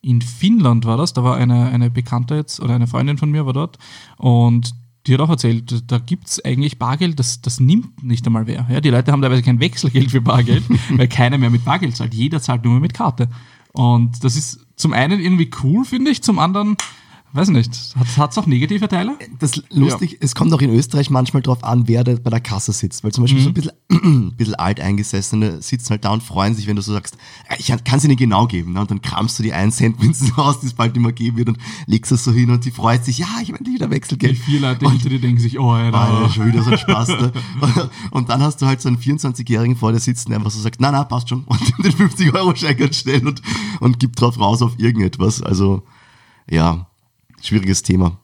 in 0.01 0.21
Finnland 0.21 0.85
war 0.85 0.97
das, 0.97 1.13
da 1.13 1.23
war 1.23 1.35
eine, 1.37 1.65
eine 1.69 1.89
Bekannte 1.89 2.35
jetzt 2.35 2.59
oder 2.61 2.75
eine 2.75 2.87
Freundin 2.87 3.17
von 3.17 3.29
mir 3.31 3.45
war 3.45 3.53
dort 3.53 3.77
und 4.17 4.73
die 5.05 5.13
hat 5.13 5.21
auch 5.21 5.29
erzählt, 5.29 5.89
da 5.89 5.99
gibt 5.99 6.27
es 6.27 6.43
eigentlich 6.43 6.79
Bargeld, 6.79 7.17
das, 7.17 7.41
das 7.41 7.61
nimmt 7.61 8.03
nicht 8.03 8.25
einmal 8.27 8.45
wer. 8.45 8.67
Ja, 8.69 8.81
die 8.81 8.89
Leute 8.89 9.13
haben 9.13 9.21
teilweise 9.21 9.41
kein 9.41 9.61
Wechselgeld 9.61 10.11
für 10.11 10.19
Bargeld, 10.19 10.63
weil 10.97 11.07
keiner 11.07 11.37
mehr 11.37 11.49
mit 11.49 11.63
Bargeld 11.63 11.95
zahlt. 11.95 12.13
Jeder 12.13 12.41
zahlt 12.41 12.65
nur 12.65 12.73
mehr 12.73 12.81
mit 12.81 12.93
Karte. 12.93 13.29
Und 13.77 14.23
das 14.23 14.35
ist 14.35 14.59
zum 14.75 14.91
einen 14.91 15.19
irgendwie 15.19 15.51
cool, 15.63 15.85
finde 15.85 16.09
ich, 16.09 16.23
zum 16.23 16.39
anderen 16.39 16.77
weiß 17.33 17.49
nicht, 17.49 17.71
hat 18.17 18.31
es 18.31 18.37
auch 18.37 18.45
negative 18.47 18.87
Teile? 18.87 19.15
Das 19.39 19.61
lustig, 19.69 20.17
es 20.21 20.33
kommt 20.33 20.53
auch 20.53 20.61
in 20.61 20.69
Österreich 20.69 21.09
manchmal 21.09 21.43
drauf 21.43 21.63
an, 21.63 21.87
wer 21.87 22.03
da 22.03 22.15
bei 22.15 22.29
der 22.29 22.39
Kasse 22.39 22.71
sitzt. 22.71 23.03
Weil 23.03 23.11
zum 23.11 23.23
Beispiel 23.23 23.41
so 23.41 23.49
ein 23.49 23.53
bisschen, 23.53 23.71
ein 23.91 24.35
bisschen 24.35 24.55
alteingesessene 24.55 25.61
sitzen 25.61 25.91
halt 25.91 26.05
da 26.05 26.11
und 26.11 26.23
freuen 26.23 26.55
sich, 26.55 26.67
wenn 26.67 26.75
du 26.75 26.81
so 26.81 26.93
sagst, 26.93 27.17
"Ja, 27.49 27.75
ich 27.75 27.83
kann 27.83 27.99
sie 27.99 28.07
nicht 28.07 28.19
genau 28.19 28.47
geben. 28.47 28.73
Ne? 28.73 28.81
Und 28.81 28.91
dann 28.91 29.01
kramst 29.01 29.37
du 29.37 29.43
die 29.43 29.53
1 29.53 29.75
Cent 29.77 29.99
Münzen 30.01 30.31
raus, 30.33 30.59
die 30.61 30.67
es 30.67 30.73
bald 30.73 30.93
nicht 30.95 31.03
mehr 31.03 31.11
geben 31.11 31.37
wird 31.37 31.49
und 31.49 31.57
legst 31.85 32.11
es 32.11 32.23
so 32.23 32.31
hin 32.31 32.49
und 32.49 32.65
die 32.65 32.71
freut 32.71 33.05
sich, 33.05 33.19
ja, 33.19 33.27
ich 33.41 33.51
meine 33.51 33.65
wieder 33.65 33.87
Die 33.87 33.93
Wechselgeld. 33.93 34.37
vier 34.37 34.59
Leute 34.61 34.89
hinter 34.89 35.09
dir 35.09 35.19
denken 35.19 35.39
sich, 35.41 35.59
oh, 35.59 35.71
Alter, 35.71 35.97
Alter. 35.99 36.29
schon 36.29 36.47
wieder 36.47 36.63
so 36.63 36.71
ein 36.71 36.77
Spaß. 36.77 37.09
Ne? 37.09 37.31
Und 38.11 38.29
dann 38.29 38.41
hast 38.41 38.61
du 38.61 38.65
halt 38.65 38.81
so 38.81 38.87
einen 38.89 38.97
24-Jährigen 38.97 39.75
vor 39.75 39.91
dir 39.91 39.99
sitzen, 39.99 40.29
der 40.29 40.37
einfach 40.39 40.51
so 40.51 40.59
sagt, 40.59 40.77
na, 40.79 40.91
na, 40.91 41.03
passt 41.03 41.29
schon. 41.29 41.43
Und 41.45 41.59
den 41.83 41.91
50-Euro-Schein 41.91 42.77
ganz 42.77 42.97
schnell 42.97 43.25
und, 43.27 43.41
und 43.79 43.99
gibt 43.99 44.19
drauf 44.19 44.39
raus 44.39 44.61
auf 44.61 44.79
irgendetwas. 44.79 45.41
Also, 45.41 45.83
ja, 46.49 46.86
schwieriges 47.47 47.83
Thema. 47.83 48.17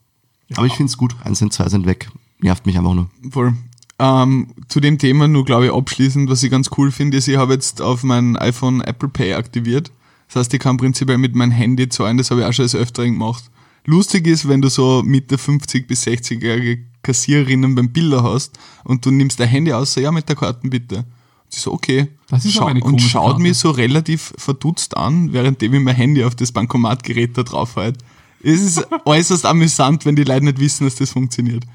Aber 0.55 0.65
ich 0.67 0.73
finde 0.73 0.89
es 0.89 0.97
gut. 0.97 1.15
Eins 1.23 1.39
sind, 1.39 1.53
zwei 1.53 1.69
sind 1.69 1.85
weg. 1.85 2.09
Nervt 2.39 2.65
mich 2.65 2.77
einfach 2.77 2.93
nur. 2.93 3.09
Voll. 3.31 3.53
Ähm, 3.99 4.47
zu 4.67 4.79
dem 4.79 4.97
Thema 4.97 5.27
nur, 5.27 5.45
glaube 5.45 5.65
ich, 5.67 5.71
abschließend, 5.73 6.29
was 6.29 6.43
ich 6.43 6.51
ganz 6.51 6.69
cool 6.77 6.91
finde, 6.91 7.17
ist, 7.17 7.27
ich 7.27 7.37
habe 7.37 7.53
jetzt 7.53 7.81
auf 7.81 8.03
mein 8.03 8.35
iPhone 8.37 8.81
Apple 8.81 9.09
Pay 9.09 9.33
aktiviert. 9.33 9.91
Das 10.27 10.37
heißt, 10.37 10.53
ich 10.53 10.59
kann 10.59 10.77
prinzipiell 10.77 11.17
mit 11.17 11.35
meinem 11.35 11.51
Handy 11.51 11.87
zahlen, 11.89 12.17
das 12.17 12.31
habe 12.31 12.41
ich 12.41 12.47
auch 12.47 12.53
schon 12.53 12.65
des 12.65 12.75
Öfteren 12.75 13.13
gemacht. 13.13 13.43
Lustig 13.85 14.27
ist, 14.27 14.47
wenn 14.47 14.61
du 14.61 14.69
so 14.69 15.03
Mitte 15.05 15.37
50 15.37 15.87
bis 15.87 16.05
60-jährige 16.07 16.83
Kassiererinnen 17.03 17.75
beim 17.75 17.91
Bilder 17.91 18.23
hast 18.23 18.57
und 18.83 19.05
du 19.05 19.11
nimmst 19.11 19.39
dein 19.39 19.49
Handy 19.49 19.73
aus, 19.73 19.93
so, 19.93 20.01
ja, 20.01 20.11
mit 20.11 20.27
der 20.27 20.35
Karten 20.37 20.69
bitte. 20.69 20.97
Und 20.97 21.05
sie 21.49 21.59
so, 21.59 21.71
okay. 21.73 22.07
Das 22.29 22.45
ist 22.45 22.53
Schau- 22.53 22.65
eine 22.65 22.81
Und 22.81 23.01
schaut 23.01 23.31
Karte. 23.31 23.41
mich 23.43 23.57
so 23.57 23.71
relativ 23.71 24.33
verdutzt 24.37 24.97
an, 24.97 25.33
währenddem 25.33 25.73
ich 25.75 25.81
mein 25.81 25.95
Handy 25.95 26.23
auf 26.23 26.33
das 26.35 26.51
Bankomatgerät 26.51 27.37
da 27.37 27.43
drauf 27.43 27.75
halt. 27.75 27.97
Es 28.43 28.61
ist 28.61 28.87
äußerst 29.05 29.45
amüsant, 29.45 30.05
wenn 30.05 30.15
die 30.15 30.23
Leute 30.23 30.45
nicht 30.45 30.59
wissen, 30.59 30.83
dass 30.83 30.95
das 30.95 31.11
funktioniert. 31.11 31.65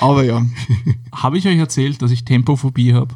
Aber 0.00 0.24
ja. 0.24 0.44
Habe 1.12 1.38
ich 1.38 1.46
euch 1.46 1.58
erzählt, 1.58 2.02
dass 2.02 2.10
ich 2.10 2.24
Tempophobie 2.24 2.94
habe? 2.94 3.14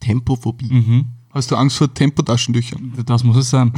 Tempophobie. 0.00 1.04
Hast 1.30 1.50
du 1.50 1.56
Angst 1.56 1.76
vor 1.76 1.92
Tempotaschentüchern? 1.92 2.92
Das 3.06 3.24
muss 3.24 3.36
es 3.36 3.50
sein. 3.50 3.72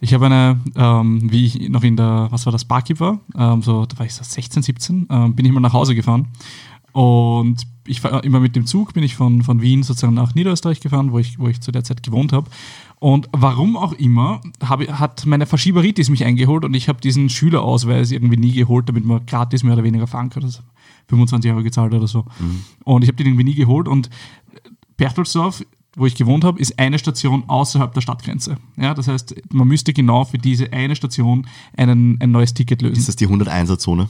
Ich 0.00 0.12
habe 0.12 0.26
eine, 0.26 0.60
ähm, 0.74 1.32
wie 1.32 1.46
ich 1.46 1.68
noch 1.70 1.82
in 1.82 1.96
der, 1.96 2.28
was 2.30 2.44
war 2.44 2.52
das, 2.52 2.66
Barkeep 2.66 3.00
war, 3.00 3.18
ähm, 3.34 3.62
so, 3.62 3.86
da 3.86 3.98
war 3.98 4.04
ich 4.04 4.12
so 4.12 4.22
16, 4.22 4.62
17, 4.62 5.06
ähm, 5.08 5.34
bin 5.34 5.46
ich 5.46 5.52
mal 5.52 5.60
nach 5.60 5.72
Hause 5.72 5.94
gefahren 5.94 6.28
und 6.96 7.66
ich 7.86 8.02
war 8.02 8.24
immer 8.24 8.40
mit 8.40 8.56
dem 8.56 8.64
Zug, 8.64 8.94
bin 8.94 9.02
ich 9.02 9.16
von, 9.16 9.42
von 9.42 9.60
Wien 9.60 9.82
sozusagen 9.82 10.14
nach 10.14 10.34
Niederösterreich 10.34 10.80
gefahren, 10.80 11.12
wo 11.12 11.18
ich, 11.18 11.38
wo 11.38 11.46
ich 11.46 11.60
zu 11.60 11.70
der 11.70 11.84
Zeit 11.84 12.02
gewohnt 12.02 12.32
habe. 12.32 12.50
Und 13.00 13.28
warum 13.32 13.76
auch 13.76 13.92
immer, 13.92 14.40
habe, 14.64 14.98
hat 14.98 15.26
meine 15.26 15.44
Verschieberitis 15.44 16.08
mich 16.08 16.24
eingeholt 16.24 16.64
und 16.64 16.72
ich 16.72 16.88
habe 16.88 16.98
diesen 17.02 17.28
Schülerausweis 17.28 18.12
irgendwie 18.12 18.38
nie 18.38 18.52
geholt, 18.52 18.88
damit 18.88 19.04
man 19.04 19.26
gratis 19.26 19.62
mehr 19.62 19.74
oder 19.74 19.84
weniger 19.84 20.06
fahren 20.06 20.30
kann. 20.30 20.42
Das 20.42 20.62
25 21.08 21.50
Euro 21.50 21.62
gezahlt 21.62 21.92
oder 21.92 22.06
so. 22.06 22.24
Und 22.84 23.02
ich 23.02 23.08
habe 23.08 23.16
den 23.18 23.26
irgendwie 23.26 23.44
nie 23.44 23.54
geholt 23.54 23.88
und 23.88 24.08
Berchtoldsdorf, 24.96 25.66
wo 25.96 26.06
ich 26.06 26.14
gewohnt 26.14 26.44
habe, 26.44 26.58
ist 26.58 26.78
eine 26.78 26.98
Station 26.98 27.44
außerhalb 27.46 27.92
der 27.92 28.00
Stadtgrenze. 28.00 28.56
Ja, 28.78 28.94
das 28.94 29.06
heißt, 29.06 29.34
man 29.52 29.68
müsste 29.68 29.92
genau 29.92 30.24
für 30.24 30.38
diese 30.38 30.72
eine 30.72 30.96
Station 30.96 31.46
einen, 31.76 32.18
ein 32.22 32.30
neues 32.30 32.54
Ticket 32.54 32.80
lösen. 32.80 32.96
Ist 32.96 33.08
das 33.08 33.16
die 33.16 33.28
101er-Zone? 33.28 34.08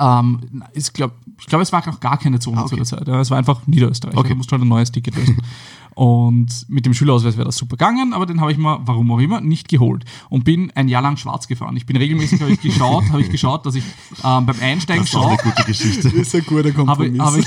Ähm, 0.00 0.64
ist, 0.72 0.94
glaub, 0.94 1.12
ich 1.38 1.46
glaube, 1.46 1.62
es 1.62 1.72
war 1.72 1.86
auch 1.86 2.00
gar 2.00 2.18
keine 2.18 2.38
Zone 2.38 2.56
Ah, 2.58 2.60
okay. 2.62 2.70
zu 2.70 2.76
der 2.76 2.84
Zeit. 2.84 3.06
Es 3.08 3.30
war 3.30 3.38
einfach 3.38 3.66
Niederösterreich. 3.66 4.16
Okay. 4.16 4.30
Da 4.30 4.34
musst 4.34 4.50
du 4.50 4.52
halt 4.52 4.62
ein 4.62 4.68
neues 4.68 4.90
Ticket 4.90 5.14
lösen. 5.14 5.36
Und 5.94 6.66
mit 6.68 6.86
dem 6.86 6.94
Schülerausweis 6.94 7.36
wäre 7.36 7.46
das 7.46 7.56
super 7.56 7.76
gegangen, 7.76 8.12
aber 8.12 8.26
den 8.26 8.40
habe 8.40 8.52
ich 8.52 8.58
mir, 8.58 8.80
warum 8.84 9.10
auch 9.12 9.18
immer, 9.18 9.40
nicht 9.40 9.68
geholt. 9.68 10.04
Und 10.28 10.44
bin 10.44 10.70
ein 10.74 10.88
Jahr 10.88 11.02
lang 11.02 11.16
schwarz 11.16 11.48
gefahren. 11.48 11.76
Ich 11.76 11.86
bin 11.86 11.96
regelmäßig, 11.96 12.40
habe 12.40 12.52
ich 12.52 12.60
geschaut, 12.60 13.04
habe 13.10 13.20
ich 13.22 13.30
geschaut, 13.30 13.66
dass 13.66 13.74
ich 13.74 13.84
ähm, 14.24 14.46
beim 14.46 14.56
Einsteigen 14.60 15.02
Das 15.02 15.10
ist 15.10 15.16
auch 15.16 15.28
eine 15.28 15.38
schaue, 15.38 15.52
gute 15.52 15.64
Geschichte. 15.64 16.02
Das 16.02 16.12
ist 16.12 16.34
ein 16.34 16.44
guter 16.44 16.68
habe 16.86 17.10
Kompromiss. 17.10 17.20
hab 17.20 17.36
ich, 17.36 17.46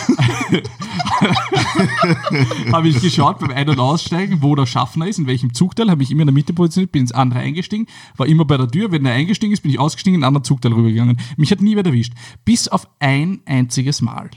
habe 2.71 2.87
ich 2.87 3.01
geschaut 3.01 3.39
beim 3.39 3.51
Ein- 3.51 3.69
und 3.69 3.79
Aussteigen, 3.79 4.41
wo 4.41 4.55
der 4.55 4.65
Schaffner 4.65 5.07
ist, 5.07 5.19
in 5.19 5.27
welchem 5.27 5.53
Zugteil, 5.53 5.89
habe 5.89 6.03
ich 6.03 6.11
immer 6.11 6.21
in 6.21 6.27
der 6.27 6.33
Mitte 6.33 6.53
positioniert, 6.53 6.91
bin 6.91 7.01
ins 7.01 7.11
andere 7.11 7.39
eingestiegen, 7.39 7.87
war 8.17 8.27
immer 8.27 8.45
bei 8.45 8.57
der 8.57 8.67
Tür, 8.67 8.91
wenn 8.91 9.05
er 9.05 9.13
eingestiegen 9.13 9.53
ist, 9.53 9.61
bin 9.61 9.71
ich 9.71 9.79
ausgestiegen, 9.79 10.15
in 10.15 10.23
ein 10.23 10.27
anderes 10.27 10.47
Zugteil 10.47 10.73
rübergegangen. 10.73 11.17
Mich 11.37 11.51
hat 11.51 11.61
nie 11.61 11.75
wer 11.75 11.85
erwischt. 11.85 12.13
Bis 12.45 12.67
auf 12.67 12.87
ein 12.99 13.41
einziges 13.45 14.01
Mal. 14.01 14.29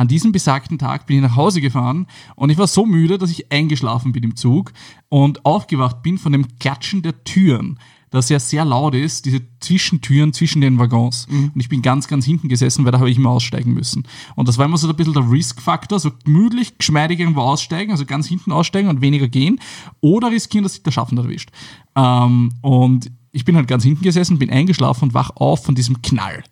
An 0.00 0.08
diesem 0.08 0.32
besagten 0.32 0.78
Tag 0.78 1.04
bin 1.04 1.16
ich 1.16 1.22
nach 1.22 1.36
Hause 1.36 1.60
gefahren 1.60 2.06
und 2.34 2.48
ich 2.48 2.56
war 2.56 2.66
so 2.66 2.86
müde, 2.86 3.18
dass 3.18 3.30
ich 3.30 3.52
eingeschlafen 3.52 4.12
bin 4.12 4.22
im 4.22 4.34
Zug 4.34 4.72
und 5.10 5.44
aufgewacht 5.44 6.02
bin 6.02 6.16
von 6.16 6.32
dem 6.32 6.46
Klatschen 6.58 7.02
der 7.02 7.22
Türen, 7.24 7.78
das 8.08 8.30
ja 8.30 8.40
sehr 8.40 8.64
laut 8.64 8.94
ist, 8.94 9.26
diese 9.26 9.42
Zwischentüren 9.60 10.32
zwischen 10.32 10.62
den 10.62 10.78
Waggons. 10.78 11.26
Und 11.52 11.60
ich 11.60 11.68
bin 11.68 11.82
ganz, 11.82 12.08
ganz 12.08 12.24
hinten 12.24 12.48
gesessen, 12.48 12.86
weil 12.86 12.92
da 12.92 12.98
habe 12.98 13.10
ich 13.10 13.18
immer 13.18 13.28
aussteigen 13.28 13.74
müssen. 13.74 14.04
Und 14.36 14.48
das 14.48 14.56
war 14.56 14.64
immer 14.64 14.78
so 14.78 14.88
ein 14.88 14.96
bisschen 14.96 15.12
der 15.12 15.30
Risk-Faktor, 15.30 16.00
so 16.00 16.12
gemütlich, 16.24 16.78
geschmeidig 16.78 17.20
irgendwo 17.20 17.42
aussteigen, 17.42 17.92
also 17.92 18.06
ganz 18.06 18.26
hinten 18.26 18.52
aussteigen 18.52 18.88
und 18.88 19.02
weniger 19.02 19.28
gehen 19.28 19.60
oder 20.00 20.30
riskieren, 20.30 20.62
dass 20.62 20.72
sich 20.72 20.82
der 20.82 20.92
Schaffner 20.92 21.24
erwischt. 21.24 21.50
Ähm, 21.94 22.54
und 22.62 23.12
ich 23.32 23.44
bin 23.44 23.54
halt 23.54 23.68
ganz 23.68 23.84
hinten 23.84 24.02
gesessen, 24.02 24.38
bin 24.38 24.48
eingeschlafen 24.48 25.10
und 25.10 25.14
wach 25.14 25.32
auf 25.36 25.62
von 25.62 25.74
diesem 25.74 26.00
Knall 26.00 26.42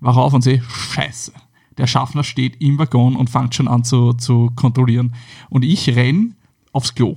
wach 0.00 0.16
auf 0.16 0.32
und 0.32 0.42
sehe, 0.42 0.62
scheiße. 0.62 1.32
Der 1.78 1.86
Schaffner 1.86 2.24
steht 2.24 2.60
im 2.60 2.78
Waggon 2.78 3.16
und 3.16 3.30
fängt 3.30 3.54
schon 3.54 3.68
an 3.68 3.84
zu, 3.84 4.12
zu 4.14 4.50
kontrollieren. 4.56 5.14
Und 5.50 5.64
ich 5.64 5.94
renn 5.94 6.36
aufs 6.72 6.94
Klo. 6.94 7.16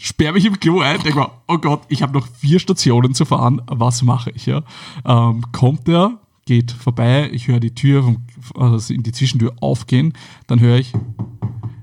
Sperr 0.00 0.32
mich 0.32 0.46
im 0.46 0.58
Klo 0.58 0.80
ein, 0.80 1.02
denke 1.02 1.18
mir, 1.18 1.30
oh 1.46 1.58
Gott, 1.58 1.82
ich 1.88 2.02
habe 2.02 2.14
noch 2.14 2.26
vier 2.26 2.58
Stationen 2.58 3.14
zu 3.14 3.26
fahren, 3.26 3.60
was 3.66 4.02
mache 4.02 4.30
ich? 4.30 4.46
Ja? 4.46 4.62
Ähm, 5.04 5.44
kommt 5.52 5.88
er, 5.88 6.18
geht 6.46 6.72
vorbei, 6.72 7.28
ich 7.32 7.48
höre 7.48 7.60
die 7.60 7.74
Tür 7.74 8.02
vom, 8.02 8.26
also 8.54 8.94
in 8.94 9.02
die 9.02 9.12
Zwischentür 9.12 9.54
aufgehen, 9.60 10.14
dann 10.46 10.60
höre 10.60 10.78
ich 10.78 10.94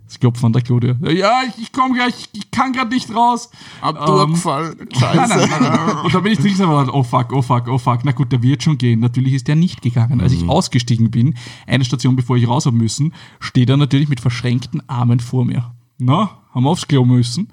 das 0.08 0.20
Klopfen 0.20 0.46
an 0.48 0.54
der 0.54 0.62
Klotür. 0.62 0.96
Ja, 1.02 1.42
ich, 1.48 1.64
ich 1.64 1.72
komme 1.72 1.96
gleich, 1.96 2.30
ich 2.32 2.50
kann 2.50 2.72
gerade 2.74 2.94
nicht 2.94 3.14
raus. 3.14 3.50
Ab 3.82 3.98
Ähm, 4.00 4.06
durchgefallen. 4.06 4.76
Nein, 4.78 4.88
Scheiße. 5.00 5.38
nein, 5.38 5.50
nein, 5.50 5.62
nein. 5.62 5.98
Und 6.06 6.14
da 6.14 6.20
bin 6.22 6.32
ich 6.32 6.40
drin 6.40 6.52
und 6.54 6.58
gedacht, 6.58 6.90
oh 6.94 7.04
fuck, 7.04 7.34
oh 7.34 7.42
fuck, 7.42 7.68
oh 7.68 7.78
fuck. 7.78 8.00
Na 8.04 8.12
gut, 8.14 8.32
der 8.32 8.42
wird 8.42 8.64
schon 8.64 8.78
gehen. 8.78 9.00
Natürlich 9.02 9.34
ist 9.34 9.48
der 9.48 9.56
nicht 9.56 9.82
gegangen. 9.82 10.22
Als 10.22 10.32
ich 10.32 10.48
ausgestiegen 10.48 11.12
bin, 11.12 11.36
eine 11.68 11.84
Station 11.84 12.16
bevor 12.16 12.38
ich 12.38 12.48
raus 12.48 12.66
habe 12.66 12.78
müssen, 12.78 13.14
steht 13.40 13.70
er 13.70 13.78
natürlich 13.78 14.08
mit 14.10 14.20
verschränkten 14.22 14.82
Armen 14.90 15.20
vor 15.20 15.44
mir. 15.46 15.74
Na, 15.98 16.40
haben 16.54 16.64
wir 16.64 16.70
aufs 16.70 16.88
Klo 16.88 17.04
müssen. 17.06 17.50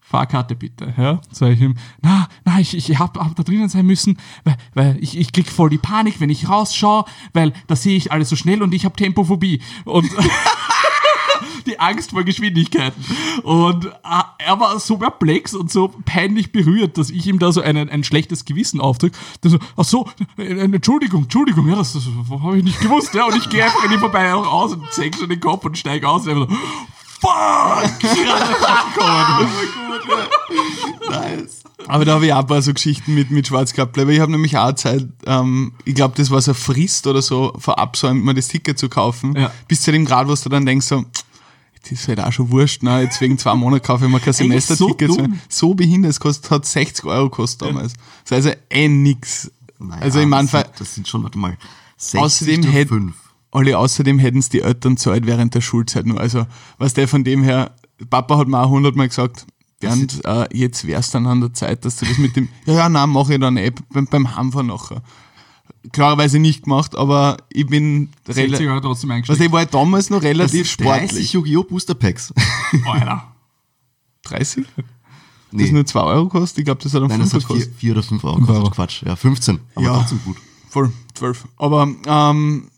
Fahrkarte 0.00 0.56
bitte, 0.56 0.92
ja. 0.98 1.20
Sag 1.30 1.52
ich 1.52 1.60
ihm, 1.60 1.76
na, 2.02 2.26
na, 2.44 2.58
ich, 2.58 2.76
ich 2.76 2.98
hab, 2.98 3.16
hab 3.16 3.36
da 3.36 3.44
drinnen 3.44 3.68
sein 3.68 3.86
müssen, 3.86 4.18
weil, 4.42 4.56
weil 4.74 4.98
ich, 5.00 5.16
ich 5.16 5.32
krieg 5.32 5.46
voll 5.48 5.70
die 5.70 5.78
Panik, 5.78 6.20
wenn 6.20 6.30
ich 6.30 6.48
rausschaue, 6.48 7.04
weil 7.32 7.52
da 7.68 7.76
sehe 7.76 7.96
ich 7.96 8.10
alles 8.10 8.28
so 8.28 8.34
schnell 8.34 8.60
und 8.60 8.74
ich 8.74 8.84
habe 8.84 8.96
Tempophobie. 8.96 9.62
Und 9.84 10.10
die 11.66 11.78
Angst 11.78 12.10
vor 12.10 12.24
Geschwindigkeiten. 12.24 13.04
Und 13.42 13.86
äh, 13.86 13.90
er 14.38 14.60
war 14.60 14.78
so 14.78 14.98
perplex 14.98 15.54
und 15.54 15.70
so 15.70 15.88
peinlich 16.04 16.52
berührt, 16.52 16.98
dass 16.98 17.10
ich 17.10 17.26
ihm 17.26 17.38
da 17.38 17.52
so 17.52 17.60
ein, 17.60 17.76
ein 17.76 18.04
schlechtes 18.04 18.44
Gewissen 18.44 18.80
aufdrücke. 18.80 19.16
So, 19.42 19.58
ach 19.76 19.84
so, 19.84 20.08
äh, 20.38 20.60
Entschuldigung, 20.60 21.24
Entschuldigung, 21.24 21.68
ja, 21.68 21.76
das, 21.76 21.92
das 21.92 22.04
habe 22.30 22.58
ich 22.58 22.64
nicht 22.64 22.80
gewusst. 22.80 23.14
Ja, 23.14 23.26
und 23.26 23.36
ich 23.36 23.48
gehe 23.48 23.64
einfach 23.64 23.84
an 23.84 23.92
ihm 23.92 24.00
vorbei 24.00 24.34
auch 24.34 24.46
raus 24.46 24.72
und 24.72 24.92
senke 24.92 25.18
schon 25.18 25.28
den 25.28 25.40
Kopf 25.40 25.64
und 25.64 25.78
steige 25.78 26.08
aus. 26.08 26.26
Und 26.26 26.42
einfach 26.42 26.48
so, 26.48 26.56
fuck! 27.20 28.00
Gerade 28.94 29.48
Nice. 31.10 31.60
Aber 31.86 32.04
da 32.04 32.14
habe 32.14 32.26
ich 32.26 32.32
auch 32.32 32.40
ein 32.40 32.46
paar 32.46 32.62
so 32.62 32.72
Geschichten 32.72 33.14
mit, 33.14 33.30
mit 33.30 33.46
Schwarz 33.46 33.72
gehabt, 33.72 33.96
weil 33.96 34.08
ich 34.10 34.20
habe 34.20 34.30
nämlich 34.30 34.56
auch 34.56 34.74
Zeit, 34.74 35.06
ähm, 35.26 35.72
ich 35.84 35.94
glaube, 35.94 36.14
das 36.16 36.30
war 36.30 36.40
so 36.40 36.52
eine 36.52 36.58
Frist 36.58 37.06
oder 37.06 37.22
so, 37.22 37.52
verabsäumt, 37.58 38.24
mir 38.24 38.34
das 38.34 38.48
Ticket 38.48 38.78
zu 38.78 38.88
kaufen. 38.88 39.34
Ja. 39.36 39.50
Bis 39.66 39.82
zu 39.82 39.92
dem 39.92 40.04
Grad, 40.04 40.28
wo 40.28 40.34
du 40.34 40.48
dann 40.48 40.66
denkst, 40.66 40.86
so, 40.86 41.04
das 41.82 41.92
ist 41.92 42.08
halt 42.08 42.20
auch 42.20 42.32
schon 42.32 42.50
wurscht, 42.50 42.82
ne? 42.82 43.02
jetzt 43.02 43.20
wegen 43.20 43.38
zwei 43.38 43.54
Monaten 43.54 43.82
kaufe 43.84 44.04
ich 44.04 44.10
mir 44.10 44.20
kein 44.20 44.32
so 44.32 44.38
Semesterticket. 44.44 45.16
mehr. 45.16 45.28
so 45.48 45.74
behindert, 45.74 46.10
es 46.10 46.20
kostet, 46.20 46.50
hat 46.50 46.66
60 46.66 47.04
Euro 47.06 47.30
gekostet 47.30 47.62
damals. 47.68 47.94
Das 48.24 48.36
heißt 48.38 48.46
also 48.48 48.58
eh 48.70 48.88
nix. 48.88 49.50
Naja, 49.78 50.02
also 50.02 50.20
ich 50.20 50.26
meine, 50.26 50.48
das, 50.78 50.94
sind- 50.94 51.08
schon, 51.08 51.22
warte 51.22 51.38
mal, 51.38 51.56
60 51.96 52.20
Außerdem 52.20 52.86
fünf. 52.88 53.14
alle 53.50 53.78
außerdem 53.78 54.18
hätten 54.18 54.38
es 54.38 54.48
die 54.50 54.60
Eltern 54.60 54.96
zahlt 54.98 55.24
während 55.26 55.54
der 55.54 55.60
Schulzeit 55.62 56.04
nur. 56.06 56.20
Also, 56.20 56.46
was 56.78 56.92
der 56.94 57.08
von 57.08 57.24
dem 57.24 57.42
her, 57.42 57.74
Papa 58.10 58.36
hat 58.38 58.48
mir 58.48 58.58
auch 58.60 58.70
hundertmal 58.70 59.08
gesagt, 59.08 59.46
Bernd, 59.80 60.20
äh, 60.26 60.46
jetzt 60.54 60.86
wär's 60.86 61.10
dann 61.10 61.26
an 61.26 61.40
der 61.40 61.54
Zeit, 61.54 61.86
dass 61.86 61.96
du 61.96 62.04
das 62.04 62.18
mit 62.18 62.36
dem, 62.36 62.48
ja, 62.66 62.74
ja, 62.74 62.88
nein, 62.90 63.08
mache 63.08 63.32
ich 63.34 63.40
dann 63.40 63.56
eh 63.56 63.70
beim, 63.92 64.06
beim 64.06 64.36
Heimfahren 64.36 64.66
nachher. 64.66 65.02
Klarerweise 65.92 66.38
nicht 66.38 66.64
gemacht, 66.64 66.94
aber 66.96 67.36
ich 67.50 67.66
bin 67.66 68.10
60 68.26 68.60
relativ, 68.60 68.82
trotzdem 68.82 69.10
eingestiegen. 69.10 69.42
ich 69.46 69.52
war 69.52 69.66
damals 69.66 70.10
noch 70.10 70.18
Das 70.18 70.28
relativ 70.28 70.68
sind 70.68 70.80
30 70.86 71.06
sportlich. 71.08 71.32
Yu-Gi-Oh! 71.32 71.64
Booster 71.64 71.94
Packs. 71.94 72.32
Alter. 72.86 73.24
30? 74.24 74.64
Nee, 75.52 75.64
Das 75.64 75.72
nur 75.72 75.84
2 75.86 76.00
Euro 76.00 76.28
kostet? 76.28 76.58
Ich 76.60 76.64
glaube, 76.64 76.82
das 76.82 76.94
hat 76.94 77.02
dann 77.02 77.08
nein, 77.08 77.20
das 77.20 77.30
5 77.30 77.42
hat 77.44 77.48
4, 77.48 77.56
gekostet. 77.56 77.80
4 77.80 77.92
oder 77.92 78.02
5 78.02 78.24
Euro 78.24 78.34
gekostet. 78.36 78.56
Euro. 78.56 78.70
Quatsch. 78.70 79.02
Ja, 79.04 79.16
15. 79.16 79.58
Aber 79.74 79.84
Ja. 79.84 79.98
trotzdem 79.98 80.20
gut. 80.24 80.36
Voll, 80.68 80.92
12. 81.14 81.48
Aber, 81.56 81.88
ähm, 82.06 82.70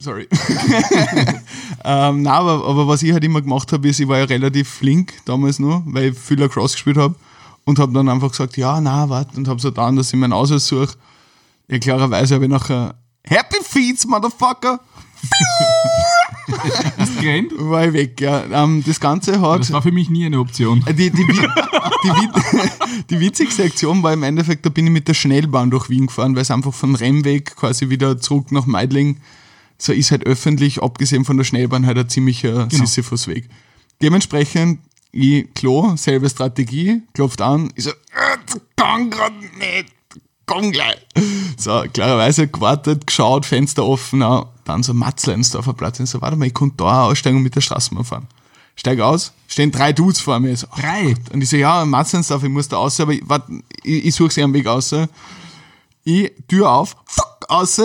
sorry. 0.00 0.26
ähm, 1.84 2.22
nein, 2.22 2.26
aber, 2.32 2.66
aber 2.66 2.88
was 2.88 3.02
ich 3.02 3.12
halt 3.12 3.24
immer 3.24 3.40
gemacht 3.40 3.72
habe, 3.72 3.88
ist, 3.88 4.00
ich 4.00 4.08
war 4.08 4.18
ja 4.18 4.24
relativ 4.24 4.68
flink 4.68 5.12
damals 5.24 5.58
noch, 5.58 5.82
weil 5.86 6.10
ich 6.10 6.18
viel 6.18 6.38
Lacrosse 6.40 6.74
gespielt 6.74 6.96
habe 6.96 7.14
und 7.64 7.78
habe 7.78 7.92
dann 7.92 8.08
einfach 8.08 8.30
gesagt, 8.30 8.56
ja, 8.56 8.80
na, 8.80 9.08
warte, 9.08 9.36
und 9.36 9.46
habe 9.48 9.60
so 9.60 9.68
getan, 9.68 9.96
dass 9.96 10.12
ich 10.12 10.18
meinen 10.18 10.32
Ausweis 10.32 10.66
suche. 10.66 10.88
Ja, 11.70 11.78
klarerweise 11.78 12.34
habe 12.34 12.44
ich 12.44 12.50
nachher 12.50 12.94
Happy 13.24 13.58
Feeds, 13.62 14.06
Motherfucker! 14.06 14.80
Gerannt? 17.20 17.52
War 17.56 17.86
ich 17.86 17.92
weg, 17.92 18.20
ja. 18.20 18.44
Ähm, 18.50 18.82
das 18.84 18.98
Ganze 18.98 19.40
hat. 19.40 19.60
Das 19.60 19.72
war 19.72 19.82
für 19.82 19.92
mich 19.92 20.10
nie 20.10 20.24
eine 20.26 20.40
Option. 20.40 20.84
Die, 20.88 20.94
die, 20.94 21.10
die, 21.10 21.24
die, 21.24 23.02
die 23.10 23.20
witzigste 23.20 23.64
Aktion 23.64 24.02
war 24.02 24.12
im 24.12 24.22
Endeffekt, 24.22 24.66
da 24.66 24.70
bin 24.70 24.86
ich 24.86 24.92
mit 24.92 25.06
der 25.08 25.14
Schnellbahn 25.14 25.70
durch 25.70 25.88
Wien 25.90 26.06
gefahren, 26.06 26.34
weil 26.34 26.42
es 26.42 26.50
einfach 26.50 26.74
von 26.74 26.94
Rennweg 26.94 27.54
quasi 27.56 27.88
wieder 27.90 28.18
zurück 28.18 28.50
nach 28.50 28.66
Meidling, 28.66 29.18
so 29.78 29.92
ist 29.92 30.10
halt 30.10 30.26
öffentlich, 30.26 30.82
abgesehen 30.82 31.24
von 31.24 31.36
der 31.36 31.44
Schnellbahn, 31.44 31.86
halt 31.86 31.98
ein 31.98 32.08
ziemlicher 32.08 32.66
Genau. 32.66 32.84
Sisyphusweg. 32.84 33.48
Dementsprechend, 34.02 34.80
ich, 35.12 35.52
Klo, 35.54 35.94
selbe 35.96 36.28
Strategie, 36.30 37.02
klopft 37.12 37.42
an, 37.42 37.70
ich 37.76 37.84
so, 37.84 37.90
äh, 37.90 37.94
kann 38.76 39.10
grad 39.10 39.32
nicht, 39.58 39.92
komm 40.50 40.72
gleich. 40.72 40.98
So, 41.56 41.84
klarerweise 41.92 42.48
gewartet, 42.48 43.06
geschaut, 43.06 43.46
Fenster 43.46 43.84
offen, 43.84 44.20
dann 44.64 44.82
so 44.82 44.92
Matzleinsdorfer 44.94 45.74
Platz. 45.74 46.00
Ich 46.00 46.10
so, 46.10 46.20
warte 46.20 46.36
mal, 46.36 46.46
ich 46.46 46.54
konnte 46.54 46.76
da 46.78 47.04
aussteigen 47.04 47.36
und 47.36 47.42
mit 47.44 47.54
der 47.54 47.60
Straßenbahn 47.60 48.04
fahren. 48.04 48.26
Steig 48.76 48.98
aus, 49.00 49.32
stehen 49.46 49.70
drei 49.70 49.92
Dudes 49.92 50.20
vor 50.20 50.40
mir. 50.40 50.56
So, 50.56 50.66
Drei? 50.76 51.14
und 51.32 51.42
ich 51.42 51.48
so, 51.50 51.56
ja, 51.56 51.84
Matzleinsdorf, 51.84 52.42
ich 52.42 52.48
muss 52.50 52.68
da 52.68 52.76
raus, 52.78 52.98
aber 52.98 53.12
ich, 53.12 53.22
wart, 53.28 53.44
ich, 53.82 54.06
ich 54.06 54.14
suche 54.14 54.30
sie 54.32 54.42
am 54.42 54.52
Weg 54.54 54.66
raus. 54.66 54.94
Ich, 56.04 56.32
Tür 56.48 56.70
auf, 56.70 56.96
fuck, 57.04 57.46
raus, 57.50 57.80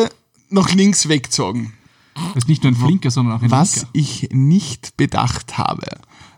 nach 0.50 0.72
links 0.74 1.08
weggezogen. 1.08 1.74
Das 2.16 2.44
ist 2.44 2.48
nicht 2.48 2.64
nur 2.64 2.72
ein 2.72 2.76
Flinker, 2.78 3.12
sondern 3.12 3.38
auch 3.38 3.42
ein 3.42 3.52
Was 3.52 3.76
Linker. 3.76 3.90
ich 3.94 4.30
nicht 4.32 4.96
bedacht 4.96 5.58
habe, 5.58 5.86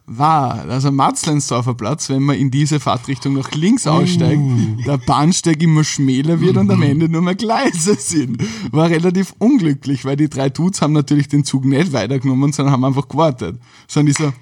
war, 0.10 0.66
dass 0.66 0.86
am 0.86 0.96
Matzleinsdorfer 0.96 1.74
Platz, 1.74 2.10
wenn 2.10 2.24
man 2.24 2.38
in 2.38 2.50
diese 2.50 2.80
Fahrtrichtung 2.80 3.34
nach 3.34 3.52
links 3.52 3.86
aussteigt, 3.86 4.42
der 4.86 4.98
Bahnsteig 4.98 5.62
immer 5.62 5.84
schmäler 5.84 6.40
wird 6.40 6.56
und 6.56 6.72
am 6.72 6.82
Ende 6.82 7.10
nur 7.10 7.22
mehr 7.22 7.36
Gleise 7.36 7.96
sind. 7.96 8.42
War 8.72 8.90
relativ 8.90 9.36
unglücklich, 9.38 10.06
weil 10.06 10.16
die 10.16 10.30
drei 10.30 10.50
Dudes 10.50 10.82
haben 10.82 10.94
natürlich 10.94 11.28
den 11.28 11.44
Zug 11.44 11.66
nicht 11.66 11.92
weitergenommen, 11.92 12.54
sondern 12.54 12.74
haben 12.74 12.86
einfach 12.86 13.10
gewartet. 13.10 13.60
Sondern 13.90 14.14
die 14.14 14.24
so, 14.24 14.34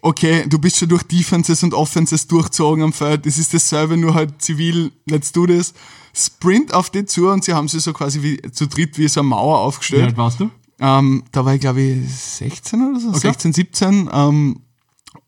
okay, 0.00 0.44
du 0.48 0.58
bist 0.58 0.78
schon 0.78 0.88
durch 0.88 1.02
Defenses 1.02 1.62
und 1.62 1.74
Offenses 1.74 2.26
durchzogen 2.26 2.82
am 2.82 2.94
Feld, 2.94 3.26
das 3.26 3.36
ist 3.36 3.52
dasselbe, 3.52 3.98
nur 3.98 4.14
halt 4.14 4.40
zivil, 4.40 4.92
let's 5.04 5.30
do 5.30 5.46
this. 5.46 5.74
Sprint 6.14 6.72
auf 6.72 6.88
die 6.88 7.04
zu 7.04 7.28
und 7.28 7.44
sie 7.44 7.52
haben 7.52 7.68
sie 7.68 7.80
so 7.80 7.92
quasi 7.92 8.22
wie, 8.22 8.40
zu 8.50 8.66
dritt 8.66 8.96
wie 8.96 9.08
so 9.08 9.20
eine 9.20 9.28
Mauer 9.28 9.58
Wie 9.58 9.66
aufgestellt. 9.66 10.04
alt 10.06 10.16
warst 10.16 10.40
du? 10.40 10.50
Ähm, 10.78 11.24
da 11.32 11.44
war 11.44 11.54
ich 11.54 11.60
glaube 11.60 11.82
ich 11.82 12.14
16 12.14 12.90
oder 12.90 13.00
so, 13.00 13.12
16, 13.12 13.52
17 13.52 14.10
ähm, 14.12 14.60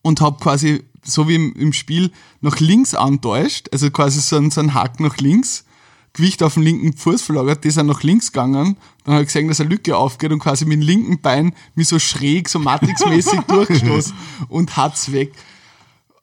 und 0.09 0.23
habe 0.23 0.39
quasi 0.41 0.85
so 1.03 1.29
wie 1.29 1.35
im, 1.35 1.53
im 1.55 1.73
Spiel 1.75 2.11
nach 2.41 2.61
links 2.61 2.95
antäuscht, 2.95 3.69
also 3.73 3.91
quasi 3.91 4.21
so 4.21 4.37
ein, 4.37 4.51
so 4.51 4.61
ein 4.61 4.73
Hack 4.73 5.01
nach 5.01 5.19
links, 5.19 5.67
Gewicht 6.15 6.43
auf 6.43 6.55
den 6.55 6.63
linken 6.63 6.97
Fuß 6.97 7.21
verlagert, 7.21 7.63
die 7.63 7.71
sind 7.71 7.87
nach 7.87 8.03
links 8.03 8.33
gegangen, 8.33 8.79
dann 9.05 9.15
habe 9.15 9.23
ich 9.23 9.29
gesehen, 9.29 9.49
dass 9.49 9.61
eine 9.61 9.69
Lücke 9.69 9.97
aufgeht 9.99 10.33
und 10.33 10.39
quasi 10.39 10.65
mit 10.65 10.81
dem 10.81 10.83
linken 10.83 11.21
Bein 11.21 11.55
mich 11.75 11.89
so 11.89 11.99
schräg, 11.99 12.49
so 12.49 12.59
Matrix-mäßig 12.59 13.43
durchgestoßen 13.49 14.15
und 14.49 14.79
hat's 14.79 15.13
weg. 15.13 15.33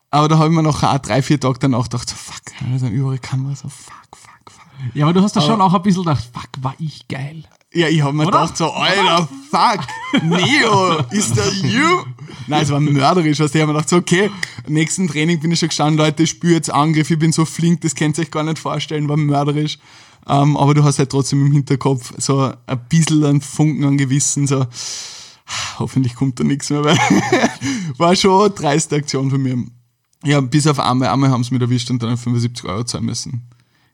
Aber 0.10 0.28
da 0.28 0.40
habe 0.40 0.50
ich 0.50 0.56
mir 0.56 0.64
noch 0.64 0.82
auch 0.82 0.98
drei, 0.98 1.22
vier 1.22 1.40
Tage 1.40 1.60
danach 1.60 1.84
gedacht, 1.84 2.10
so 2.10 2.16
fuck, 2.16 2.42
also 2.72 2.88
überall 2.88 3.20
Kamera, 3.20 3.56
so 3.56 3.70
fuck, 3.70 3.94
fuck, 4.16 4.52
fuck. 4.52 4.96
Ja, 4.96 5.06
aber 5.06 5.14
du 5.14 5.22
hast 5.22 5.36
da 5.36 5.42
schon 5.42 5.62
auch 5.62 5.76
ein 5.76 5.82
bisschen 5.84 6.04
gedacht, 6.04 6.28
fuck, 6.34 6.50
war 6.62 6.74
ich 6.80 7.08
geil. 7.08 7.44
Ja, 7.72 7.88
ich 7.88 8.02
habe 8.02 8.14
mir 8.14 8.26
Oder? 8.26 8.40
gedacht 8.40 8.58
so, 8.58 8.72
Alter, 8.72 9.30
fuck, 9.52 9.86
Neo, 10.24 11.04
ist 11.12 11.38
der 11.38 11.54
you? 11.54 12.04
Nein, 12.48 12.64
es 12.64 12.70
war 12.70 12.80
mörderisch, 12.80 13.40
weißt 13.40 13.54
du, 13.54 13.58
ich 13.58 13.62
habe 13.62 13.72
mir 13.72 13.78
gedacht 13.78 13.90
so, 13.90 13.98
okay, 13.98 14.30
im 14.68 14.74
nächsten 14.74 15.08
Training 15.08 15.40
bin 15.40 15.52
ich 15.52 15.60
schon 15.60 15.70
gestanden, 15.70 15.98
Leute, 15.98 16.24
ich 16.24 16.30
spüre 16.30 16.54
jetzt 16.54 16.72
Angriff, 16.72 17.10
ich 17.10 17.20
bin 17.20 17.32
so 17.32 17.46
flink, 17.46 17.82
das 17.82 17.96
könnt 17.96 18.18
ihr 18.18 18.24
euch 18.24 18.32
gar 18.32 18.44
nicht 18.44 18.60
vorstellen, 18.60 19.10
war 19.10 19.18
mörderisch. 19.18 19.80
Ähm, 20.28 20.58
aber 20.58 20.74
du 20.74 20.84
hast 20.84 21.00
halt 21.00 21.12
trotzdem 21.12 21.46
im 21.46 21.52
Hinterkopf 21.52 22.14
so 22.18 22.52
ein 22.66 22.80
bisschen 22.90 23.24
einen 23.24 23.42
Funken 23.42 23.84
an 23.84 23.98
Gewissen, 23.98 24.48
so, 24.48 24.66
hoffentlich 25.80 26.16
kommt 26.16 26.40
da 26.40 26.44
nichts 26.44 26.70
mehr, 26.70 26.84
weil 26.84 26.98
war 27.98 28.16
schon 28.16 28.42
eine 28.42 28.50
dreiste 28.52 28.96
Aktion 28.96 29.30
von 29.30 29.42
mir. 29.42 29.64
Ja, 30.24 30.42
bis 30.42 30.66
auf 30.66 30.80
einmal, 30.80 31.10
einmal 31.10 31.30
haben 31.30 31.44
sie 31.44 31.54
mich 31.54 31.62
erwischt 31.62 31.92
und 31.92 32.02
dann 32.02 32.18
75 32.18 32.66
Euro 32.66 32.84
zahlen 32.84 33.06
müssen. 33.06 33.48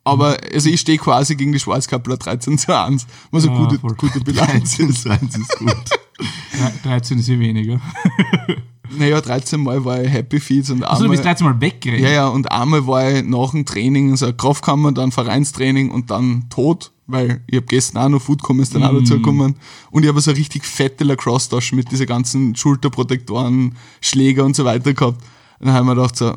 Aber 0.03 0.37
also 0.53 0.67
ich 0.69 0.79
stehe 0.81 0.97
quasi 0.97 1.35
gegen 1.35 1.51
die 1.51 1.59
Schwarzkappler 1.59 2.17
13 2.17 2.57
zu 2.57 2.75
1, 2.75 3.05
was 3.29 3.43
eine 3.45 3.53
Ja, 3.53 3.59
gute, 3.63 3.79
voll. 3.79 3.95
gute 3.95 4.19
Bilanz 4.21 4.77
13 4.77 4.89
ist. 4.89 5.01
zu 5.03 5.09
1 5.11 5.37
ist 5.37 5.59
gut. 5.59 5.75
Drei- 6.57 6.73
13 6.97 7.19
ist 7.19 7.29
eh 7.29 7.37
weniger. 7.39 7.79
Naja, 8.97 9.21
13 9.21 9.61
Mal 9.61 9.85
war 9.85 10.01
ich 10.03 10.09
Happy 10.11 10.39
Feeds 10.39 10.69
und 10.69 10.83
Also 10.83 11.03
du 11.05 11.09
bist 11.11 11.21
einmal, 11.21 11.33
13 11.35 11.47
Mal 11.47 11.61
weggerannt. 11.61 12.01
ja, 12.01 12.09
ja, 12.09 12.27
und 12.27 12.51
einmal 12.51 12.85
war 12.87 13.09
ich 13.09 13.23
nach 13.23 13.51
dem 13.51 13.65
Training, 13.65 14.15
so 14.17 14.33
Kraftkammer, 14.33 14.91
dann 14.91 15.11
Vereinstraining 15.13 15.91
und 15.91 16.11
dann 16.11 16.49
tot, 16.49 16.91
weil 17.07 17.41
ich 17.47 17.57
hab 17.57 17.67
gestern 17.67 18.03
auch 18.03 18.09
noch 18.09 18.21
Foodcom 18.21 18.59
ist 18.59 18.75
dann 18.75 18.83
auch 18.83 18.91
dazu 18.93 19.13
gekommen. 19.15 19.55
Und 19.91 20.03
ich 20.03 20.09
habe 20.09 20.19
so 20.19 20.31
eine 20.31 20.39
richtig 20.39 20.65
fette 20.65 21.03
Lacrosse-Tasche 21.05 21.73
mit 21.75 21.89
diesen 21.91 22.05
ganzen 22.05 22.55
Schulterprotektoren, 22.55 23.75
Schläger 24.01 24.43
und 24.43 24.55
so 24.57 24.65
weiter 24.65 24.93
gehabt. 24.93 25.21
Und 25.59 25.67
dann 25.67 25.73
haben 25.75 25.85
wir 25.87 25.95
gedacht 25.95 26.17
so, 26.17 26.35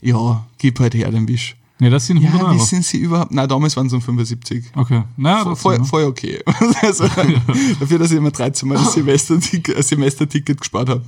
ja, 0.00 0.46
gib 0.58 0.78
halt 0.78 0.94
her 0.94 1.10
den 1.10 1.26
Wisch. 1.26 1.56
Ja, 1.80 1.90
das 1.90 2.06
sind 2.06 2.16
100 2.18 2.40
Ja, 2.40 2.46
wie 2.50 2.54
Euro. 2.56 2.64
sind 2.64 2.84
sie 2.84 2.98
überhaupt? 2.98 3.30
Nein, 3.32 3.48
damals 3.48 3.76
waren 3.76 3.86
es 3.86 3.92
um 3.92 4.02
75. 4.02 4.64
Okay. 4.74 5.02
Naja, 5.16 5.54
Voll, 5.54 5.78
das 5.78 5.88
voll, 5.88 6.04
okay. 6.04 6.40
also, 6.82 7.04
dafür, 7.80 7.98
dass 7.98 8.10
ich 8.10 8.16
immer 8.16 8.30
13 8.32 8.68
Mal 8.68 8.74
das 8.78 8.92
Semesterticket, 8.94 9.76
ein 9.76 9.82
Semesterticket 9.82 10.58
gespart 10.60 10.88
habe. 10.88 11.04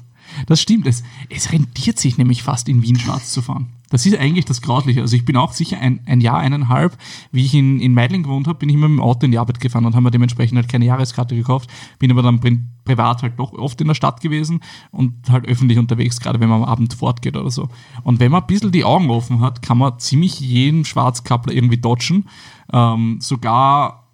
Das 0.46 0.60
stimmt. 0.60 0.86
Es, 0.86 1.02
es 1.28 1.52
rentiert 1.52 1.98
sich 1.98 2.18
nämlich 2.18 2.42
fast 2.42 2.68
in 2.68 2.82
Wien 2.82 2.98
schwarz 2.98 3.32
zu 3.32 3.42
fahren. 3.42 3.68
Das 3.90 4.06
ist 4.06 4.16
eigentlich 4.16 4.44
das 4.44 4.62
Grausliche. 4.62 5.00
Also 5.00 5.16
ich 5.16 5.24
bin 5.24 5.36
auch 5.36 5.52
sicher 5.52 5.78
ein, 5.78 6.00
ein 6.06 6.20
Jahr, 6.20 6.38
eineinhalb, 6.38 6.96
wie 7.32 7.44
ich 7.44 7.54
in, 7.54 7.80
in 7.80 7.92
Meidling 7.92 8.22
gewohnt 8.22 8.46
habe, 8.46 8.58
bin 8.58 8.68
ich 8.68 8.76
immer 8.76 8.88
mit 8.88 8.98
dem 8.98 9.02
Auto 9.02 9.24
in 9.24 9.32
die 9.32 9.38
Arbeit 9.38 9.58
gefahren 9.60 9.84
und 9.84 9.96
haben 9.96 10.04
mir 10.04 10.12
dementsprechend 10.12 10.56
halt 10.56 10.68
keine 10.68 10.84
Jahreskarte 10.84 11.34
gekauft. 11.34 11.68
Bin 11.98 12.10
aber 12.10 12.22
dann 12.22 12.40
pri 12.40 12.60
privat 12.84 13.22
halt 13.22 13.38
doch 13.38 13.52
oft 13.52 13.80
in 13.80 13.88
der 13.88 13.94
Stadt 13.94 14.20
gewesen 14.20 14.60
und 14.90 15.30
halt 15.30 15.46
öffentlich 15.46 15.78
unterwegs, 15.78 16.18
gerade 16.18 16.40
wenn 16.40 16.48
man 16.48 16.62
am 16.62 16.68
Abend 16.68 16.94
fortgeht 16.94 17.36
oder 17.36 17.50
so. 17.50 17.68
Und 18.02 18.20
wenn 18.20 18.32
man 18.32 18.42
ein 18.42 18.46
bisschen 18.46 18.72
die 18.72 18.84
Augen 18.84 19.10
offen 19.10 19.40
hat, 19.40 19.62
kann 19.62 19.78
man 19.78 19.98
ziemlich 19.98 20.40
jeden 20.40 20.84
Schwarzkappler 20.84 21.52
irgendwie 21.52 21.76
dodgen. 21.76 22.26
Ähm, 22.72 23.18
sogar 23.20 24.08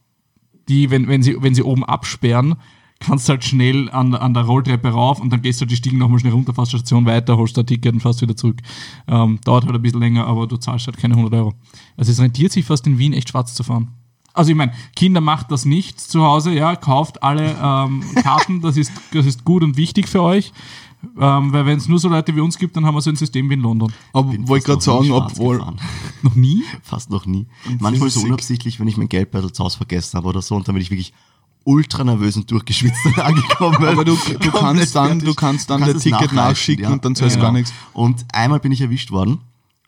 die, 0.68 0.90
wenn, 0.90 1.06
wenn, 1.08 1.22
sie, 1.22 1.40
wenn 1.40 1.54
sie 1.54 1.62
oben 1.62 1.84
absperren, 1.84 2.56
kannst 3.00 3.28
halt 3.28 3.44
schnell 3.44 3.90
an, 3.90 4.14
an 4.14 4.34
der 4.34 4.44
Rolltreppe 4.44 4.88
rauf 4.88 5.20
und 5.20 5.30
dann 5.30 5.42
gehst 5.42 5.60
du 5.60 5.66
die 5.66 5.76
Stiegen 5.76 5.98
nochmal 5.98 6.18
schnell 6.18 6.32
runter, 6.32 6.54
fährst 6.54 6.72
Station 6.72 7.06
weiter, 7.06 7.36
holst 7.36 7.58
ein 7.58 7.66
Ticket 7.66 7.92
und 7.92 8.00
fährst 8.00 8.22
wieder 8.22 8.36
zurück. 8.36 8.58
Ähm, 9.06 9.38
dauert 9.44 9.64
halt 9.64 9.74
ein 9.74 9.82
bisschen 9.82 10.00
länger, 10.00 10.26
aber 10.26 10.46
du 10.46 10.56
zahlst 10.56 10.86
halt 10.86 10.96
keine 10.96 11.14
100 11.14 11.34
Euro. 11.34 11.54
Also 11.96 12.12
es 12.12 12.20
rentiert 12.20 12.52
sich 12.52 12.64
fast 12.64 12.86
in 12.86 12.98
Wien 12.98 13.12
echt 13.12 13.28
schwarz 13.28 13.54
zu 13.54 13.62
fahren. 13.62 13.88
Also 14.32 14.50
ich 14.50 14.56
meine, 14.56 14.72
Kinder 14.94 15.20
macht 15.22 15.50
das 15.50 15.64
nicht 15.64 15.98
zu 15.98 16.22
Hause, 16.22 16.52
ja, 16.52 16.76
kauft 16.76 17.22
alle 17.22 17.56
ähm, 17.60 18.02
Karten, 18.16 18.60
das 18.60 18.76
ist, 18.76 18.92
das 19.12 19.24
ist 19.24 19.44
gut 19.44 19.62
und 19.62 19.76
wichtig 19.76 20.08
für 20.08 20.22
euch. 20.22 20.52
Ähm, 21.18 21.52
weil 21.52 21.66
wenn 21.66 21.78
es 21.78 21.88
nur 21.88 21.98
so 21.98 22.08
Leute 22.08 22.34
wie 22.34 22.40
uns 22.40 22.58
gibt, 22.58 22.76
dann 22.76 22.84
haben 22.84 22.94
wir 22.94 23.00
so 23.00 23.10
ein 23.10 23.16
System 23.16 23.48
wie 23.48 23.54
in 23.54 23.60
London. 23.60 23.92
Aber 24.12 24.28
wollte 24.28 24.46
fast 24.46 24.66
gerade 24.66 24.80
sagen, 24.80 25.12
obwohl. 25.12 25.58
Noch 26.22 26.34
nie? 26.34 26.64
Fast 26.82 27.10
noch 27.10 27.26
nie. 27.26 27.46
Manchmal 27.78 28.10
so 28.10 28.20
unabsichtlich, 28.20 28.80
wenn 28.80 28.88
ich 28.88 28.96
mein 28.96 29.08
Geldbeutel 29.08 29.52
zu 29.52 29.62
Hause 29.62 29.76
vergessen 29.76 30.16
habe 30.16 30.26
oder 30.26 30.42
so 30.42 30.56
und 30.56 30.66
dann 30.66 30.74
bin 30.74 30.82
ich 30.82 30.90
wirklich 30.90 31.12
ultra 31.66 32.04
nervös 32.04 32.36
und 32.36 32.50
durchgeschwitzt 32.50 33.04
angekommen. 33.18 33.84
aber 33.84 34.04
du, 34.04 34.16
du 34.16 34.50
kannst 34.50 34.94
dann, 34.94 35.18
du 35.18 35.34
kannst 35.34 35.68
dann 35.68 35.82
Du 35.82 35.92
das 35.92 36.02
Ticket 36.02 36.32
nachschicken 36.32 36.84
ja. 36.84 36.90
und 36.92 37.04
dann 37.04 37.14
zahlst 37.14 37.36
du 37.36 37.40
Ja. 37.40 37.46
gar 37.46 37.52
nichts. 37.52 37.72
Und 37.92 38.24
einmal 38.32 38.60
bin 38.60 38.72
ich 38.72 38.80
erwischt 38.80 39.10
worden 39.10 39.40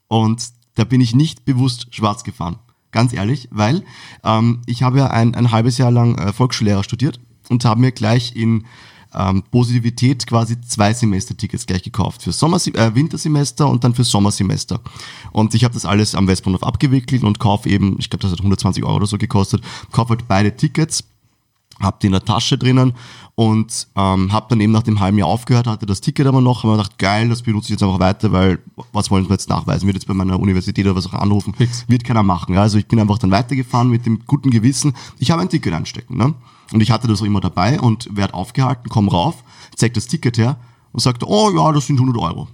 und 0.09 0.43
da 0.75 0.85
bin 0.85 1.01
ich 1.01 1.15
nicht 1.15 1.45
bewusst 1.45 1.87
schwarz 1.95 2.25
gefahren. 2.25 2.57
Ganz 2.91 3.13
ehrlich, 3.13 3.49
weil 3.51 3.85
ähm, 4.25 4.61
ich 4.67 4.83
habe 4.83 4.99
ja 4.99 5.09
ein, 5.09 5.35
ein 5.35 5.51
halbes 5.51 5.79
Jahr 5.79 5.91
lang 5.91 6.17
äh, 6.17 6.33
Volksschullehrer 6.33 6.83
studiert 6.83 7.21
und 7.49 7.65
habe 7.65 7.81
mir 7.81 7.93
gleich 7.93 8.35
in 8.35 8.65
ähm, 9.15 9.43
Positivität 9.51 10.27
quasi 10.27 10.61
zwei 10.61 10.93
Semestertickets 10.93 11.67
gleich 11.67 11.83
gekauft. 11.83 12.23
Für 12.23 12.33
Sommer 12.33 12.59
äh, 12.75 12.95
Wintersemester 12.95 13.69
und 13.69 13.85
dann 13.85 13.95
für 13.95 14.05
Sommersemester. 14.05 14.81
Und 15.33 15.55
ich 15.55 15.65
habe 15.65 15.75
das 15.75 15.85
alles 15.85 16.15
am 16.15 16.27
Westbahnhof 16.29 16.63
abgewickelt 16.63 17.23
und 17.25 17.39
kaufe 17.39 17.69
eben, 17.69 17.97
ich 17.99 18.11
glaube, 18.11 18.23
das 18.23 18.33
hat 18.33 18.39
120 18.41 18.85
Euro 18.85 18.97
oder 18.97 19.07
so 19.07 19.19
gekostet, 19.19 19.63
kaufe 19.93 20.11
halt 20.11 20.29
beide 20.29 20.57
Tickets 20.57 21.05
hab 21.81 22.01
die 22.01 22.07
in 22.07 22.13
der 22.13 22.25
Tasche 22.25 22.59
drinnen 22.59 22.95
und 23.35 23.89
ähm, 23.95 24.33
hab 24.33 24.49
dann 24.49 24.61
eben 24.61 24.73
nach 24.73 24.83
dem 24.83 24.99
halben 25.01 25.19
Jahr 25.19 25.29
aufgehört, 25.29 25.67
hatte 25.67 25.87
das 25.87 26.01
Ticket 26.01 26.27
aber 26.27 26.41
noch, 26.41 26.65
habe 26.65 26.73
mir 26.73 26.79
gedacht, 26.79 26.99
geil, 26.99 27.29
das 27.29 27.43
benutze 27.43 27.67
ich 27.67 27.71
jetzt 27.71 27.83
einfach 27.83 28.01
weiter, 28.01 28.33
weil 28.33 28.59
was 28.93 29.11
wollen 29.11 29.27
wir 29.27 29.33
jetzt 29.33 29.49
nachweisen? 29.49 29.87
Wird 29.87 29.97
jetzt 29.97 30.07
bei 30.07 30.15
meiner 30.15 30.41
Universität 30.41 30.85
oder 30.87 30.97
was 30.97 31.07
auch 31.07 31.15
anrufen? 31.15 31.55
Fix. 31.55 31.85
Wird 31.89 32.05
keiner 32.05 32.23
machen. 32.23 32.55
Ja? 32.55 32.63
Also 32.63 32.79
ich 32.79 32.89
bin 32.89 32.99
einfach 32.99 33.19
dann 33.19 33.31
weitergefahren 33.31 33.91
mit 33.91 34.07
dem 34.07 34.25
guten 34.27 34.51
Gewissen. 34.51 34.95
Ich 35.19 35.31
habe 35.31 35.43
ein 35.43 35.49
Ticket 35.49 35.73
einstecken. 35.73 36.17
Ne? 36.17 36.35
Und 36.73 36.81
ich 36.81 36.91
hatte 36.91 37.07
das 37.07 37.23
auch 37.23 37.27
immer 37.27 37.41
dabei 37.41 37.81
und 37.81 38.09
werd 38.17 38.35
aufgehalten, 38.35 38.89
komm 38.89 39.09
rauf, 39.09 39.45
zeig 39.77 39.95
das 39.95 40.07
Ticket 40.07 40.37
her 40.37 40.57
und 40.93 41.01
sagte, 41.01 41.27
oh 41.29 41.51
ja, 41.55 41.73
das 41.73 41.87
sind 41.87 42.01
100 42.01 42.21
Euro. 42.21 42.49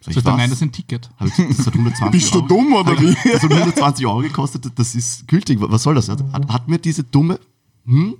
Sag 0.00 0.16
ich, 0.16 0.22
Sagt 0.22 0.36
nein, 0.36 0.50
das 0.50 0.58
ist 0.58 0.62
ein 0.62 0.70
Ticket. 0.72 1.10
Das 1.18 1.66
hat 1.66 1.74
120 1.74 2.10
Bist 2.10 2.34
du 2.34 2.38
Euro. 2.38 2.48
dumm 2.48 2.72
oder 2.74 3.00
wie? 3.00 3.16
Das 3.32 3.42
hat 3.42 3.50
120 3.50 4.06
Euro 4.06 4.18
gekostet, 4.20 4.70
das 4.76 4.94
ist 4.94 5.26
gültig. 5.26 5.58
Was 5.60 5.82
soll 5.82 5.94
das? 5.94 6.08
Hat, 6.08 6.22
hat 6.48 6.68
mir 6.68 6.78
diese 6.78 7.02
dumme 7.02 7.40
hm, 7.86 8.16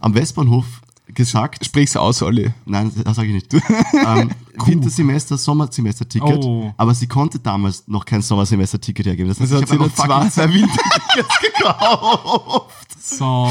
am 0.00 0.14
Westbahnhof 0.14 0.66
gesagt, 1.08 1.64
Sprich's 1.64 1.96
aus, 1.96 2.22
Olli. 2.22 2.52
nein, 2.64 2.90
das 3.04 3.16
sage 3.16 3.28
ich 3.28 3.34
nicht, 3.34 3.54
ähm, 3.94 4.30
Wintersemester, 4.64 5.36
Sommersemester-Ticket, 5.38 6.44
Oh. 6.44 6.72
aber 6.76 6.94
sie 6.94 7.06
konnte 7.06 7.38
damals 7.38 7.84
noch 7.86 8.04
kein 8.04 8.22
Sommersemester-Ticket 8.22 9.06
hergeben. 9.06 9.28
Das 9.28 9.40
heißt, 9.40 9.52
Also 9.52 9.64
ich 9.64 9.70
hat 9.70 9.78
habe 9.80 9.90
fucking 9.90 10.30
zwei 10.30 10.52
Wintertickets 10.52 11.38
gekauft. 11.58 12.70
So. 13.06 13.48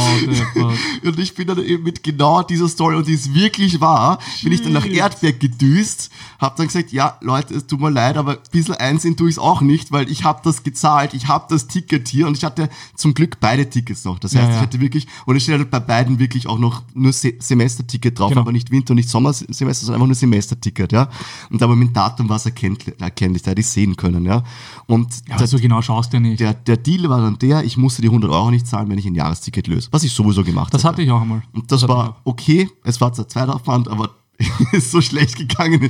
Und 1.04 1.20
ich 1.20 1.36
bin 1.36 1.48
dann 1.48 1.60
eben 1.64 1.84
mit 1.84 2.02
genau 2.04 2.42
dieser 2.42 2.68
Story, 2.68 2.96
und 2.96 3.08
die 3.08 3.14
ist 3.14 3.34
wirklich 3.36 3.80
wahr, 3.82 4.18
bin 4.42 4.52
ich 4.52 4.62
dann 4.64 4.74
nach 4.74 4.84
Shit. 4.84 4.94
Erdberg 4.94 5.40
gedüst, 5.40 6.10
hab 6.40 6.56
dann 6.56 6.68
gesagt, 6.68 6.92
ja, 6.92 7.18
Leute, 7.22 7.54
es 7.56 7.68
tut 7.68 7.80
mir 7.80 7.92
leid, 7.92 8.18
aber 8.18 8.32
ein 8.34 8.38
bisschen 8.52 8.74
einsehen 8.76 9.16
tue 9.16 9.30
ich 9.30 9.36
es 9.36 9.40
auch 9.40 9.62
nicht, 9.62 9.92
weil 9.92 10.10
ich 10.10 10.24
habe 10.24 10.42
das 10.44 10.64
gezahlt, 10.64 11.14
ich 11.14 11.28
habe 11.28 11.46
das 11.50 11.68
Ticket 11.68 12.08
hier 12.08 12.26
und 12.28 12.36
ich 12.38 12.44
hatte 12.44 12.68
zum 12.96 13.14
Glück 13.14 13.40
beide 13.40 13.70
Tickets 13.70 14.06
noch. 14.06 14.18
Das 14.18 14.34
heißt, 14.34 14.44
Ja, 14.44 14.50
ja. 14.50 14.56
ich 14.56 14.62
hatte 14.62 14.80
wirklich, 14.82 15.08
und 15.26 15.36
es 15.36 15.44
steht 15.44 15.58
halt 15.60 15.70
bei 15.70 15.80
beiden 15.80 16.18
wirklich 16.18 16.48
auch 16.48 16.58
noch 16.58 16.82
nur 16.96 17.14
Se 17.14 17.34
Semesterticket 17.40 18.18
drauf, 18.18 18.30
Genau. 18.30 18.42
aber 18.42 18.52
nicht 18.52 18.72
Winter- 18.72 18.92
und 18.92 18.98
nicht 18.98 19.10
Sommersemester, 19.10 19.86
sondern 19.86 19.96
einfach 20.02 20.08
nur 20.08 20.16
Semesterticket, 20.16 20.92
ja. 20.94 21.10
Und 21.50 21.62
aber 21.62 21.76
mit 21.76 21.96
Datum 21.96 22.30
war 22.30 22.38
es 22.38 22.46
erkenntlich, 22.46 22.96
erkenntlich, 23.02 23.44
da 23.44 23.52
hätte 23.52 23.62
ich 23.62 23.68
sehen 23.68 23.96
können, 23.98 24.24
ja. 24.26 24.44
Und 24.88 25.10
Ja, 25.28 25.36
aber 25.36 25.48
so 25.48 25.58
genau 25.60 25.82
schaust 25.82 26.14
du 26.14 26.18
ja 26.18 26.22
nicht. 26.22 26.40
der, 26.40 26.54
der 26.54 26.78
Deal 26.78 27.10
war 27.10 27.20
dann 27.22 27.38
der, 27.40 27.64
ich 27.64 27.76
musste 27.78 28.02
die 28.02 28.08
100 28.08 28.32
Euro 28.32 28.50
nicht 28.52 28.66
zahlen, 28.68 28.90
wenn 28.90 28.98
ich 28.98 29.06
ein 29.06 29.16
Jahresticket 29.16 29.68
löse. 29.68 29.90
Was 29.92 30.04
ich 30.04 30.14
sowieso 30.14 30.44
gemacht 30.44 30.74
Das 30.74 30.82
hätte. 30.84 30.90
hatte 30.94 31.02
ich 31.02 31.12
auch 31.12 31.22
einmal. 31.22 31.42
Und 31.52 31.72
das, 31.72 31.82
ich 31.84 31.88
war 31.90 32.18
okay. 32.24 32.70
Es 32.84 33.02
war 33.02 33.12
zwar 33.12 33.28
Zeitaufwand, 33.28 33.88
aber 33.90 34.12
ist 34.72 34.92
so 34.92 35.00
schlecht 35.02 35.36
gegangen. 35.38 35.90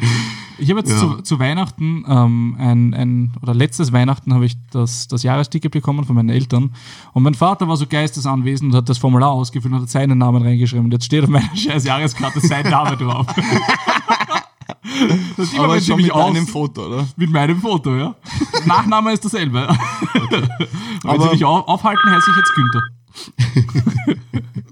Ich 0.60 0.70
habe 0.70 0.82
jetzt 0.82 0.92
Ja. 0.92 1.00
zu, 1.00 1.22
zu 1.22 1.40
Weihnachten 1.40 2.04
ähm, 2.08 2.56
ein, 2.60 2.94
ein, 2.94 3.32
oder 3.42 3.54
letztes 3.54 3.92
Weihnachten 3.94 4.34
habe 4.34 4.46
ich 4.46 4.56
das, 4.72 5.08
das 5.08 5.24
Jahresticket 5.24 5.72
bekommen 5.72 6.04
von 6.04 6.16
meinen 6.16 6.30
Eltern. 6.30 6.72
Und 7.14 7.24
mein 7.24 7.34
Vater 7.34 7.68
war 7.68 7.78
so 7.78 7.88
geistesanwesend 7.88 8.72
und 8.74 8.78
hat 8.78 8.90
das 8.90 8.98
Formular 8.98 9.32
ausgefüllt 9.32 9.74
und 9.74 9.82
hat 9.82 9.90
seinen 9.90 10.18
Namen 10.20 10.44
reingeschrieben. 10.44 10.86
Und 10.86 10.92
jetzt 10.92 11.06
steht 11.06 11.24
auf 11.24 11.30
meiner 11.30 11.50
scheiß 11.56 11.86
Jahreskarte 11.86 12.40
sein 12.42 12.70
Name 12.70 12.96
drauf. 12.98 13.26
das 15.38 15.58
Aber 15.58 15.80
schon 15.80 16.02
mit 16.02 16.12
aus, 16.12 16.30
einem 16.30 16.48
Foto, 16.48 16.88
oder? 16.88 17.08
mit 17.16 17.32
meinem 17.32 17.60
Foto, 17.60 17.96
ja. 17.96 18.16
Nachname 18.66 19.14
ist 19.14 19.24
dasselbe. 19.24 19.68
Und 19.68 19.78
wenn 21.04 21.22
sie 21.22 21.30
mich 21.30 21.46
auf, 21.46 21.68
aufhalten, 21.68 22.10
heiße 22.10 22.32
ich 22.32 22.38
jetzt 22.38 22.54
Günther. 22.56 22.82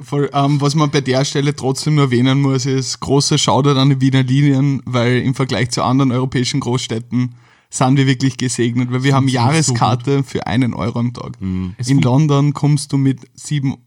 Voll, 0.04 0.30
ähm, 0.34 0.60
was 0.60 0.76
man 0.76 0.90
bei 0.90 1.02
der 1.02 1.24
Stelle 1.24 1.56
trotzdem 1.56 1.96
nur 1.96 2.06
erwähnen 2.06 2.42
muss, 2.42 2.66
ist 2.66 3.00
großer 3.00 3.38
Shoutout 3.38 3.80
an 3.80 3.90
die 3.92 4.02
Wiener 4.02 4.24
Linien, 4.24 4.82
weil 4.86 5.20
im 5.20 5.36
Vergleich 5.36 5.70
zu 5.70 5.84
anderen 5.84 6.12
europäischen 6.12 6.60
Großstädten 6.60 7.36
sind 7.70 7.98
wir 7.98 8.08
wirklich 8.08 8.38
gesegnet, 8.38 8.92
weil 8.92 9.04
wir 9.04 9.14
haben 9.14 9.28
sind 9.28 9.38
so 9.38 9.46
Jahreskarte 9.46 10.24
für 10.24 10.48
einen 10.48 10.74
Euro 10.74 11.00
am 11.00 11.14
Tag. 11.14 11.38
Es 11.78 11.88
In 11.88 12.02
London 12.02 12.54
kommst 12.54 12.92
du 12.92 12.98
mit 12.98 13.22
sieben 13.34 13.78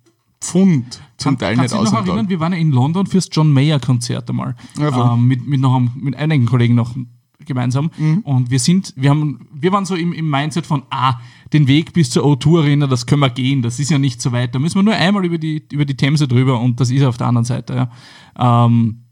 Pfund 0.44 1.00
zum 1.16 1.38
Teil 1.38 1.56
Kannst 1.56 1.72
nicht 1.72 1.80
du 1.80 1.84
dich 1.84 1.86
aus 1.88 1.92
noch 1.92 2.06
erinnern, 2.06 2.28
wir 2.28 2.40
waren 2.40 2.52
ja 2.52 2.58
in 2.58 2.70
London 2.70 3.06
fürs 3.06 3.28
John 3.32 3.52
Mayer 3.52 3.80
Konzert 3.80 4.28
einmal. 4.28 4.54
Ja, 4.78 5.14
ähm, 5.14 5.26
mit, 5.26 5.46
mit, 5.46 5.60
noch 5.60 5.74
einem, 5.74 5.90
mit 5.96 6.16
einigen 6.16 6.46
Kollegen 6.46 6.74
noch 6.74 6.94
gemeinsam. 7.46 7.90
Mhm. 7.96 8.18
Und 8.18 8.50
wir 8.50 8.58
sind, 8.58 8.92
wir 8.96 9.10
haben, 9.10 9.48
wir 9.52 9.72
waren 9.72 9.84
so 9.84 9.94
im, 9.94 10.12
im 10.12 10.28
Mindset 10.28 10.66
von, 10.66 10.82
ah, 10.90 11.14
den 11.52 11.66
Weg 11.66 11.92
bis 11.92 12.10
zur 12.10 12.24
O2 12.24 12.60
Arena, 12.60 12.86
das 12.86 13.06
können 13.06 13.20
wir 13.20 13.30
gehen, 13.30 13.62
das 13.62 13.78
ist 13.78 13.90
ja 13.90 13.98
nicht 13.98 14.20
so 14.20 14.32
weit. 14.32 14.54
Da 14.54 14.58
müssen 14.58 14.76
wir 14.76 14.82
nur 14.82 14.94
einmal 14.94 15.24
über 15.24 15.38
die, 15.38 15.62
über 15.72 15.84
die 15.84 15.96
Themse 15.96 16.28
drüber 16.28 16.60
und 16.60 16.80
das 16.80 16.90
ist 16.90 17.04
auf 17.04 17.16
der 17.16 17.26
anderen 17.28 17.44
Seite, 17.44 17.74
ja. 17.74 18.64
Ähm, 18.66 19.03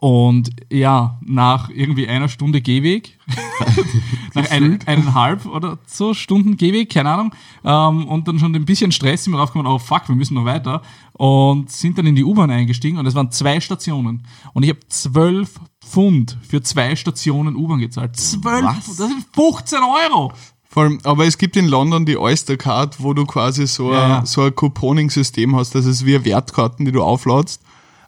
und 0.00 0.50
ja, 0.72 1.18
nach 1.20 1.68
irgendwie 1.68 2.08
einer 2.08 2.28
Stunde 2.28 2.62
Gehweg, 2.62 3.18
nach 4.34 4.50
ein, 4.50 4.78
eineinhalb 4.86 5.44
oder 5.44 5.78
so 5.86 6.14
Stunden 6.14 6.56
Gehweg, 6.56 6.90
keine 6.90 7.10
Ahnung, 7.10 7.34
ähm, 7.64 8.08
und 8.08 8.26
dann 8.26 8.38
schon 8.38 8.54
ein 8.54 8.64
bisschen 8.64 8.92
Stress 8.92 9.24
sind 9.24 9.34
wir 9.34 9.36
draufgekommen, 9.36 9.70
oh 9.70 9.78
fuck, 9.78 10.08
wir 10.08 10.16
müssen 10.16 10.34
noch 10.34 10.46
weiter 10.46 10.80
und 11.12 11.70
sind 11.70 11.98
dann 11.98 12.06
in 12.06 12.14
die 12.14 12.24
U-Bahn 12.24 12.50
eingestiegen 12.50 12.96
und 12.96 13.04
es 13.04 13.14
waren 13.14 13.30
zwei 13.30 13.60
Stationen 13.60 14.26
und 14.54 14.62
ich 14.62 14.70
habe 14.70 14.80
zwölf 14.88 15.60
Pfund 15.84 16.38
für 16.48 16.62
zwei 16.62 16.96
Stationen 16.96 17.54
U-Bahn 17.54 17.80
gezahlt. 17.80 18.16
Zwölf? 18.16 18.60
Pfund, 18.60 18.88
das 18.88 18.96
sind 18.96 19.26
15 19.34 19.78
Euro! 19.80 20.32
Vor 20.72 20.84
allem, 20.84 21.00
aber 21.02 21.26
es 21.26 21.36
gibt 21.36 21.56
in 21.56 21.66
London 21.66 22.06
die 22.06 22.16
Oyster 22.16 22.56
Card, 22.56 23.02
wo 23.02 23.12
du 23.12 23.26
quasi 23.26 23.66
so, 23.66 23.92
Ja, 23.92 24.08
ja. 24.08 24.18
ein, 24.20 24.26
so 24.26 24.42
ein 24.42 24.54
Couponing-System 24.54 25.56
hast. 25.56 25.74
Das 25.74 25.84
ist 25.84 26.06
wie 26.06 26.24
Wertkarten, 26.24 26.86
die 26.86 26.92
du 26.92 27.02
aufladst. 27.02 27.60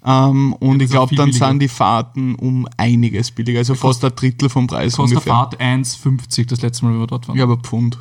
Ähm, 0.04 0.52
und 0.54 0.82
ich 0.82 0.90
glaube, 0.90 1.14
dann 1.14 1.26
billiger. 1.26 1.48
sind 1.48 1.58
die 1.60 1.68
Fahrten 1.68 2.34
um 2.34 2.66
einiges 2.76 3.30
billiger. 3.30 3.60
Also 3.60 3.74
fast 3.74 4.04
ein 4.04 4.12
Drittel 4.16 4.48
vom 4.48 4.66
Preis 4.66 4.96
Kostet 4.96 5.18
ungefähr. 5.18 5.32
Fahrt 5.32 5.60
1,50 5.60 6.48
das 6.48 6.62
letzte 6.62 6.84
Mal, 6.84 6.94
wie 6.94 6.98
wir 6.98 7.06
dort 7.06 7.28
waren. 7.28 7.36
Ja, 7.36 7.44
aber 7.44 7.58
Pfund. 7.58 7.98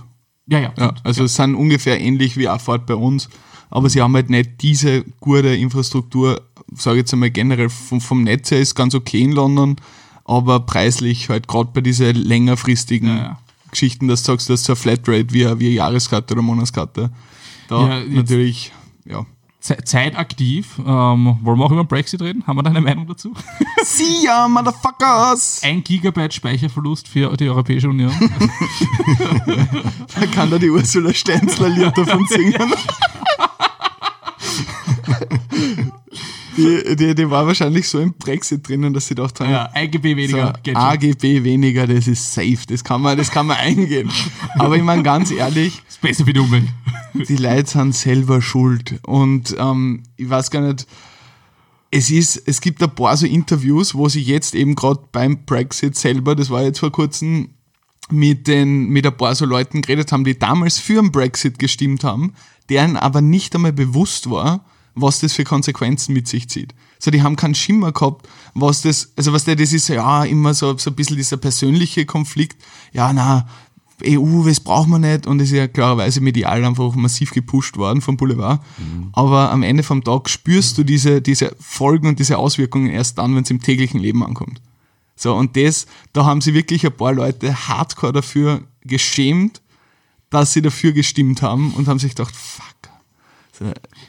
ja. 0.47 0.59
ja, 0.59 0.73
Ja, 0.77 0.93
also 1.03 1.25
es 1.25 1.35
sind 1.35 1.55
ungefähr 1.55 2.01
ähnlich 2.01 2.37
wie 2.37 2.47
eine 2.47 2.59
Fahrt 2.59 2.87
bei 2.87 2.95
uns. 2.95 3.29
Aber 3.69 3.89
sie 3.89 4.01
haben 4.01 4.13
halt 4.15 4.29
nicht 4.29 4.61
diese 4.61 5.05
gute 5.21 5.55
Infrastruktur, 5.55 6.41
sage 6.75 6.97
ich 6.97 7.01
jetzt 7.01 7.13
einmal 7.13 7.29
generell, 7.29 7.69
vom, 7.69 8.01
vom 8.01 8.23
Netz 8.23 8.51
her 8.51 8.59
ist 8.59 8.75
ganz 8.75 8.93
okay 8.93 9.21
in 9.21 9.31
London, 9.31 9.77
aber 10.25 10.59
preislich 10.61 11.29
halt 11.29 11.47
gerade 11.47 11.69
bei 11.73 11.81
diesen 11.81 12.15
längerfristigen. 12.15 13.37
Geschichten, 13.69 14.09
dass 14.09 14.23
du 14.23 14.33
sagst, 14.33 14.49
das 14.49 14.59
ist 14.59 14.65
so 14.65 14.73
eine 14.73 14.77
Flatrate 14.77 15.33
wie 15.33 15.45
eine, 15.45 15.59
wie 15.59 15.67
eine 15.67 15.75
Jahreskarte 15.75 16.33
oder 16.33 16.41
Monatskarte. 16.41 17.09
Da 17.69 18.03
natürlich, 18.09 18.73
ja. 19.05 19.25
Ze- 19.61 19.77
Zeitaktiv. 19.85 20.79
Ähm, 20.79 21.37
wollen 21.41 21.59
wir 21.59 21.65
auch 21.65 21.71
über 21.71 21.83
den 21.83 21.87
Brexit 21.87 22.21
reden? 22.21 22.45
Haben 22.47 22.57
wir 22.57 22.63
da 22.63 22.71
eine 22.71 22.81
Meinung 22.81 23.05
dazu? 23.07 23.31
See 23.83 24.23
ya, 24.25 24.47
Motherfuckers! 24.47 25.61
Ein 25.63 25.83
Gigabyte 25.83 26.33
Speicherverlust 26.33 27.07
für 27.07 27.37
die 27.37 27.47
Europäische 27.47 27.87
Union. 27.89 28.11
Da 30.19 30.25
kann 30.27 30.49
da 30.51 30.57
die 30.57 30.69
Ursula 30.69 31.13
Stenzler 31.13 31.67
ein 31.67 31.75
Lied 31.75 31.97
davon 31.97 32.25
singen. 32.29 32.73
Die, 36.61 36.95
die, 36.95 37.15
die 37.15 37.29
war 37.29 37.45
wahrscheinlich 37.47 37.87
so 37.87 37.99
im 37.99 38.13
Brexit 38.13 38.67
drinnen, 38.67 38.93
dass 38.93 39.07
sie 39.07 39.15
gedacht 39.15 39.39
haben, 39.39 39.51
ja, 39.51 39.69
ein 39.73 39.89
GB 39.89 40.15
weniger. 40.15 40.53
So. 40.65 40.73
AGB 40.73 41.43
weniger, 41.43 41.87
das 41.87 42.07
ist 42.07 42.33
safe, 42.33 42.59
das 42.67 42.83
kann 42.83 43.01
man, 43.01 43.17
das 43.17 43.31
kann 43.31 43.47
man 43.47 43.57
eingehen. 43.57 44.09
Aber 44.59 44.75
ich 44.75 44.83
meine 44.83 45.03
ganz 45.03 45.31
ehrlich, 45.31 45.81
ist 45.87 46.01
besser 46.01 46.25
für 46.25 46.33
die 46.33 46.39
Umwelt. 46.39 46.67
die 47.13 47.35
Leute 47.35 47.69
sind 47.69 47.95
selber 47.95 48.41
schuld. 48.41 48.99
Und 49.03 49.55
ähm, 49.57 50.03
ich 50.17 50.29
weiß 50.29 50.51
gar 50.51 50.61
nicht, 50.61 50.87
es 51.91 52.09
ist, 52.09 52.41
es 52.45 52.61
gibt 52.61 52.81
ein 52.81 52.95
paar 52.95 53.17
so 53.17 53.25
Interviews, 53.25 53.93
wo 53.93 54.07
sie 54.07 54.21
jetzt 54.21 54.55
eben 54.55 54.75
gerade 54.75 55.01
beim 55.11 55.45
Brexit 55.45 55.95
selber, 55.95 56.35
das 56.35 56.49
war 56.49 56.63
jetzt 56.63 56.79
vor 56.79 56.91
kurzem, 56.91 57.49
mit, 58.09 58.47
den, 58.47 58.89
mit 58.89 59.05
ein 59.05 59.15
paar 59.15 59.35
so 59.35 59.45
Leuten 59.45 59.81
geredet 59.81 60.11
haben, 60.11 60.23
die 60.23 60.37
damals 60.37 60.79
für 60.79 61.01
den 61.01 61.11
Brexit 61.11 61.59
gestimmt 61.59 62.03
haben, 62.03 62.33
deren 62.69 62.97
aber 62.97 63.21
nicht 63.21 63.55
einmal 63.55 63.73
bewusst 63.73 64.29
war, 64.29 64.65
was 64.95 65.19
das 65.19 65.33
für 65.33 65.43
Konsequenzen 65.43 66.13
mit 66.13 66.27
sich 66.27 66.49
zieht. 66.49 66.73
So, 66.99 67.11
die 67.11 67.23
haben 67.23 67.35
keinen 67.35 67.55
Schimmer 67.55 67.91
gehabt, 67.91 68.27
was 68.53 68.81
das, 68.81 69.11
also 69.15 69.33
was 69.33 69.45
der, 69.45 69.55
das 69.55 69.73
ist 69.73 69.87
ja 69.87 70.23
immer 70.23 70.53
so, 70.53 70.77
so 70.77 70.91
ein 70.91 70.95
bisschen 70.95 71.17
dieser 71.17 71.37
persönliche 71.37 72.05
Konflikt, 72.05 72.61
ja, 72.93 73.11
na, 73.13 73.47
EU, 74.05 74.43
das 74.43 74.59
braucht 74.59 74.87
man 74.87 75.01
nicht 75.01 75.27
und 75.27 75.39
ist 75.41 75.51
ja 75.51 75.67
klarerweise 75.67 76.21
medial 76.21 76.63
einfach 76.65 76.95
massiv 76.95 77.31
gepusht 77.31 77.77
worden 77.77 78.01
vom 78.01 78.17
Boulevard. 78.17 78.61
Aber 79.13 79.51
am 79.51 79.63
Ende 79.63 79.83
vom 79.83 80.03
Tag 80.03 80.29
spürst 80.29 80.77
du 80.77 80.83
diese, 80.83 81.21
diese 81.21 81.55
Folgen 81.59 82.07
und 82.07 82.19
diese 82.19 82.37
Auswirkungen 82.37 82.89
erst 82.89 83.17
dann, 83.17 83.35
wenn 83.35 83.43
es 83.43 83.51
im 83.51 83.61
täglichen 83.61 83.99
Leben 83.99 84.23
ankommt. 84.23 84.61
So, 85.15 85.35
und 85.35 85.55
das, 85.55 85.85
da 86.13 86.25
haben 86.25 86.41
sie 86.41 86.53
wirklich 86.53 86.85
ein 86.85 86.97
paar 86.97 87.13
Leute 87.13 87.67
hardcore 87.67 88.13
dafür 88.13 88.63
geschämt, 88.81 89.61
dass 90.31 90.53
sie 90.53 90.61
dafür 90.61 90.93
gestimmt 90.93 91.41
haben 91.41 91.73
und 91.73 91.87
haben 91.87 91.99
sich 91.99 92.15
gedacht, 92.15 92.35
fuck. 92.35 92.65
So, 93.51 93.65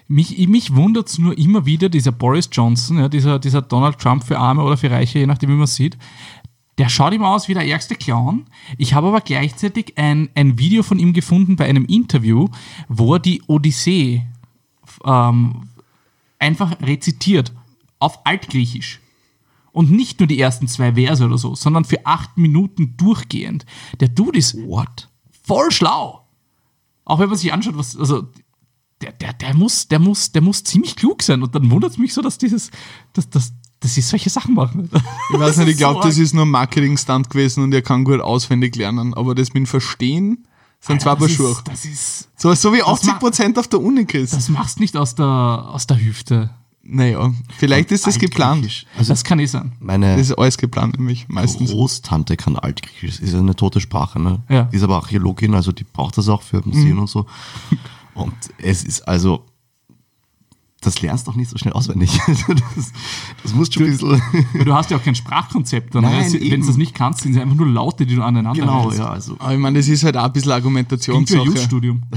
Mich, 0.09 0.47
mich 0.49 0.75
wundert 0.75 1.09
es 1.09 1.19
nur 1.19 1.37
immer 1.37 1.67
wieder, 1.67 1.89
dieser 1.89 2.13
Boris 2.13 2.49
Johnson, 2.53 2.99
ja, 2.99 3.09
dieser, 3.09 3.39
dieser 3.39 3.63
Donald 3.63 3.99
Trump 3.99 4.25
für 4.25 4.39
Arme 4.39 4.63
oder 4.63 4.77
für 4.77 4.91
Reiche, 4.91 5.21
je 5.21 5.27
nachdem, 5.27 5.51
wie 5.51 5.55
man 5.55 5.65
es 5.65 5.77
sieht. 5.77 5.97
Der 6.79 6.89
schaut 6.89 7.13
immer 7.13 7.29
aus 7.29 7.49
wie 7.49 7.55
der 7.55 7.67
ärgste 7.67 7.95
Clown. 7.95 8.47
Ich 8.79 8.95
habe 8.95 9.09
aber 9.09 9.21
gleichzeitig 9.21 9.97
ein, 9.97 10.31
ein 10.35 10.59
Video 10.59 10.83
von 10.83 10.99
ihm 10.99 11.13
gefunden 11.13 11.57
bei 11.57 11.67
einem 11.67 11.85
Interview, 11.85 12.49
wo 12.89 13.15
er 13.15 13.21
die 13.21 13.43
Odyssee 13.47 14.27
ähm, 15.05 15.69
einfach 16.39 16.81
rezitiert 16.81 17.53
auf 17.99 18.25
Altgriechisch. 18.25 19.01
Und 19.71 19.91
nicht 19.91 20.21
nur 20.21 20.27
die 20.27 20.41
ersten 20.41 20.69
zwei 20.69 20.95
Verse 20.95 21.25
oder 21.25 21.39
so, 21.39 21.55
sondern 21.55 21.85
für 21.85 22.05
acht 22.05 22.37
Minuten 22.37 22.97
durchgehend. 22.97 23.65
Der 24.01 24.09
Dude 24.09 24.39
ist 24.39 24.55
what? 24.67 25.09
voll 25.43 25.71
schlau. 25.71 26.27
Auch 27.05 27.19
wenn 27.19 27.29
man 27.29 27.39
sich 27.39 27.53
anschaut, 27.53 27.77
was, 27.77 27.97
also 27.97 28.29
der, 29.03 29.13
der, 29.13 29.33
der, 29.35 29.55
muss, 29.55 29.89
der, 29.89 29.99
muss, 29.99 30.33
der 30.33 30.43
muss 30.43 30.65
ziemlich 30.65 30.97
klug 30.97 31.23
sein. 31.23 31.43
Und 31.43 31.55
dann 31.55 31.71
wundert 31.71 31.93
es 31.93 31.99
mich 31.99 32.15
so, 32.15 32.23
dass 32.23 32.39
dieses, 32.39 32.71
dass, 33.13 33.29
dass, 33.29 33.53
dass 33.81 33.95
sie 33.95 34.01
solche 34.01 34.31
Sachen 34.31 34.55
machen. 34.55 34.89
Ich 35.33 35.39
weiß 35.39 35.57
nicht, 35.59 35.69
ich 35.71 35.77
glaube, 35.77 36.01
so 36.03 36.09
das 36.09 36.19
ist 36.19 36.35
nur 36.35 36.45
ein 36.45 36.51
Marketing-Stunt 36.51 37.29
gewesen 37.31 37.65
und 37.65 37.73
er 37.75 37.83
kann 37.83 38.05
gut 38.05 38.21
auswendig 38.21 38.77
lernen. 38.77 39.15
Aber 39.15 39.35
das 39.35 39.49
mit 39.49 39.57
dem 39.63 39.67
Verstehen 39.67 40.47
sind 40.81 41.01
zwei 41.01 41.15
Paar 41.15 41.27
das 41.29 41.33
Schuhe. 41.33 41.51
ist, 41.53 41.63
das 41.69 41.85
ist, 41.85 42.29
So, 42.37 42.55
so 42.55 42.73
wie 42.73 42.79
Das 42.79 43.05
80% 43.05 43.59
auf 43.59 43.69
der 43.69 43.81
Uni, 43.81 44.05
Chris. 44.05 44.31
das 44.31 44.49
machst 44.49 44.81
nicht 44.81 44.97
aus 44.97 45.15
der, 45.15 45.25
aus 45.27 45.87
der 45.87 45.99
Hüfte. 46.03 46.51
Naja, 46.85 47.33
vielleicht 47.59 47.93
ist 47.93 48.09
das 48.09 48.19
geplant. 48.19 48.87
Also 48.99 49.13
das 49.13 49.23
kann 49.23 49.39
eh 49.39 49.47
sein. 49.47 49.71
meine 49.79 50.17
Das 50.17 50.31
ist 50.31 50.37
alles 50.37 50.59
geplant, 50.59 50.99
nämlich 50.99 51.29
meistens. 51.29 51.71
Großtante 51.71 52.37
kann 52.37 52.57
Altgriechisch. 52.57 53.21
Das 53.21 53.29
ist 53.29 53.35
eine 53.37 53.55
tote 53.55 53.81
Sprache, 53.81 54.19
ne? 54.21 54.43
Ja. 54.49 54.65
Die 54.65 54.77
ist 54.79 54.83
aber 54.83 54.97
Archäologin, 54.97 55.55
also 55.55 55.71
die 55.71 55.85
braucht 55.85 56.19
das 56.19 56.29
auch 56.29 56.43
für 56.43 56.61
Museen 56.67 56.99
und 56.99 57.09
so. 57.09 57.25
Und 58.15 58.35
es 58.59 58.85
ist 58.85 59.03
also, 59.09 59.47
das 60.81 61.01
lernst 61.01 61.27
du 61.27 61.31
doch 61.31 61.37
nicht 61.37 61.49
so 61.51 61.57
schnell 61.59 61.73
auswendig. 61.73 62.19
Das, 62.49 62.93
das 63.43 63.55
musst 63.55 63.77
du 63.77 63.81
ein 63.85 63.87
bisschen. 63.91 64.21
Du 64.65 64.75
hast 64.75 64.91
ja 64.91 64.97
auch 64.97 65.03
kein 65.03 65.15
Sprachkonzept. 65.15 65.95
Dann, 65.95 66.03
Nein, 66.03 66.27
ne? 66.27 66.33
Wenn 66.35 66.43
eben. 66.43 66.61
du 66.63 66.67
das 66.67 66.77
nicht 66.77 66.95
kannst, 66.95 67.21
sind 67.23 67.35
es 67.37 67.41
einfach 67.41 67.57
nur 67.57 67.69
Laute, 67.69 68.05
die 68.07 68.17
du 68.17 68.23
aneinander 68.23 68.61
Genau, 68.61 68.83
hältst. 68.85 68.99
ja, 68.99 69.09
also. 69.09 69.37
Aber 69.39 69.53
ich 69.53 69.59
meine, 69.59 69.79
das 69.79 69.89
ist 69.89 70.03
halt 70.05 70.17
auch 70.17 70.25
ein 70.25 70.33
bisschen 70.33 70.51
Klingt 70.51 70.65
wie 70.65 70.79
ein 70.79 70.81
Argumentationssache. 70.81 71.45
Jus-Studium. 71.45 72.03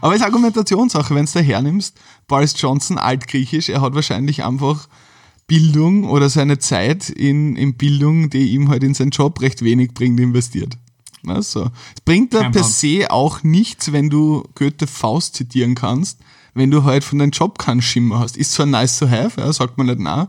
Aber 0.00 0.14
es 0.14 0.20
ist 0.20 0.26
Argumentationssache, 0.26 1.14
wenn 1.14 1.26
du 1.26 1.32
da 1.32 1.40
hernimmst. 1.40 1.96
Boris 2.26 2.54
Johnson, 2.60 2.98
altgriechisch, 2.98 3.68
er 3.68 3.80
hat 3.80 3.94
wahrscheinlich 3.94 4.44
einfach 4.44 4.88
Bildung 5.46 6.04
oder 6.04 6.28
seine 6.28 6.58
Zeit 6.58 7.08
in, 7.10 7.56
in 7.56 7.76
Bildung, 7.76 8.30
die 8.30 8.52
ihm 8.52 8.68
halt 8.68 8.82
in 8.82 8.94
seinen 8.94 9.10
Job 9.10 9.40
recht 9.40 9.62
wenig 9.62 9.92
bringt, 9.94 10.18
investiert. 10.18 10.78
Na, 11.22 11.40
so. 11.40 11.70
Es 11.94 12.00
bringt 12.04 12.34
da 12.34 12.50
per 12.50 12.64
se 12.64 13.10
auch 13.10 13.42
nichts, 13.42 13.92
wenn 13.92 14.10
du 14.10 14.42
Goethe 14.54 14.86
Faust 14.86 15.36
zitieren 15.36 15.74
kannst, 15.74 16.18
wenn 16.54 16.70
du 16.70 16.84
halt 16.84 17.04
von 17.04 17.18
deinem 17.18 17.30
Job 17.30 17.58
keinen 17.58 17.82
Schimmer 17.82 18.18
hast. 18.18 18.36
Ist 18.36 18.52
zwar 18.52 18.66
nice 18.66 18.98
to 18.98 19.08
have, 19.08 19.40
ja, 19.40 19.52
sagt 19.52 19.78
man 19.78 19.86
nicht 19.86 20.00
na, 20.00 20.28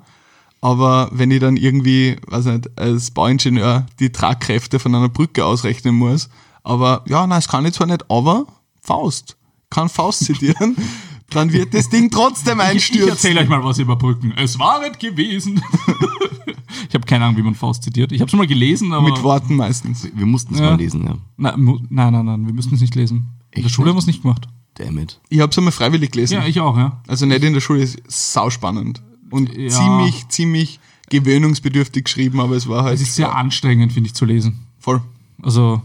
aber 0.61 1.09
wenn 1.11 1.31
ich 1.31 1.41
dann 1.41 1.57
irgendwie, 1.57 2.15
weiß 2.27 2.45
nicht, 2.45 2.79
als 2.79 3.11
Bauingenieur 3.11 3.85
die 3.99 4.11
Tragkräfte 4.11 4.79
von 4.79 4.95
einer 4.95 5.09
Brücke 5.09 5.43
ausrechnen 5.43 5.95
muss, 5.95 6.29
aber 6.63 7.03
ja, 7.07 7.27
nein, 7.27 7.37
das 7.37 7.49
kann 7.49 7.65
ich 7.65 7.73
zwar 7.73 7.87
nicht, 7.87 8.09
aber 8.09 8.45
Faust. 8.81 9.35
Kann 9.69 9.89
Faust 9.89 10.23
zitieren, 10.23 10.77
dann 11.35 11.51
wird 11.53 11.73
das 11.73 11.89
Ding 11.89 12.09
trotzdem 12.09 12.59
Ich, 12.59 12.65
ich 12.65 12.71
einstürzen. 12.71 13.09
erzähle 13.09 13.41
euch 13.41 13.49
mal 13.49 13.63
was 13.63 13.79
über 13.79 13.95
Brücken. 13.95 14.33
Es 14.37 14.57
war 14.59 14.79
nicht 14.81 14.99
gewesen. 14.99 15.61
ich 16.89 16.93
habe 16.93 17.05
keine 17.05 17.25
Ahnung, 17.25 17.37
wie 17.37 17.41
man 17.43 17.55
Faust 17.55 17.83
zitiert. 17.83 18.11
Ich 18.11 18.21
habe 18.21 18.29
schon 18.29 18.39
mal 18.39 18.47
gelesen, 18.47 18.93
aber. 18.93 19.09
Mit 19.09 19.21
Worten 19.23 19.55
meistens. 19.55 20.07
Wir 20.13 20.25
mussten 20.25 20.53
es 20.53 20.59
Ja. 20.59 20.71
mal 20.71 20.77
lesen, 20.77 21.03
ja. 21.05 21.17
Na, 21.37 21.55
nein, 21.57 21.87
nein, 21.89 22.25
nein, 22.25 22.45
wir 22.45 22.53
müssen 22.53 22.73
es 22.73 22.81
nicht 22.81 22.95
lesen. 22.95 23.29
In 23.51 23.61
der 23.61 23.65
Echt 23.65 23.75
Schule 23.75 23.89
haben 23.89 23.95
wir 23.95 23.99
nicht? 23.99 24.03
es 24.03 24.07
nicht 24.07 24.21
gemacht. 24.23 24.47
Damn 24.75 24.97
it. 24.97 25.19
Ich 25.29 25.39
habe 25.39 25.51
es 25.51 25.57
einmal 25.57 25.71
freiwillig 25.71 26.11
gelesen. 26.11 26.33
Ja, 26.35 26.45
ich 26.47 26.59
auch, 26.59 26.77
ja. 26.77 27.01
Also 27.07 27.25
nicht 27.27 27.43
in 27.43 27.53
der 27.53 27.61
Schule, 27.61 27.81
ist 27.83 27.99
sauspannend. 28.07 29.03
Und 29.29 29.55
Ja. 29.55 29.69
ziemlich, 29.69 30.27
ziemlich 30.29 30.79
gewöhnungsbedürftig 31.09 32.05
geschrieben, 32.05 32.39
aber 32.39 32.55
es 32.55 32.67
war 32.67 32.83
halt 32.83 32.95
Es 32.95 33.01
ist 33.01 33.15
sehr 33.15 33.35
anstrengend, 33.35 33.93
finde 33.93 34.07
ich, 34.07 34.13
zu 34.15 34.25
lesen. 34.25 34.59
voll. 34.79 35.01
Also, 35.41 35.81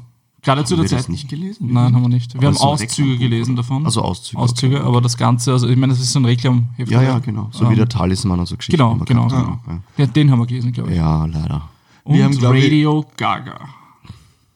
gerade 0.49 0.64
zu 0.64 0.74
Haben 0.76 0.82
der 0.82 0.90
wir 0.90 0.96
Zeit. 0.96 0.99
das 1.01 1.09
nicht 1.09 1.28
gelesen? 1.28 1.72
Nein, 1.72 1.94
haben 1.94 2.03
wir 2.03 2.09
nicht. 2.09 2.32
Wir 2.34 2.49
Aber 2.49 2.59
haben 2.59 2.66
Auszüge 2.68 3.18
gelesen 3.18 3.53
oder? 3.53 3.62
davon. 3.62 3.84
Also 3.84 4.03
Auszüge, 4.03 4.40
Auszüge, 4.40 4.76
okay. 4.78 4.86
aber 4.86 5.01
das 5.01 5.16
Ganze, 5.16 5.53
also 5.53 5.68
ich 5.68 5.76
meine, 5.76 5.92
das 5.92 6.01
ist 6.01 6.12
so 6.12 6.18
ein 6.20 6.24
Reklamheft. 6.24 6.90
Ja, 6.90 7.03
ja, 7.03 7.18
genau. 7.18 7.49
So 7.53 7.64
wie 7.66 7.72
Ähm, 7.72 7.76
der 7.76 7.88
Talisman 7.88 8.40
und 8.40 8.46
so 8.46 8.57
Geschichten. 8.57 8.76
Genau, 8.78 8.96
genau. 9.05 9.26
genau. 9.28 9.59
Ja, 9.96 10.07
den 10.07 10.30
haben 10.30 10.38
wir 10.38 10.46
gelesen, 10.46 10.72
glaube 10.72 10.90
ich. 10.90 10.96
Ja, 10.96 11.24
leider. 11.26 11.68
Und 12.05 12.16
Wir 12.16 12.24
haben, 12.24 12.38
glaub 12.38 12.55
ich- 12.55 12.64
Radio 12.64 13.05
Gaga. 13.16 13.59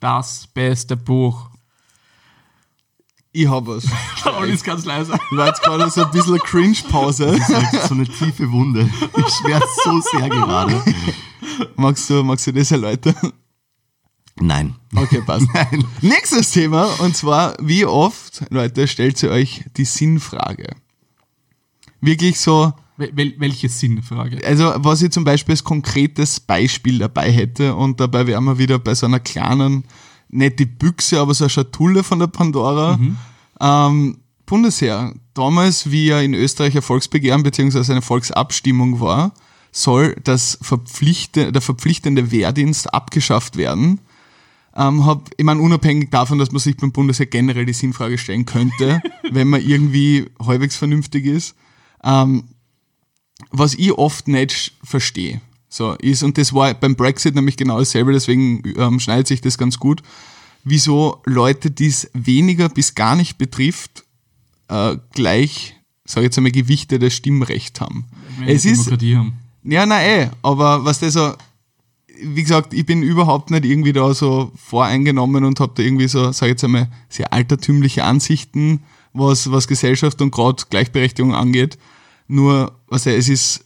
Das 0.01 0.47
beste 0.53 0.97
Buch. 0.97 1.49
Ich 3.35 3.49
hab 3.49 3.67
was. 3.67 3.85
Olli 4.41 4.53
ist 4.53 4.65
ganz 4.65 4.85
leise. 4.85 5.13
War 5.31 5.47
jetzt 5.47 5.63
gerade 5.63 5.89
so 5.91 6.05
ein 6.05 6.11
bisschen 6.11 6.35
eine 6.35 6.39
Cringe-Pause. 6.43 7.39
Halt 7.41 7.83
so 7.89 7.95
eine 7.95 8.05
tiefe 8.19 8.51
Wunde. 8.53 8.89
Ich 9.17 9.35
schmerz 9.35 9.65
so 9.85 10.01
sehr 10.01 10.29
gerade. 10.29 10.83
Magst 11.77 12.09
du, 12.09 12.23
magst 12.23 12.47
du 12.47 12.53
das 12.53 12.71
erläutern? 12.71 13.15
Nein. 14.41 14.75
Okay, 14.95 15.23
passt. 15.25 15.47
Nächstes 16.01 16.51
Thema, 16.51 16.87
und 17.01 17.17
zwar, 17.17 17.57
wie 17.61 17.85
oft, 17.85 18.45
Leute, 18.51 18.89
stellt 18.89 19.23
ihr 19.23 19.31
euch 19.31 19.65
die 19.77 19.85
Sinnfrage? 19.85 20.75
Wirklich 22.01 22.41
so, 22.41 22.73
Wel 22.97 23.17
wel 23.17 23.35
welche 23.39 23.69
Sinnfrage? 23.69 24.45
also 24.47 24.75
was 24.77 25.03
ich 25.03 25.11
zum 25.11 25.25
Beispiel 25.25 25.55
als 25.55 25.65
konkretes 25.65 26.41
Beispiel 26.41 26.99
dabei 26.99 27.31
hätte, 27.31 27.75
und 27.75 28.01
dabei 28.01 28.27
wären 28.27 28.45
wir 28.45 28.59
wieder 28.59 28.79
bei 28.79 28.95
so 28.95 29.07
einer 29.07 29.21
kleinen, 29.21 29.85
nicht 30.29 30.59
die 30.59 30.67
Büchse, 30.67 31.21
aber 31.21 31.35
so 31.35 31.45
eine 31.45 31.51
Schatulle 31.51 32.03
von 32.03 32.19
der 32.19 32.27
Pandora. 32.27 32.99
Ähm, 33.61 34.19
Bundesheer, 34.47 35.15
damals, 35.35 35.91
wie 35.91 36.07
ja 36.07 36.21
in 36.21 36.35
Österreich 36.35 36.75
ein 36.77 36.83
Volksbegehren 36.83 37.43
bzw. 37.43 37.93
eine 37.93 38.03
Volksabstimmung 38.03 39.01
war, 39.01 39.33
soll 39.71 40.17
das 40.25 40.59
verpflichte, 40.61 41.53
der 41.53 41.63
verpflichtende 41.63 42.31
Wehrdienst 42.31 42.93
abgeschafft 42.93 43.57
werden. 43.57 44.01
Ähm, 44.75 45.05
hab, 45.05 45.31
ich 45.37 45.45
meine, 45.45 45.61
unabhängig 45.61 46.11
davon, 46.11 46.39
dass 46.39 46.51
man 46.51 46.61
sich 46.61 46.77
beim 46.77 46.93
Bundesheer 46.93 47.27
generell 47.27 47.67
die 47.67 47.73
Sinnfrage 47.73 48.17
stellen 48.17 48.47
könnte, 48.47 49.03
wenn 49.31 49.49
man 49.49 49.61
irgendwie 49.61 50.27
halbwegs 50.45 50.77
vernünftig 50.77 51.27
ist. 51.27 51.55
Ähm, 52.03 52.45
was 53.51 53.75
ich 53.75 53.93
oft 53.93 54.29
nicht 54.29 54.73
verstehe, 54.83 55.41
so 55.69 55.93
ist, 55.95 56.23
und 56.23 56.39
das 56.39 56.53
war 56.53 56.75
beim 56.75 56.97
Brexit 56.97 57.35
nämlich 57.35 57.57
genau 57.57 57.79
dasselbe, 57.79 58.13
deswegen 58.13 58.63
ähm, 58.77 59.01
schneidet 59.01 59.27
sich 59.27 59.41
das 59.41 59.59
ganz 59.59 59.79
gut, 59.79 60.03
wieso 60.65 61.23
Leute, 61.25 61.71
die 61.71 61.87
es 61.87 62.11
weniger 62.15 62.69
bis 62.69 62.95
gar 62.95 63.17
nicht 63.17 63.39
betrifft, 63.39 64.05
äh, 64.69 64.97
gleich, 65.13 65.75
sage 66.05 66.23
ich 66.23 66.29
jetzt 66.29 66.39
einmal, 66.39 66.53
gewichtetes 66.53 67.15
Stimmrecht 67.15 67.81
haben. 67.81 68.07
Wenn 68.39 68.49
Es 68.49 68.65
ist, 68.65 68.87
Demokratie 68.87 69.17
haben. 69.17 69.35
ja, 69.65 69.87
nein, 69.87 70.09
eh, 70.09 70.31
aber 70.43 70.85
was 70.85 71.01
das 71.01 71.15
so, 71.15 71.35
wie 72.23 72.43
gesagt, 72.43 72.75
ich 72.75 72.87
bin 72.87 73.03
überhaupt 73.03 73.51
nicht 73.51 73.65
irgendwie 73.65 73.93
da 73.93 74.15
so 74.15 74.53
voreingenommen 74.57 75.45
und 75.45 75.61
habe 75.61 75.73
da 75.75 75.83
irgendwie 75.83 76.09
so, 76.09 76.33
sag 76.33 76.47
ich 76.47 76.53
jetzt 76.53 76.65
einmal, 76.65 76.89
sehr 77.09 77.33
altertümliche 77.33 78.05
Ansichten, 78.05 78.81
was, 79.13 79.51
was 79.51 79.69
Gesellschaft 79.69 80.21
und 80.23 80.31
gerade 80.31 80.63
Gleichberechtigung 80.71 81.35
angeht. 81.35 81.79
Nur, 82.29 82.73
was 82.87 83.07
es 83.07 83.29
ist, 83.29 83.65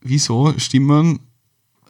wieso 0.00 0.52
stimmen 0.58 1.20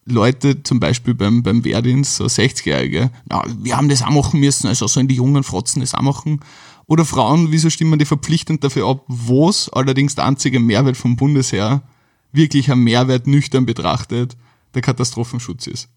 Leute 0.05 0.63
zum 0.63 0.81
Beispiel 0.81 1.15
beim, 1.15 1.43
beim 1.43 1.65
Wehrdienst, 1.65 2.17
so 2.17 2.25
60-Jährige, 2.25 3.11
na, 3.29 3.45
wir 3.63 3.77
haben 3.77 3.89
das 3.89 4.03
auch 4.03 4.11
machen 4.11 4.41
müssen, 4.41 4.67
also 4.67 4.87
sollen 4.87 5.09
die 5.09 5.17
jungen 5.17 5.43
Frotzen 5.43 5.81
das 5.81 5.95
auch 5.95 6.03
machen. 6.03 6.41
Oder 6.87 7.05
Frauen, 7.05 7.53
wieso 7.53 7.71
stimmen 7.71 7.99
die 7.99 8.05
verpflichtend 8.05 8.65
dafür 8.65 8.89
ab, 8.89 9.05
wo 9.07 9.49
es 9.49 9.69
allerdings 9.69 10.17
der 10.17 10.27
einzige 10.27 10.59
Mehrwert 10.59 10.97
vom 10.97 11.17
Bundesheer 11.17 11.83
wirklich 12.33 12.71
ein 12.71 12.81
Mehrwert 12.81 13.27
nüchtern 13.27 13.67
betrachtet, 13.67 14.37
der 14.75 14.83
Katastrophenschutz 14.83 15.67
ist. 15.67 15.89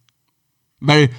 Weil 0.83 1.09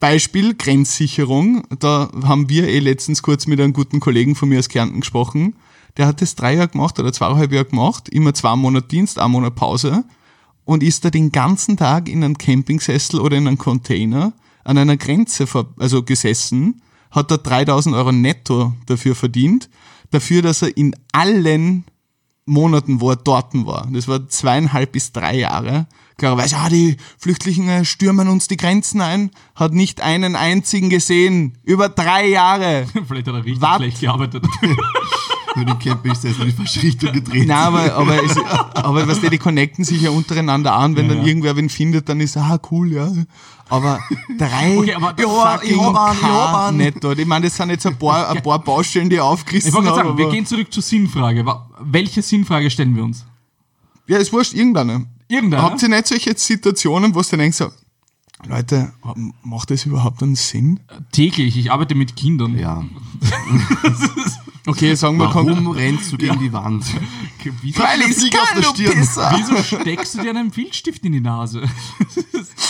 Beispiel 0.00 0.54
Grenzsicherung, 0.54 1.62
da 1.78 2.10
haben 2.24 2.50
wir 2.50 2.68
eh 2.68 2.80
letztens 2.80 3.22
kurz 3.22 3.46
mit 3.46 3.60
einem 3.60 3.72
guten 3.72 4.00
Kollegen 4.00 4.34
von 4.34 4.48
mir 4.48 4.58
aus 4.58 4.68
Kärnten 4.68 5.00
gesprochen. 5.00 5.54
Der 5.96 6.06
hat 6.06 6.20
das 6.20 6.34
drei 6.34 6.54
Jahre 6.54 6.68
gemacht 6.68 6.98
oder 6.98 7.12
zweieinhalb 7.12 7.52
Jahre 7.52 7.66
gemacht, 7.66 8.08
immer 8.08 8.34
zwei 8.34 8.54
Monate 8.56 8.88
Dienst, 8.88 9.18
ein 9.18 9.30
Monat 9.30 9.54
Pause 9.54 10.04
und 10.64 10.82
ist 10.82 11.04
da 11.04 11.10
den 11.10 11.32
ganzen 11.32 11.76
Tag 11.76 12.08
in 12.08 12.24
einem 12.24 12.36
Campingsessel 12.36 13.20
oder 13.20 13.36
in 13.36 13.46
einem 13.46 13.56
Container 13.56 14.34
an 14.64 14.76
einer 14.76 14.96
Grenze 14.96 15.46
also 15.78 16.02
gesessen, 16.02 16.82
hat 17.12 17.30
da 17.30 17.36
3000 17.36 17.94
Euro 17.94 18.10
netto 18.10 18.74
dafür 18.86 19.14
verdient, 19.14 19.70
dafür, 20.10 20.42
dass 20.42 20.62
er 20.62 20.76
in 20.76 20.94
allen 21.12 21.84
Monaten, 22.44 23.00
wo 23.00 23.10
er 23.10 23.16
dort 23.16 23.54
war. 23.54 23.88
Das 23.92 24.08
war 24.08 24.28
zweieinhalb 24.28 24.92
bis 24.92 25.12
drei 25.12 25.38
Jahre. 25.38 25.86
Klarerweise, 26.18 26.56
ah, 26.56 26.68
die 26.70 26.96
Flüchtlinge 27.18 27.84
stürmen 27.84 28.28
uns 28.28 28.48
die 28.48 28.56
Grenzen 28.56 29.02
ein, 29.02 29.30
hat 29.54 29.72
nicht 29.74 30.00
einen 30.00 30.34
einzigen 30.34 30.88
gesehen. 30.88 31.58
Über 31.62 31.90
drei 31.90 32.26
Jahre. 32.28 32.86
Vielleicht 33.06 33.26
hat 33.28 33.34
er 33.34 33.44
richtig 33.44 33.60
Wat? 33.60 33.76
schlecht 33.76 34.00
gearbeitet. 34.00 34.44
Nur 35.56 35.64
den 35.64 35.78
Campingstessel 35.78 36.42
in 36.42 36.48
die 36.50 36.52
falsche 36.56 36.82
Richtung 36.82 37.12
gedreht. 37.12 37.46
Nein, 37.48 37.56
aber, 37.56 37.94
aber, 37.94 38.22
es, 38.22 38.36
aber 38.74 39.08
was 39.08 39.20
die, 39.20 39.30
die 39.30 39.38
connecten 39.38 39.84
sich 39.84 40.02
ja 40.02 40.10
untereinander 40.10 40.74
an, 40.74 40.96
wenn 40.96 41.06
Ja, 41.06 41.14
dann 41.14 41.22
ja. 41.22 41.28
irgendwer 41.28 41.56
wen 41.56 41.70
findet, 41.70 42.08
dann 42.10 42.20
ist, 42.20 42.36
ah, 42.36 42.58
cool, 42.70 42.92
ja. 42.92 43.10
Aber 43.70 43.98
drei 44.38 44.76
Okay, 44.78 44.94
aber- 44.94 45.08
fucking 45.08 45.70
Ich 45.70 45.80
hab- 45.82 46.14
ich 46.14 46.22
hab 46.22 46.68
einen, 46.68 46.80
ich 47.18 47.26
meine, 47.26 47.46
das 47.46 47.56
sind 47.56 47.70
jetzt 47.70 47.86
ein 47.86 47.98
paar, 47.98 48.28
ein 48.30 48.42
paar 48.42 48.58
Baustellen, 48.58 49.08
die 49.08 49.18
aufgerissen 49.18 49.68
Ich 49.68 49.74
wollte 49.74 49.88
gerade 49.88 49.98
habe. 50.00 50.08
sagen, 50.10 50.18
wir 50.18 50.30
gehen 50.30 50.44
zurück 50.46 50.70
zur 50.72 50.82
Sinnfrage. 50.82 51.44
Welche 51.80 52.20
Sinnfrage 52.22 52.70
stellen 52.70 52.94
wir 52.94 53.04
uns? 53.04 53.24
Ja, 54.06 54.18
ist 54.18 54.32
wurscht, 54.32 54.52
irgendeine. 54.54 55.06
Irgendeine? 55.28 55.62
Habt 55.62 55.82
ihr 55.82 55.88
nicht 55.88 56.06
solche 56.06 56.36
Situationen, 56.36 57.14
wo 57.14 57.20
du 57.20 57.36
denkst, 57.36 57.56
so, 57.56 57.70
Leute, 58.46 58.92
macht 59.42 59.70
das 59.70 59.86
überhaupt 59.86 60.22
einen 60.22 60.36
Sinn? 60.36 60.80
Täglich, 61.10 61.56
ich 61.56 61.72
arbeite 61.72 61.94
mit 61.94 62.16
Kindern. 62.16 62.58
Ja. 62.58 62.84
Okay, 64.68 64.96
sagen 64.96 65.16
wir, 65.18 65.32
Warum 65.32 65.68
rennst 65.68 66.12
du 66.12 66.16
gegen 66.16 66.40
die 66.40 66.52
Wand? 66.52 66.84
Wieso, 67.62 67.78
weil 67.78 68.02
Flieg 68.12 68.34
auf 68.34 68.48
kann, 68.48 68.60
der 68.60 68.68
Stirn. 68.68 68.98
Wieso 69.36 69.62
steckst 69.62 70.14
du 70.14 70.22
dir 70.22 70.30
einen 70.30 70.50
Filzstift 70.50 71.04
in 71.04 71.12
die 71.12 71.20
Nase? 71.20 71.62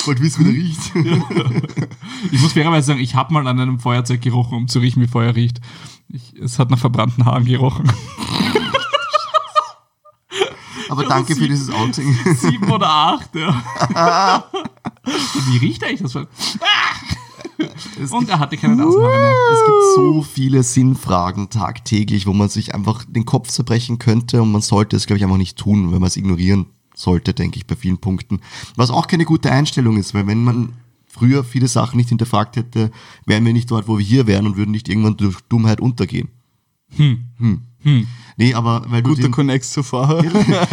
Wollt 0.05 0.21
wissen, 0.21 0.47
wie 0.47 0.53
der 0.53 0.63
riecht? 0.63 0.93
Ich 2.33 2.41
muss 2.41 2.53
fairerweise 2.53 2.89
sagen, 2.89 3.01
ich 3.01 3.15
habe 3.15 3.33
mal 3.33 3.47
an 3.47 3.59
einem 3.59 3.79
Feuerzeug 3.79 4.21
gerochen, 4.21 4.57
um 4.57 4.69
zu 4.69 4.79
riechen, 4.79 5.03
wie 5.03 5.07
Feuer 5.07 5.35
riecht. 5.35 5.61
Ich, 6.09 6.35
es 6.39 6.59
hat 6.59 6.71
nach 6.71 6.79
verbrannten 6.79 7.25
Haaren 7.25 7.47
gerochen. 7.47 7.91
Aber 10.89 11.05
danke 11.05 11.35
für 11.37 11.49
dieses 11.49 11.71
Outing. 11.71 12.17
Sieben 12.41 12.71
oder 12.71 12.89
acht, 12.89 13.35
ja. 13.35 14.45
wie 15.51 15.57
riecht 15.59 15.85
eigentlich 15.85 16.03
das? 16.03 16.27
Es 18.01 18.11
Und 18.13 18.21
gibt, 18.21 18.31
er 18.31 18.39
hatte 18.39 18.57
keine 18.57 18.77
Nasenhaare 18.77 19.19
mehr. 19.19 19.33
es 19.53 19.65
gibt 19.65 19.95
so 19.95 20.23
viele 20.23 20.63
Sinnfragen 20.63 21.49
tagtäglich, 21.49 22.27
wo 22.27 22.33
man 22.33 22.49
sich 22.49 22.75
einfach 22.75 23.05
den 23.09 23.25
Kopf 23.25 23.49
zerbrechen 23.49 23.99
könnte 23.99 24.43
und 24.43 24.53
man 24.53 24.61
sollte 24.61 24.97
es, 24.97 25.07
glaube 25.07 25.19
ich, 25.19 25.25
einfach 25.25 25.39
nicht 25.39 25.57
tun, 25.57 25.93
wenn 25.93 26.01
man 26.01 26.09
es 26.09 26.17
ignorieren 26.17 26.67
sollte, 26.95 27.35
denke 27.35 27.59
ich, 27.59 27.67
bei 27.67 27.77
vielen 27.77 27.99
Punkten. 27.99 28.41
Was 28.77 28.91
auch 28.91 29.07
keine 29.07 29.25
gute 29.25 29.51
Einstellung 29.51 29.97
ist, 29.97 30.15
weil 30.15 30.27
wenn 30.27 30.45
man 30.45 30.73
früher 31.07 31.45
viele 31.45 31.69
Sachen 31.69 31.97
nicht 31.97 32.11
hinterfragt 32.11 32.57
hätte, 32.57 32.91
wären 33.25 33.45
wir 33.45 33.53
nicht 33.53 33.71
dort, 33.71 33.89
wo 33.89 33.99
wir 33.99 34.05
hier 34.05 34.27
wären 34.27 34.47
und 34.47 34.57
würden 34.57 34.71
nicht 34.71 34.89
irgendwann 34.89 35.17
durch 35.17 35.41
Dummheit 35.49 35.81
untergehen. 35.81 36.29
Hm. 36.97 37.63
Nee, 38.39 38.53
aber 38.53 38.85
weil 38.89 39.03
du 39.03 39.11
Guter 39.11 39.23
den, 39.23 39.33
Connect 39.33 39.65
zu 39.65 39.83
vorher. 39.83 40.23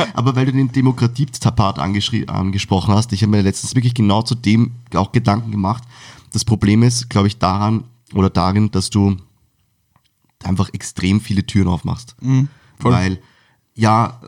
aber 0.13 0.35
weil 0.35 0.45
du 0.45 0.51
den 0.51 0.71
Demokratie-Part 0.71 1.79
angesprochen 1.79 2.93
hast, 2.93 3.13
ich 3.13 3.21
habe 3.21 3.31
mir 3.31 3.41
letztens 3.41 3.73
wirklich 3.73 3.93
genau 3.93 4.21
zu 4.21 4.35
dem 4.35 4.71
auch 4.93 5.13
Gedanken 5.13 5.51
gemacht. 5.51 5.83
Das 6.31 6.43
Problem 6.43 6.83
ist, 6.83 7.09
glaube 7.09 7.27
ich, 7.27 7.37
daran 7.37 7.85
oder 8.13 8.29
darin, 8.29 8.69
dass 8.71 8.89
du 8.89 9.15
einfach 10.43 10.69
extrem 10.73 11.21
viele 11.21 11.45
Türen 11.45 11.69
aufmachst. 11.69 12.15
voll. 12.79 12.91
Weil, 12.91 13.19
ja, 13.75 14.19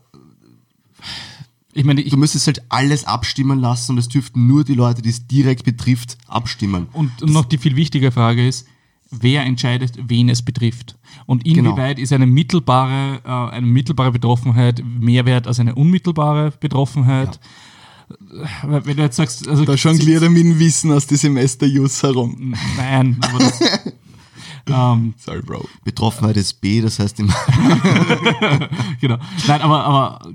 Ich 1.74 1.84
meine, 1.84 2.02
ich, 2.02 2.12
du 2.12 2.18
müsstest 2.18 2.48
halt 2.48 2.64
alles 2.70 3.04
abstimmen 3.04 3.60
lassen 3.60 3.92
und 3.92 3.98
es 3.98 4.08
dürften 4.08 4.48
nur 4.48 4.64
die 4.64 4.76
Leute, 4.76 5.02
die 5.02 5.10
es 5.10 5.28
direkt 5.28 5.66
betrifft, 5.66 6.18
abstimmen. 6.28 6.88
und 6.94 7.34
noch 7.34 7.44
die 7.44 7.58
viel 7.58 7.76
wichtige 7.76 8.12
Frage 8.12 8.48
ist, 8.48 8.66
wer 9.12 9.44
entscheidet, 9.44 9.94
wen 10.08 10.30
es 10.30 10.42
betrifft? 10.42 10.96
Und 11.26 11.44
Genau. 11.44 11.72
inwieweit 11.72 12.00
ist 12.00 12.12
eine 12.14 12.26
mittelbare, 12.26 13.22
äh, 13.24 13.56
eine 13.56 13.66
mittelbare 13.66 14.12
Betroffenheit 14.12 14.84
mehr 14.86 15.26
wert 15.26 15.48
als 15.48 15.60
eine 15.60 15.76
unmittelbare 15.76 16.52
Betroffenheit? 16.60 17.40
Weil 18.64 18.86
Wenn 18.86 18.98
du 18.98 19.04
jetzt 19.04 19.16
sagst, 19.16 19.48
also 19.48 19.66
Da 19.66 19.74
jongliert 19.74 20.22
er 20.24 20.30
mit 20.30 20.44
dem 20.44 20.60
Wissen 20.60 20.92
aus 20.92 21.08
die 21.08 21.16
Semester-Jus 21.16 22.04
herum. 22.04 22.54
Nein, 22.78 23.18
aber 23.22 23.40
das, 23.40 23.60
ähm, 24.68 25.14
Sorry, 25.18 25.42
Bro. 25.42 25.68
Betroffenheit 25.84 26.38
ist 26.38 26.62
B, 26.62 26.82
das 26.82 27.00
heißt 27.00 27.20
im 27.20 27.28
genau. 29.02 29.18
Nein, 29.48 29.62
aber, 29.62 29.84
aber 29.84 30.34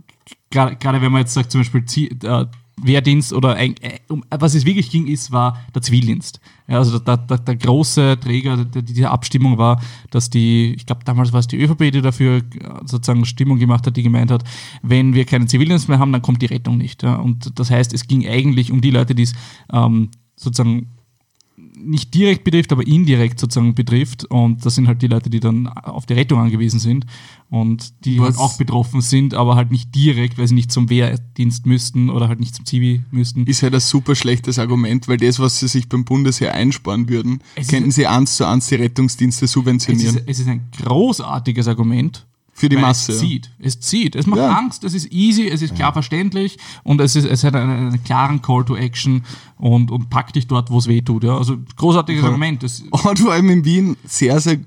gerade 0.51 1.01
wenn 1.01 1.13
man 1.13 1.21
jetzt 1.23 1.35
sagt, 1.35 1.53
zum 1.53 1.61
Beispiel 1.61 1.85
äh, 2.25 2.47
Wehrdienst 2.83 3.33
oder 3.33 3.55
ein, 3.55 3.77
äh, 3.83 3.99
um, 4.09 4.25
was 4.31 4.55
es 4.55 4.65
wirklich 4.65 4.91
ging, 4.91 5.07
ist, 5.07 5.31
war 5.31 5.61
der 5.75 5.83
Zivildienst. 5.83 6.41
Ja, 6.71 6.79
also 6.79 7.01
der, 7.01 7.17
der, 7.17 7.39
der 7.39 7.57
große 7.57 8.17
Träger 8.21 8.65
dieser 8.65 9.11
Abstimmung 9.11 9.59
war, 9.59 9.83
dass 10.11 10.31
die, 10.31 10.73
ich 10.75 10.87
glaube 10.87 11.03
damals 11.05 11.33
war 11.33 11.41
es 11.41 11.49
die 11.49 11.61
ÖVP, 11.61 11.91
die 11.91 12.01
dafür 12.01 12.37
äh, 12.37 12.43
sozusagen 12.85 13.25
Stimmung 13.25 13.59
gemacht 13.59 13.89
hat, 13.89 13.97
die 13.97 14.05
gemeint 14.05 14.31
hat, 14.31 14.45
wenn 14.83 15.13
wir 15.13 15.25
keinen 15.25 15.49
Zivildienst 15.49 15.89
mehr 15.89 15.99
haben, 15.99 16.13
dann 16.13 16.23
kommt 16.23 16.43
die 16.43 16.47
Rettung 16.47 16.79
nicht. 16.79 17.03
Ja. 17.03 17.17
Und 17.17 17.59
das 17.59 17.73
heißt, 17.73 17.93
es 17.93 18.07
ging 18.07 18.25
eigentlich 18.25 18.71
um 18.71 18.81
die 18.81 18.93
Leute, 18.93 19.17
die 19.17 19.25
es 19.25 19.33
ähm, 19.73 20.11
sozusagen 20.37 20.87
nicht 21.83 22.15
direkt 22.15 22.45
betrifft, 22.45 22.73
aber 22.73 22.87
indirekt 22.87 23.41
sozusagen 23.41 23.75
betrifft. 23.75 24.25
Und 24.25 24.65
das 24.65 24.75
sind 24.75 24.87
halt 24.89 25.03
die 25.03 25.07
Leute, 25.07 25.31
die 25.31 25.41
dann 25.41 25.67
auf 25.69 26.07
die 26.07 26.15
Rettung 26.15 26.39
angewiesen 26.39 26.79
sind 26.81 27.07
und 27.49 28.05
die 28.05 28.21
halt 28.21 28.37
auch 28.39 28.57
betroffen 28.59 29.01
sind, 29.01 29.35
aber 29.35 29.57
halt 29.57 29.71
nicht 29.71 29.95
direkt, 29.95 30.39
weil 30.39 30.47
sie 30.47 30.55
nicht 30.55 30.71
zum 30.71 30.89
Wehrdienst 30.91 31.67
müssten 31.67 32.11
oder 32.11 32.29
halt 32.29 32.41
nicht 32.41 32.55
zum 32.55 32.65
Zivi 32.67 33.03
müssten. 33.11 33.45
Ist 33.47 33.63
halt 33.63 33.75
ein 33.75 33.81
super 33.81 34.15
schlechtes 34.15 34.59
Argument, 34.59 35.09
weil 35.09 35.17
das, 35.17 35.41
was 35.41 35.59
sie 35.61 35.69
sich 35.69 35.89
beim 35.89 36.05
Bundesheer 36.05 36.55
einsparen 36.55 37.09
würden, 37.09 37.41
Es 37.57 37.69
könnten 37.69 37.91
sie 37.91 38.07
eins 38.07 38.37
zu 38.37 38.47
eins 38.47 38.69
die 38.69 38.77
Rettungsdienste 38.77 39.47
Es 39.47 39.53
subventionieren. 39.53 40.17
ist, 40.19 40.25
es 40.29 40.39
ist 40.41 40.49
ein 40.49 40.69
großartiges 40.83 41.67
Argument. 41.69 42.27
Für 42.61 42.69
die 42.69 42.77
weil 42.77 42.83
Masse, 42.83 43.13
Es 43.13 43.23
ja. 43.23 43.27
zieht. 43.27 43.51
Es 43.59 43.81
zieht. 43.81 44.15
Es 44.15 44.27
macht 44.27 44.41
Ja. 44.41 44.55
Angst, 44.55 44.85
es 44.85 44.93
ist 44.93 45.11
easy, 45.11 45.49
es 45.49 45.63
ist 45.63 45.75
klar 45.75 45.95
verständlich 45.95 46.59
und 46.83 47.01
es, 47.01 47.17
ist, 47.17 47.25
es 47.25 47.43
hat 47.43 47.55
einen, 47.55 47.71
einen 47.71 48.05
klaren 48.05 48.43
Call 48.43 48.67
to 48.67 48.77
Action 48.77 49.25
und, 49.57 49.91
und 49.91 50.11
packt 50.11 50.37
dich 50.37 50.47
dort, 50.47 50.71
wo 50.71 50.77
es 50.77 50.87
weh 50.87 51.01
tut. 51.01 51.25
Ja. 51.25 51.39
Also 51.39 51.57
großartiges 51.77 52.23
Argument. 52.23 52.63
Das, 52.63 52.81
Und 52.91 53.19
vor 53.19 53.33
allem 53.33 53.49
in 53.49 53.65
Wien 53.65 53.97
sehr, 54.05 54.39
sehr, 54.41 54.59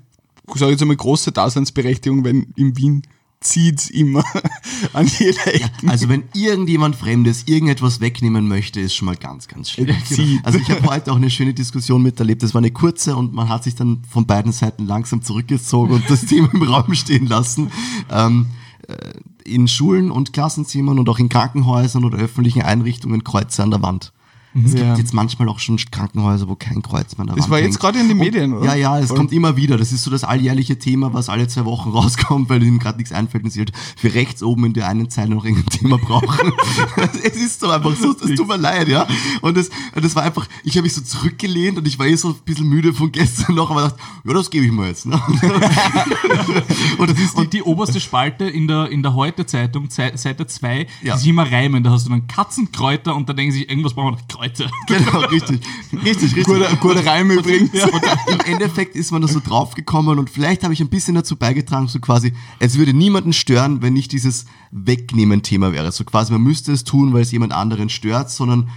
sage 0.54 0.64
ich 0.64 0.70
jetzt 0.72 0.82
einmal, 0.82 0.96
große 0.96 1.30
Daseinsberechtigung, 1.30 2.24
wenn 2.24 2.52
in 2.56 2.76
Wien 2.76 3.02
zieht's 3.44 3.90
immer 3.90 4.24
an 4.92 5.06
jeder 5.06 5.46
Ecke. 5.54 5.70
Also 5.86 6.08
wenn 6.08 6.24
irgendjemand 6.34 6.96
Fremdes 6.96 7.44
irgendetwas 7.46 8.00
wegnehmen 8.00 8.48
möchte, 8.48 8.80
ist 8.80 8.94
schon 8.94 9.06
mal 9.06 9.16
ganz, 9.16 9.46
ganz 9.48 9.70
schlimm. 9.70 9.94
Zieht. 10.04 10.44
Also 10.44 10.58
ich 10.58 10.68
habe 10.70 10.82
heute 10.88 11.12
auch 11.12 11.16
eine 11.16 11.30
schöne 11.30 11.54
Diskussion 11.54 12.02
miterlebt. 12.02 12.42
Das 12.42 12.54
war 12.54 12.60
eine 12.60 12.70
kurze 12.70 13.16
und 13.16 13.32
man 13.32 13.48
hat 13.48 13.64
sich 13.64 13.74
dann 13.74 14.02
von 14.08 14.26
beiden 14.26 14.52
Seiten 14.52 14.86
langsam 14.86 15.22
zurückgezogen 15.22 15.92
und 15.94 16.10
das 16.10 16.20
Thema 16.26 16.48
im 16.52 16.62
Raum 16.62 16.94
stehen 16.94 17.26
lassen. 17.26 17.70
Ähm, 18.10 18.46
äh, 18.88 18.96
in 19.44 19.68
Schulen 19.68 20.10
und 20.10 20.32
Klassenzimmern 20.32 20.98
und 20.98 21.08
auch 21.10 21.18
in 21.18 21.28
Krankenhäusern 21.28 22.04
oder 22.04 22.16
öffentlichen 22.18 22.62
Einrichtungen 22.62 23.24
Kreuze 23.24 23.62
an 23.62 23.70
der 23.70 23.82
Wand. 23.82 24.12
Es 24.54 24.72
Ja. 24.74 24.84
gibt 24.86 24.98
jetzt 24.98 25.12
manchmal 25.14 25.48
auch 25.48 25.58
schon 25.58 25.76
Krankenhäuser, 25.90 26.48
wo 26.48 26.54
kein 26.54 26.80
Kreuz 26.82 27.16
mehr 27.16 27.26
der 27.26 27.34
Das 27.36 27.50
war 27.50 27.58
jetzt 27.58 27.80
gerade 27.80 27.98
in 27.98 28.08
den 28.08 28.18
Und- 28.18 28.24
Medien, 28.24 28.52
oder? 28.54 28.66
Ja, 28.66 28.74
ja, 28.74 28.98
es 29.00 29.08
Voll. 29.08 29.16
kommt 29.16 29.32
immer 29.32 29.56
wieder. 29.56 29.76
Das 29.76 29.90
ist 29.90 30.04
so 30.04 30.10
das 30.10 30.22
alljährliche 30.22 30.78
Thema, 30.78 31.12
was 31.12 31.28
alle 31.28 31.48
zwei 31.48 31.64
Wochen 31.64 31.90
rauskommt, 31.94 32.48
weil 32.48 32.62
ihnen 32.62 32.78
gerade 32.78 32.98
nichts 32.98 33.12
einfällt 33.12 33.42
und 33.44 33.50
sie 33.50 33.60
halt 33.60 33.72
für 33.96 34.14
rechts 34.14 34.42
oben 34.42 34.66
in 34.66 34.72
der 34.72 34.88
einen 34.88 35.10
Zeile 35.10 35.34
noch 35.34 35.44
irgendein 35.44 35.70
Thema 35.70 35.98
brauchen. 35.98 36.52
es 37.24 37.34
ist 37.36 37.60
so 37.60 37.70
einfach 37.70 37.94
so, 37.96 38.12
es 38.12 38.34
tut 38.36 38.46
mir 38.46 38.56
leid, 38.56 38.88
ja. 38.88 39.06
Und 39.42 39.56
das, 39.56 39.70
das 39.94 40.14
war 40.14 40.22
einfach, 40.22 40.46
ich 40.62 40.76
habe 40.76 40.84
mich 40.84 40.94
so 40.94 41.00
zurückgelehnt 41.00 41.78
und 41.78 41.86
ich 41.88 41.98
war 41.98 42.06
eh 42.06 42.14
so 42.14 42.28
ein 42.28 42.34
bisschen 42.44 42.68
müde 42.68 42.92
von 42.94 43.10
gestern 43.10 43.56
noch, 43.56 43.70
aber 43.70 43.82
dachte, 43.82 43.98
ja, 44.24 44.32
das 44.34 44.50
gebe 44.50 44.64
ich 44.66 44.72
mir 44.72 44.86
jetzt. 44.86 45.06
Ne? 45.06 45.20
Und 46.98 47.10
das 47.10 47.18
ist 47.18 47.38
die, 47.38 47.48
die 47.48 47.62
oberste 47.62 48.00
Spalte 48.00 48.44
in 48.44 48.68
der, 48.68 48.88
in 48.90 49.02
der 49.02 49.14
Heute-Zeitung, 49.14 49.90
Zei- 49.90 50.16
Seite 50.16 50.46
2, 50.46 50.86
Ja. 51.02 51.14
die 51.14 51.20
sich 51.20 51.28
immer 51.28 51.50
reimen. 51.50 51.82
Da 51.82 51.90
hast 51.90 52.06
du 52.06 52.10
dann 52.10 52.26
Katzenkräuter 52.26 53.14
und 53.14 53.28
dann 53.28 53.36
denken 53.36 53.52
sie, 53.52 53.64
irgendwas 53.64 53.94
brauchen 53.94 54.06
wir 54.14 54.20
noch 54.20 54.28
Kräuter. 54.28 54.43
genau, 54.86 55.20
richtig. 55.20 55.60
Richtig, 55.92 56.36
richtig. 56.36 56.44
Guter, 56.44 56.76
guter 56.76 57.06
Reim 57.06 57.30
übrigens. 57.30 57.72
Und 57.72 58.02
im 58.28 58.40
Endeffekt 58.40 58.96
ist 58.96 59.10
man 59.10 59.22
da 59.22 59.28
so 59.28 59.40
draufgekommen 59.40 60.18
und 60.18 60.30
vielleicht 60.30 60.64
habe 60.64 60.72
ich 60.72 60.80
ein 60.80 60.88
bisschen 60.88 61.14
dazu 61.14 61.36
beigetragen, 61.36 61.88
so 61.88 61.98
quasi, 62.00 62.32
es 62.58 62.78
würde 62.78 62.92
niemanden 62.92 63.32
stören, 63.32 63.82
wenn 63.82 63.92
nicht 63.92 64.12
dieses 64.12 64.46
Wegnehmen-Thema 64.70 65.72
wäre. 65.72 65.92
So 65.92 66.04
quasi, 66.04 66.32
man 66.32 66.42
müsste 66.42 66.72
es 66.72 66.84
tun, 66.84 67.12
weil 67.12 67.22
es 67.22 67.32
jemand 67.32 67.52
anderen 67.52 67.88
stört, 67.88 68.30
sondern 68.30 68.68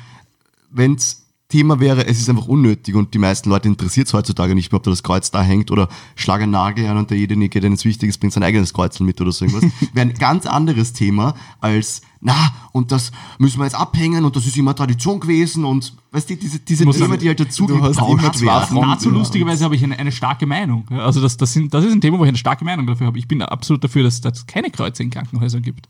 wenn 0.72 0.96
es 0.96 1.27
Thema 1.50 1.80
wäre, 1.80 2.06
es 2.06 2.20
ist 2.20 2.30
einfach 2.30 2.48
unnötig 2.48 2.94
und 2.96 3.14
die 3.14 3.20
meisten 3.20 3.50
Leute 3.50 3.70
interessiert 3.70 4.08
es 4.08 4.14
heutzutage 4.14 4.54
nicht 4.54 4.70
mehr, 4.74 4.78
ob 4.78 4.84
da 4.84 4.90
das 4.92 5.02
Kreuz 5.02 5.32
da 5.32 5.42
hängt 5.42 5.72
oder 5.72 5.88
schlag 6.16 6.42
einen 6.42 6.52
Nagel 6.52 6.86
an 6.88 6.98
und 6.98 7.10
derjenige, 7.10 7.62
der 7.62 7.72
es 7.72 7.86
wichtig 7.86 8.10
ist, 8.10 8.18
bringt 8.18 8.34
sein 8.34 8.44
eigenes 8.44 8.74
Kreuzel 8.74 9.06
mit 9.06 9.22
oder 9.22 9.32
so 9.32 9.46
irgendwas. 9.46 9.72
wäre 9.94 10.08
ein 10.10 10.14
ganz 10.16 10.46
anderes 10.46 10.92
Thema 10.92 11.36
als, 11.62 12.02
na, 12.20 12.36
und 12.74 12.92
das 12.92 13.12
müssen 13.40 13.60
wir 13.60 13.64
jetzt 13.64 13.76
abhängen 13.76 14.26
und 14.26 14.36
das 14.36 14.46
ist 14.46 14.58
immer 14.58 14.76
Tradition 14.76 15.22
gewesen 15.22 15.64
und 15.64 15.94
weißt 16.12 16.30
du, 16.32 16.36
diese, 16.36 16.60
diese 16.60 16.84
muss 16.84 16.98
Themen, 16.98 17.12
sagen, 17.12 17.22
die 17.22 17.28
halt 17.30 17.40
dazu 17.40 17.66
du 17.66 17.82
hast 17.82 17.98
immer 17.98 18.34
zwei 18.34 18.46
werden. 18.48 18.68
Fronten. 18.68 18.90
Dazu 18.92 19.10
Ja. 19.10 19.16
lustigerweise 19.16 19.64
habe 19.64 19.76
ich 19.78 19.84
eine, 19.86 19.98
eine 19.98 20.12
starke 20.12 20.46
Meinung. 20.46 20.86
Ja, 20.90 21.06
Also 21.06 21.22
das, 21.22 21.38
das, 21.38 21.54
sind, 21.54 21.74
das 21.74 21.86
ist 21.86 21.94
ein 21.94 22.02
Thema, 22.02 22.20
wo 22.20 22.26
ich 22.26 22.30
eine 22.30 22.38
starke 22.38 22.66
Meinung 22.66 22.88
dafür 22.88 23.08
habe. 23.08 23.20
Ich 23.20 23.28
bin 23.30 23.42
absolut 23.42 23.82
dafür, 23.82 24.04
dass 24.04 24.20
dass 24.20 24.40
es 24.40 24.48
keine 24.48 24.70
Kreuze 24.70 25.02
in 25.02 25.12
Krankenhäusern 25.12 25.62
gibt. 25.62 25.88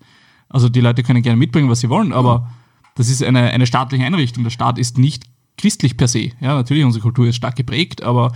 Also 0.50 0.70
die 0.70 0.82
Leute 0.82 1.02
können 1.02 1.24
gerne 1.24 1.38
mitbringen, 1.38 1.68
was 1.68 1.80
sie 1.80 1.90
wollen, 1.90 2.14
aber 2.14 2.48
das 2.94 3.10
ist 3.10 3.24
eine, 3.24 3.50
eine 3.50 3.66
staatliche 3.66 4.06
Einrichtung. 4.06 4.44
Der 4.44 4.52
Staat 4.52 4.78
ist 4.78 5.00
nicht 5.00 5.24
christlich 5.58 5.98
per 5.98 6.08
se. 6.08 6.32
Ja, 6.40 6.56
natürlich, 6.56 6.84
unsere 6.86 7.02
Kultur 7.02 7.28
ist 7.28 7.36
stark 7.36 7.56
geprägt, 7.56 8.04
aber 8.04 8.32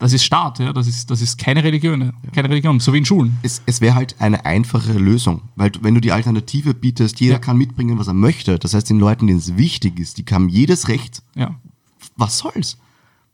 das 0.00 0.12
ist 0.12 0.22
Staat, 0.24 0.60
ja, 0.60 0.72
das 0.72 0.86
ist, 0.86 1.10
das 1.10 1.20
ist 1.20 1.38
keine 1.38 1.64
Religion, 1.64 2.12
keine 2.32 2.48
Religion, 2.50 2.78
so 2.78 2.92
wie 2.92 2.98
in 2.98 3.04
Schulen. 3.04 3.36
es, 3.42 3.62
es 3.66 3.80
wäre 3.80 3.94
halt 3.96 4.14
eine 4.20 4.44
einfachere 4.46 4.98
Lösung, 4.98 5.42
weil 5.56 5.72
wenn 5.80 5.94
du 5.94 6.00
die 6.00 6.12
Alternative 6.12 6.72
bietest, 6.74 7.18
jeder 7.20 7.34
Ja. 7.34 7.38
kann 7.40 7.56
mitbringen, 7.56 7.98
was 7.98 8.06
er 8.06 8.14
möchte. 8.14 8.58
Das 8.60 8.74
heißt, 8.74 8.88
den 8.90 9.00
Leuten, 9.00 9.26
denen 9.26 9.40
es 9.40 9.56
wichtig 9.56 9.98
ist, 9.98 10.18
die 10.18 10.24
haben 10.30 10.48
jedes 10.48 10.86
Recht. 10.88 11.22
Ja, 11.34 11.56
Was 12.16 12.38
soll's? 12.38 12.78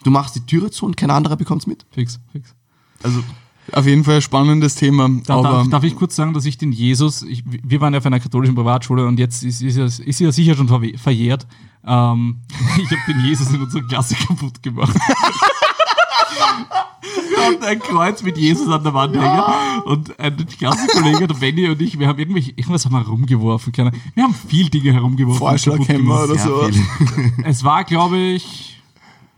Du 0.04 0.10
machst 0.10 0.36
die 0.36 0.40
Türe 0.40 0.70
zu 0.70 0.86
und 0.86 0.96
kein 0.96 1.10
anderer 1.10 1.36
bekommt's 1.36 1.66
mit. 1.66 1.84
fix, 1.90 2.18
fix. 2.32 2.54
Also 3.02 3.22
Auf 3.72 3.86
jeden 3.86 4.04
Fall 4.04 4.16
ein 4.16 4.22
spannendes 4.22 4.74
Thema. 4.74 5.08
Da, 5.26 5.36
aber 5.36 5.42
darf, 5.50 5.68
darf 5.68 5.84
ich 5.84 5.96
kurz 5.96 6.16
sagen, 6.16 6.32
dass 6.34 6.44
ich 6.46 6.56
den 6.58 6.72
Jesus, 6.72 7.22
ich, 7.22 7.42
wir 7.46 7.80
waren 7.82 7.92
ja 7.94 7.98
auf 7.98 8.06
einer 8.06 8.20
katholischen 8.20 8.54
Privatschule 8.54 9.06
und 9.06 9.18
jetzt 9.18 9.42
ist, 9.42 9.60
ist, 9.62 9.76
er, 9.76 9.86
ist 9.86 10.20
er 10.20 10.32
sicher 10.32 10.54
schon 10.54 10.68
verjährt. 10.98 11.46
Ähm, 11.86 12.40
ich 12.78 12.90
habe 12.90 13.00
den 13.08 13.24
Jesus 13.24 13.50
in 13.50 13.62
unserer 13.62 13.82
Klasse 13.82 14.14
kaputt 14.26 14.62
gemacht. 14.62 14.94
Wir 17.30 17.46
hatten 17.46 17.64
ein 17.64 17.78
Kreuz 17.80 18.22
mit 18.22 18.38
Jesus 18.38 18.68
an 18.68 18.82
der 18.82 18.94
Wand 18.94 19.16
hängen 19.16 19.42
und 19.84 20.18
ein 20.18 20.36
Klassenkollege, 20.46 21.26
der 21.26 21.34
Benny 21.34 21.68
und 21.68 21.80
ich, 21.80 21.98
wir 21.98 22.08
haben 22.08 22.18
irgendwie, 22.18 22.50
irgendwas 22.56 22.84
haben 22.84 22.92
wir 22.92 23.00
herumgeworfen. 23.00 23.72
Keine, 23.72 23.92
wir 24.14 24.24
haben 24.24 24.34
viel 24.34 24.68
Dinge 24.68 24.92
herumgeworfen. 24.92 25.38
Vorschlaghämmer 25.38 26.24
oder 26.24 26.38
so. 26.38 26.68
Es 27.44 27.62
war, 27.62 27.84
glaube 27.84 28.18
ich, 28.18 28.80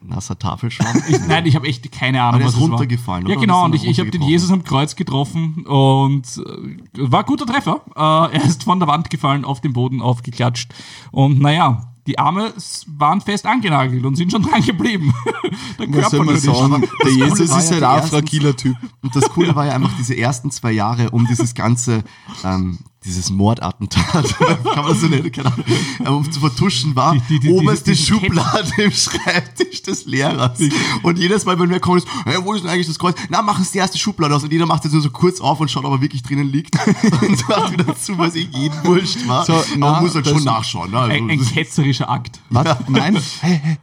nasser 0.09 0.38
Tafelschwamm. 0.38 1.03
ich, 1.09 1.18
nein, 1.26 1.47
ich 1.47 1.57
habe 1.57 1.66
echt 1.66 1.90
keine 1.92 2.22
Ahnung, 2.22 2.44
was 2.44 2.55
ist 2.55 2.61
runtergefallen, 2.61 3.24
war. 3.24 3.34
Ja, 3.34 3.40
genau. 3.40 3.64
Und 3.64 3.74
ich, 3.74 3.86
ich 3.86 3.99
habe 3.99 4.11
den. 4.11 4.22
Jesus 4.22 4.51
am 4.51 4.64
Kreuz 4.64 4.97
getroffen 4.97 5.66
und 5.66 6.24
äh, 6.38 7.11
war 7.11 7.20
ein 7.20 7.26
guter 7.26 7.47
Treffer. 7.47 7.82
Äh, 7.94 8.36
er 8.36 8.44
ist 8.44 8.64
von 8.64 8.78
der 8.78 8.88
Wand 8.88 9.11
gefallen, 9.11 9.44
auf 9.44 9.61
den 9.61 9.72
Boden 9.72 10.01
aufgeklatscht. 10.01 10.72
Und 11.11 11.40
naja, 11.40 11.95
die 12.07 12.19
Arme 12.19 12.53
waren 12.87 13.21
fest 13.21 13.47
angenagelt 13.47 14.05
und 14.05 14.15
sind 14.17 14.31
schon 14.31 14.43
dran 14.49 14.63
geblieben. 14.63 15.13
der 15.79 15.95
Was 16.03 16.11
soll 16.11 16.25
man 16.25 16.37
sagen? 16.37 16.85
Der 17.05 17.13
Jesus 17.13 17.41
ist 17.41 17.51
ja 17.51 17.57
halt 17.57 17.81
die 17.81 17.85
auch 17.85 18.03
ein 18.03 18.09
fragiler 18.09 18.57
Typ. 18.57 18.77
Und 19.03 19.15
das 19.15 19.29
Coole 19.31 19.55
war 19.57 19.67
ja 19.67 19.73
einfach 19.73 19.93
diese 19.99 20.17
ersten 20.17 20.51
zwei 20.51 20.73
Jahre 20.73 21.11
um 21.11 21.27
dieses 21.27 21.55
ganze, 21.55 22.05
ähm, 22.45 22.79
dieses 23.05 23.30
Mordattentat, 23.30 24.36
kann 24.64 24.84
man 24.84 24.97
so 24.99 25.07
nennen, 25.07 25.30
keine 25.30 25.53
Ahnung, 25.53 25.64
ähm, 26.01 26.07
um 26.16 26.32
zu 26.32 26.40
vertuschen, 26.40 26.97
war 26.97 27.12
Die- 27.12 27.20
die- 27.28 27.38
die- 27.40 27.51
oberste 27.51 27.92
diese 27.92 28.05
Schublade 28.05 28.68
im 28.78 28.90
Schreibtisch 28.90 29.82
des 29.82 30.07
Lehrers. 30.07 30.59
Und 31.03 31.18
jedes 31.18 31.44
Mal, 31.44 31.57
wenn 31.61 31.70
wer 31.70 31.78
kommt, 31.78 31.99
ist, 31.99 32.09
hey, 32.24 32.36
wo 32.42 32.53
ist 32.55 32.62
denn 32.64 32.70
eigentlich 32.70 32.88
das 32.88 32.99
Kreuz? 32.99 33.14
Na, 33.28 33.42
machen 33.42 33.62
Sie 33.64 33.72
die 33.72 33.78
erste 33.78 33.97
Schublade 33.99 34.34
aus. 34.34 34.42
Und 34.42 34.53
jeder 34.53 34.66
macht 34.66 34.82
jetzt 34.84 34.92
nur 34.92 35.03
so 35.03 35.11
kurz 35.11 35.40
auf 35.40 35.61
und 35.61 35.70
schaut, 35.70 35.84
ob 35.84 35.92
er 35.92 36.01
wirklich 36.01 36.22
drinnen 36.24 36.49
liegt. 36.51 36.74
Und 37.22 37.49
macht 37.49 37.72
wieder 37.72 37.97
zu, 37.97 38.18
was 38.18 38.34
eh 38.34 38.49
jeden 38.51 38.84
wurscht 38.84 39.26
war. 39.28 39.44
So, 39.44 39.53
Aber 39.55 39.64
na, 39.76 39.92
man 39.92 40.03
muss 40.03 40.14
halt 40.16 40.26
das- 40.26 40.32
schon 40.32 40.44
nachschauen. 40.44 40.90
Ne? 40.90 40.99
Also, 40.99 41.12
Ein, 41.14 41.30
ein 41.30 41.40
ketzerischer 41.44 42.09
Akt. 42.11 42.40
Was? 42.51 42.76
Nein? 42.88 43.16
Hey, 43.40 43.61
hey, 43.62 43.76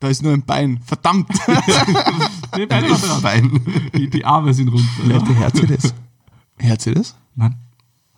da 0.00 0.08
ist 0.08 0.22
nur 0.22 0.32
ein 0.32 0.44
Bein. 0.44 0.80
Verdammt. 0.86 1.28
Die, 2.56 2.66
Beine. 2.66 2.88
Bein. 3.22 3.60
die, 3.94 4.08
die 4.10 4.24
Arme 4.24 4.52
sind 4.54 4.68
runter. 4.68 4.86
Leute, 5.04 5.34
hört 5.36 5.54
ihr 5.60 5.66
das? 5.76 5.94
Hört 6.58 6.86
ihr 6.86 6.94
das? 6.94 7.14
Nein. 7.34 7.56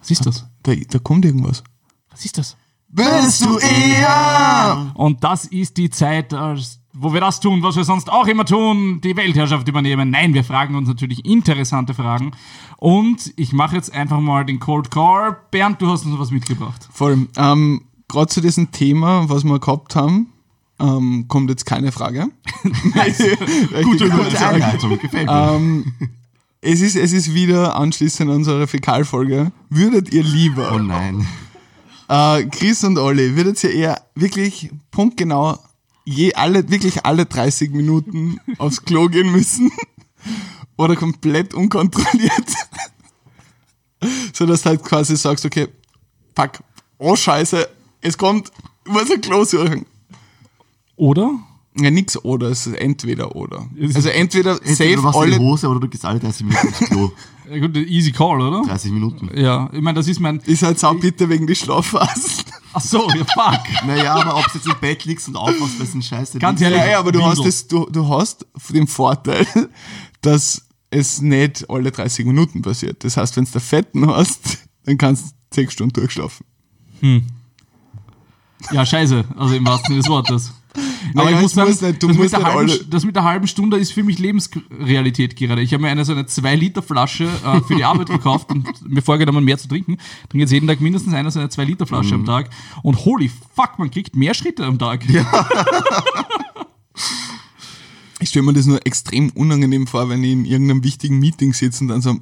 Was 0.05 0.11
ist 0.11 0.27
das? 0.27 0.47
Da, 0.63 0.75
da 0.75 0.99
kommt 0.99 1.25
irgendwas. 1.25 1.65
Was 2.11 2.27
ist 2.27 2.37
das? 2.37 2.59
Bist 2.89 3.43
du 3.43 3.57
eher? 3.57 4.93
Und 4.93 5.25
das 5.25 5.47
ist 5.47 5.79
die 5.79 5.89
Zeit, 5.89 6.35
wo 6.93 7.15
wir 7.15 7.23
das 7.23 7.41
tun, 7.41 7.63
was 7.63 7.75
wir 7.77 7.85
sonst 7.85 8.13
auch 8.13 8.27
immer 8.27 8.45
tun, 8.45 9.01
die 9.01 9.17
Weltherrschaft 9.17 9.67
übernehmen. 9.67 10.11
Nein, 10.11 10.35
wir 10.35 10.45
fragen 10.45 10.75
uns 10.75 10.89
natürlich 10.89 11.25
interessante 11.25 11.95
Fragen. 11.95 12.33
Und 12.77 13.33
ich 13.37 13.55
mache 13.55 13.77
jetzt 13.77 13.95
einfach 13.95 14.21
mal 14.21 14.45
den 14.45 14.61
Cold 14.61 14.91
Call. 14.91 15.39
Bernd, 15.51 15.81
du 15.81 15.89
hast 15.89 16.05
uns 16.05 16.19
was 16.19 16.31
mitgebracht. 16.33 16.87
Voll. 16.93 17.27
Ähm, 17.39 17.87
Gerade 18.09 18.29
zu 18.29 18.43
diesem 18.43 18.73
Thema, 18.73 19.27
was 19.31 19.43
wir 19.43 19.59
gehabt 19.59 19.97
haben, 19.97 20.35
ähm, 20.79 21.29
kommt 21.29 21.49
jetzt 21.49 21.65
keine 21.65 21.93
Frage. 21.93 22.29
Gute, 23.83 24.11
gute 24.11 24.47
Einleitung, 24.47 24.99
gefällt 24.99 25.27
mir. 25.27 25.55
Ähm, 25.57 25.93
es, 26.65 26.81
ist, 26.81 26.97
es 26.97 27.12
ist 27.12 27.35
wieder 27.35 27.77
anschließend 27.77 28.31
an 28.31 28.37
unsere 28.37 28.67
Fäkalfolge. 28.67 29.53
Würdet 29.69 30.12
ihr 30.12 30.23
lieber 30.23 30.73
oh 30.75 30.79
nein. 30.79 31.27
Äh, 32.09 32.45
Chris 32.47 32.83
und 32.85 32.99
Olli, 32.99 33.37
würdet 33.37 33.62
ihr 33.65 33.71
eher 33.71 34.03
wirklich 34.15 34.71
punktgenau 34.91 35.59
je 36.07 36.35
alle, 36.35 36.69
wirklich 36.71 37.05
alle 37.05 37.27
30 37.27 37.71
Minuten 37.71 38.41
aufs 38.59 38.83
Klo 38.83 39.09
gehen 39.09 39.31
müssen? 39.31 39.71
Oder 40.77 40.97
komplett 40.97 41.53
unkontrolliert? 41.55 42.51
so 44.33 44.47
dass 44.47 44.62
du 44.62 44.71
halt 44.71 44.83
quasi 44.83 45.17
sagst, 45.17 45.45
okay, 45.45 45.69
fuck, 46.35 46.62
oh 46.99 47.15
scheiße, 47.15 47.69
es 48.01 48.17
kommt, 48.17 48.51
ich 48.87 48.93
muss 48.93 49.11
ein 49.11 49.21
Klo 49.21 49.45
suchen. 49.45 49.87
Oder? 50.97 51.39
Ja, 51.77 51.91
nix 51.91 52.16
oder, 52.25 52.51
es 52.51 52.66
ist 52.68 52.77
entweder 52.77 53.35
oder. 53.35 53.68
Also 53.95 54.09
entweder 54.09 54.53
Entweder 54.53 54.75
safe 54.77 54.95
du 54.95 55.03
machst 55.03 55.18
alle, 55.18 55.39
Hose 55.39 55.68
oder 55.68 55.81
du 55.81 55.89
gehst 55.89 56.05
alle 56.05 56.20
30 56.20 56.47
Minuten 56.47 56.68
ins 56.68 56.79
Klo. 56.79 57.12
Ja, 57.51 57.59
gut, 57.59 57.77
easy 57.77 58.11
call, 58.11 58.41
oder? 58.41 58.62
30 58.66 58.91
Minuten. 58.91 59.31
Ja, 59.39 59.68
ich 59.70 59.83
meine, 59.83 59.97
das 59.97 60.09
ist 60.09 60.18
mein. 60.18 60.39
ist 60.47 60.62
halt 60.62 60.79
sau 60.79 60.95
bitter 60.95 61.29
wegen 61.29 61.47
die 61.47 61.55
Schlafphasen. 61.55 62.43
Ach 62.72 62.81
so, 62.81 63.07
ja, 63.11 63.16
fuck. 63.16 63.61
Naja, 63.87 64.14
aber 64.14 64.39
ob 64.39 64.47
du 64.51 64.53
jetzt 64.55 64.66
im 64.66 64.75
Bett 64.81 65.05
liegst 65.05 65.29
und 65.29 65.37
aufwachst, 65.37 65.79
das 65.79 65.89
ist 65.89 65.95
ein 65.95 66.03
Scheiße. 66.03 66.39
Ganz 66.39 66.62
ehrlich, 66.62 66.79
Ja, 66.79 66.91
ja, 66.93 66.99
aber 67.01 67.12
du 67.12 67.22
hast, 67.22 67.45
das, 67.45 67.66
du, 67.66 67.85
du 67.91 68.09
hast 68.09 68.47
den 68.70 68.87
Vorteil, 68.87 69.47
dass 70.22 70.62
es 70.89 71.20
nicht 71.20 71.68
alle 71.68 71.91
30 71.93 72.25
Minuten 72.25 72.62
passiert. 72.62 73.05
Das 73.05 73.18
heißt, 73.18 73.37
wenn 73.37 73.45
du 73.45 73.61
Fetten 73.61 74.07
hast, 74.07 74.59
dann 74.87 74.97
kannst 74.97 75.27
du 75.27 75.57
6 75.57 75.72
Stunden 75.75 75.93
durchschlafen. 75.93 76.47
Ja, 78.70 78.87
scheiße. 78.87 79.22
Also 79.37 79.55
im 79.55 79.66
wahrsten 79.66 79.89
Sinne 79.89 80.01
des 80.01 80.09
Wortes. 80.09 80.53
Aber 81.15 81.31
ich 81.31 81.41
muss 81.41 81.53
sagen, 81.53 81.69
muss 81.71 81.81
nicht- 81.81 82.03
du 82.03 82.07
das, 82.09 82.17
mit 82.17 82.33
musst 82.33 82.45
halben, 82.45 82.73
das 82.91 83.05
mit 83.05 83.17
der 83.17 83.25
halben 83.25 83.47
Stunde 83.47 83.77
ist 83.77 83.93
für 83.93 84.03
mich 84.03 84.19
Lebensrealität 84.19 85.37
gerade. 85.37 85.61
Ich 85.63 85.73
habe 85.73 85.83
mir 85.83 85.91
eine 85.91 86.05
so 86.05 86.13
eine 86.13 86.23
2-Liter-Flasche 86.23 87.25
äh, 87.25 87.61
für 87.63 87.75
die 87.77 87.85
Arbeit 87.85 88.09
gekauft 88.09 88.51
und 88.51 88.67
mir 88.89 89.03
vorgenommen, 89.03 89.45
mehr 89.45 89.59
zu 89.59 89.69
trinken. 89.69 89.99
Trinke 90.29 90.43
jetzt 90.45 90.53
jeden 90.53 90.67
Tag 90.67 90.81
mindestens 90.81 91.13
eine 91.15 91.31
so 91.31 91.41
eine 91.41 91.49
2-Liter-Flasche 91.49 92.15
Mhm. 92.15 92.21
am 92.21 92.27
Tag. 92.27 92.51
Und 92.83 93.05
holy 93.05 93.31
fuck, 93.55 93.79
man 93.79 93.91
kriegt 93.91 94.17
mehr 94.17 94.35
Schritte 94.35 94.65
am 94.65 94.79
Tag. 94.79 95.05
Ich 98.21 98.29
stelle 98.31 98.45
mir 98.47 98.53
das 98.53 98.67
nur 98.67 98.85
extrem 98.87 99.31
unangenehm 99.31 99.87
vor, 99.87 100.09
wenn 100.09 100.23
ich 100.25 100.33
in 100.33 100.45
irgendeinem 100.45 100.85
wichtigen 100.85 101.19
Meeting 101.19 101.53
sitze 101.53 101.83
und 101.85 101.89
dann 101.89 102.01
so, 102.01 102.17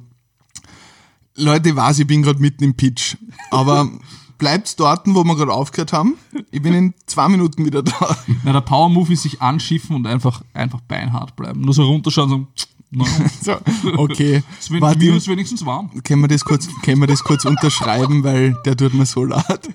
Leute, 1.35 1.69
ich 1.69 1.75
weiß, 1.75 1.99
ich 1.99 2.07
bin 2.07 2.23
gerade 2.23 2.39
mitten 2.39 2.63
im 2.63 2.73
Pitch, 2.75 3.15
aber 3.51 3.89
bleibt 4.37 4.79
dort, 4.79 5.01
wo 5.07 5.23
wir 5.23 5.35
gerade 5.35 5.53
aufgehört 5.53 5.93
haben. 5.93 6.15
Ich 6.51 6.61
bin 6.61 6.73
in 6.73 6.93
zwei 7.05 7.27
Minuten 7.29 7.65
wieder 7.65 7.83
da. 7.83 8.17
Na, 8.43 8.53
der 8.53 8.61
Power-Move 8.61 9.13
ist 9.13 9.23
sich 9.23 9.41
anschiffen 9.41 9.95
und 9.95 10.07
einfach, 10.07 10.41
einfach 10.53 10.81
beinhart 10.81 11.35
bleiben. 11.35 11.61
Nur 11.61 11.73
so 11.73 11.83
runterschauen 11.83 12.31
und 12.31 12.47
so, 12.95 13.05
So, 13.41 13.53
okay. 13.97 14.43
es 14.59 14.69
wird 14.69 14.81
Warte, 14.81 15.05
ist 15.05 15.27
wenigstens 15.27 15.65
warm. 15.65 15.89
können 16.03 16.21
wir 16.21 16.27
das 16.27 16.45
kurz, 16.45 16.67
können 16.83 17.01
wir 17.01 17.07
das 17.07 17.23
kurz 17.23 17.43
unterschreiben, 17.45 18.23
weil 18.23 18.55
der 18.65 18.77
tut 18.77 18.93
mir 18.93 19.05
so 19.05 19.23
leid. 19.23 19.69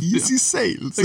Easy 0.00 0.38
Sales. 0.38 0.96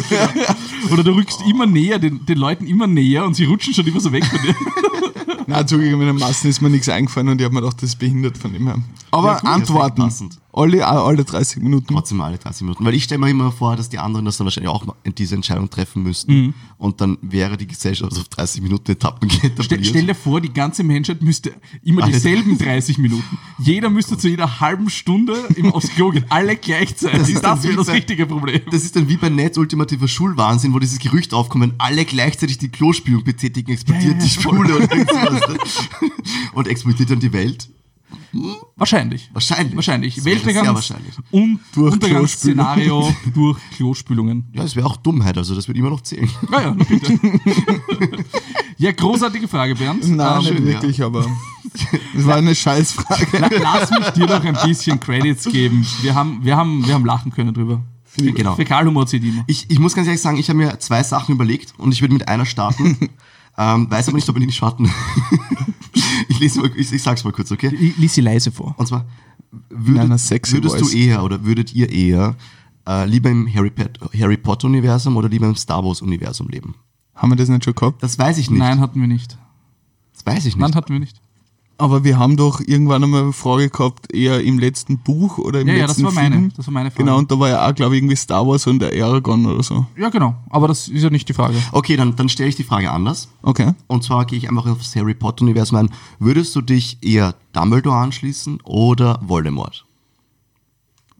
Oder 0.91 1.03
du 1.03 1.11
rückst 1.11 1.41
immer 1.49 1.65
näher, 1.65 1.99
den, 1.99 2.25
den 2.25 2.37
Leuten 2.37 2.67
immer 2.67 2.87
näher 2.87 3.25
und 3.25 3.35
sie 3.35 3.45
rutschen 3.45 3.73
schon 3.73 3.85
immer 3.87 3.99
so 3.99 4.11
weg 4.11 4.25
von 4.25 4.39
dir. 4.41 4.55
Na, 5.47 5.65
zugegebenermaßen 5.65 6.49
ist 6.49 6.61
mir 6.61 6.69
nichts 6.69 6.89
eingefallen 6.89 7.29
und 7.29 7.39
ich 7.41 7.45
habe 7.45 7.53
mir 7.53 7.61
gedacht, 7.61 7.77
das 7.81 7.89
ist 7.89 7.99
behindert 7.99 8.37
von 8.37 8.53
ihm 8.55 8.67
her. 8.67 8.77
Aber 9.11 9.33
Ja, 9.33 9.39
cool, 9.43 9.49
Antworten. 9.49 10.11
Perfekt 10.53 10.79
passend. 10.81 10.87
Alle, 10.87 11.03
alle 11.05 11.23
30 11.23 11.61
Minuten. 11.63 11.93
Trotzdem 11.93 12.21
alle 12.21 12.37
30 12.37 12.61
Minuten. 12.63 12.85
Weil 12.85 12.93
ich 12.93 13.03
stelle 13.03 13.19
mir 13.19 13.29
immer 13.29 13.51
vor, 13.51 13.75
dass 13.75 13.89
die 13.89 13.99
anderen 13.99 14.25
das 14.25 14.37
dann 14.37 14.45
wahrscheinlich 14.45 14.69
auch 14.71 14.85
diese 15.17 15.35
Entscheidung 15.35 15.69
treffen 15.69 16.03
müssten. 16.03 16.33
Mhm. 16.33 16.53
Und 16.77 16.99
dann 17.01 17.17
wäre 17.21 17.57
die 17.57 17.67
Gesellschaft 17.67 18.11
auf 18.17 18.27
30 18.27 18.61
Minuten 18.61 18.91
Etappen 18.91 19.27
geht. 19.29 19.53
Stell, 19.63 19.83
stell 19.83 20.05
dir 20.05 20.15
vor, 20.15 20.41
die 20.41 20.51
ganze 20.53 20.83
Menschheit 20.83 21.21
müsste 21.21 21.53
immer 21.83 22.03
Alle 22.03 22.11
dieselben 22.13 22.57
30 22.57 22.97
Minuten. 22.97 23.37
Jeder 23.59 23.89
müsste 23.89 24.17
zu 24.17 24.27
jeder 24.27 24.59
halben 24.59 24.89
Stunde 24.89 25.33
im, 25.55 25.71
aufs 25.73 25.89
Klo 25.89 26.09
gehen. 26.11 26.25
Alle 26.29 26.55
gleichzeitig. 26.55 27.19
Das 27.19 27.27
Das, 27.27 27.29
ist 27.29 27.43
dann 27.43 27.63
wäre 27.63 27.73
wie 27.73 27.77
das 27.77 27.87
bei- 27.87 27.93
richtige 27.93 28.25
Problem. 28.25 28.61
Das 28.69 28.83
ist 28.83 28.95
dann 28.95 29.07
wie 29.07 29.17
bei 29.17 29.29
Netz 29.29 29.57
ultimativer 29.57 30.07
Schulwahnsinn, 30.07 30.73
wo 30.73 30.79
dieses 30.79 30.99
Gerücht 30.99 31.33
aufkommt, 31.33 31.63
wenn 31.63 31.73
alle 31.77 32.05
gleichzeitig 32.05 32.57
die 32.57 32.69
Klospülung 32.69 33.23
betätigen, 33.23 33.71
explodiert 33.71 34.03
Ja, 34.03 34.11
ja, 34.11 34.23
die 34.23 34.29
Schule 34.29 34.69
irgendwas. 34.73 35.89
und 36.53 36.67
explodiert 36.67 37.09
dann 37.11 37.19
die 37.19 37.31
Welt. 37.33 37.69
Wahrscheinlich. 38.75 39.29
Wahrscheinlich. 39.33 39.75
Wahrscheinlich. 39.75 40.15
Das 40.15 40.25
Weltuntergangs- 40.25 40.73
wahrscheinlich. 40.73 41.13
Und 41.31 41.59
Durch 41.75 41.93
Untergangsszenario 41.93 43.13
durch 43.33 43.57
Klospülungen. 43.75 44.45
Ja, 44.53 44.63
das 44.63 44.75
wäre 44.75 44.85
auch 44.87 44.97
Dummheit, 44.97 45.37
also 45.37 45.53
das 45.55 45.67
wird 45.67 45.77
immer 45.77 45.89
noch 45.89 46.01
zählen. 46.01 46.29
Ja, 46.51 46.61
ja, 46.61 46.75
na 46.77 46.83
bitte. 46.83 47.19
ja, 48.77 48.91
großartige 48.91 49.47
Frage, 49.47 49.75
Bernd. 49.75 50.07
Nein, 50.09 50.31
Ähm, 50.31 50.37
nicht 50.39 50.47
schön, 50.49 50.65
wirklich, 50.65 51.01
aber 51.03 51.25
das 52.15 52.25
war 52.25 52.35
eine 52.37 52.55
Scheißfrage. 52.55 53.37
la- 53.39 53.49
lass 53.61 53.91
mich 53.91 54.09
dir 54.09 54.27
doch 54.27 54.43
ein 54.43 54.57
bisschen 54.65 54.99
Credits 54.99 55.45
geben. 55.45 55.85
Wir 56.01 56.15
haben, 56.15 56.39
wir 56.43 56.55
haben, 56.57 56.85
wir 56.87 56.93
haben 56.93 57.05
lachen 57.05 57.31
können 57.31 57.53
drüber. 57.53 57.81
Genau. 58.15 58.55
Fäkalhumor 58.55 59.07
zieht 59.07 59.23
immer. 59.23 59.43
Ich, 59.47 59.65
ich 59.71 59.79
muss 59.79 59.95
ganz 59.95 60.05
ehrlich 60.07 60.21
sagen, 60.21 60.37
ich 60.37 60.47
habe 60.49 60.57
mir 60.57 60.77
zwei 60.79 61.01
Sachen 61.01 61.33
überlegt 61.33 61.73
und 61.79 61.91
ich 61.91 62.01
würde 62.01 62.13
mit 62.13 62.27
einer 62.27 62.45
starten. 62.45 63.09
ähm, 63.57 63.89
weiß 63.89 64.07
aber 64.09 64.17
nicht, 64.17 64.29
ob 64.29 64.35
wir 64.37 64.45
die 64.45 64.51
starten. 64.51 64.91
Ich 66.45 66.55
lese 66.55 66.61
mal, 66.61 66.71
ich, 66.75 66.91
ich 66.91 67.01
sag's 67.01 67.23
mal 67.23 67.31
kurz, 67.31 67.51
okay? 67.51 67.73
Ich 67.73 67.97
lies 67.97 68.13
sie 68.13 68.21
leise 68.21 68.51
vor. 68.51 68.75
Und 68.77 68.87
zwar, 68.87 69.05
würdet, 69.69 70.09
würdest 70.09 70.51
voice. 70.51 70.91
du 70.91 70.97
eher 70.97 71.23
oder 71.23 71.43
würdet 71.43 71.73
ihr 71.73 71.89
eher 71.89 72.35
äh, 72.87 73.05
lieber 73.05 73.29
im 73.29 73.51
Harry, 73.53 73.71
Harry 74.19 74.37
Potter 74.37 74.67
Universum 74.67 75.15
oder 75.17 75.29
lieber 75.29 75.47
im 75.47 75.55
Star 75.55 75.83
Wars 75.83 76.01
Universum 76.01 76.47
leben? 76.49 76.75
Haben 77.15 77.31
wir 77.31 77.35
das 77.35 77.49
nicht 77.49 77.63
schon 77.63 77.75
gehabt? 77.75 78.01
Das 78.01 78.17
weiß 78.17 78.37
ich 78.37 78.49
nicht. 78.49 78.59
Nein, 78.59 78.79
hatten 78.79 78.99
wir 78.99 79.07
nicht. 79.07 79.37
Das 80.13 80.25
weiß 80.25 80.45
ich 80.45 80.55
nicht. 80.55 80.57
Nein, 80.57 80.75
hatten 80.75 80.91
wir 80.91 80.99
nicht. 80.99 81.21
Aber 81.77 82.03
wir 82.03 82.19
haben 82.19 82.37
doch 82.37 82.61
irgendwann 82.61 83.03
einmal 83.03 83.23
eine 83.23 83.33
Frage 83.33 83.69
gehabt, 83.69 84.13
eher 84.13 84.41
im 84.41 84.59
letzten 84.59 84.99
Buch 84.99 85.39
oder 85.39 85.61
im 85.61 85.67
Ja, 85.67 85.73
ja, 85.73 85.81
das 85.81 85.97
letzten 85.97 86.05
war 86.05 86.11
meine, 86.13 86.35
Film. 86.35 86.53
das 86.55 86.67
war 86.67 86.73
meine 86.73 86.91
Frage. 86.91 87.03
Genau, 87.03 87.17
und 87.17 87.31
da 87.31 87.39
war 87.39 87.49
ja 87.49 87.67
auch, 87.67 87.73
glaube 87.73 87.95
ich, 87.95 87.99
irgendwie 88.01 88.15
Star 88.15 88.47
Wars 88.47 88.67
und 88.67 88.79
der 88.79 88.91
Aragon 89.03 89.45
oder 89.45 89.63
so. 89.63 89.85
Ja, 89.97 90.09
genau. 90.09 90.35
Aber 90.49 90.67
das 90.67 90.87
ist 90.87 91.01
ja 91.01 91.09
nicht 91.09 91.27
die 91.27 91.33
Frage. 91.33 91.55
Okay, 91.71 91.97
dann, 91.97 92.15
dann 92.15 92.29
stelle 92.29 92.49
ich 92.49 92.55
die 92.55 92.63
Frage 92.63 92.91
anders. 92.91 93.27
Okay. 93.41 93.73
Und 93.87 94.03
zwar 94.03 94.25
gehe 94.25 94.37
ich 94.37 94.47
einfach 94.47 94.67
aufs 94.67 94.95
Harry 94.95 95.15
Potter 95.15 95.43
Universum 95.43 95.79
ein. 95.79 95.89
Würdest 96.19 96.55
du 96.55 96.61
dich 96.61 96.99
eher 97.01 97.33
Dumbledore 97.53 97.97
anschließen 97.97 98.61
oder 98.63 99.19
Voldemort? 99.23 99.85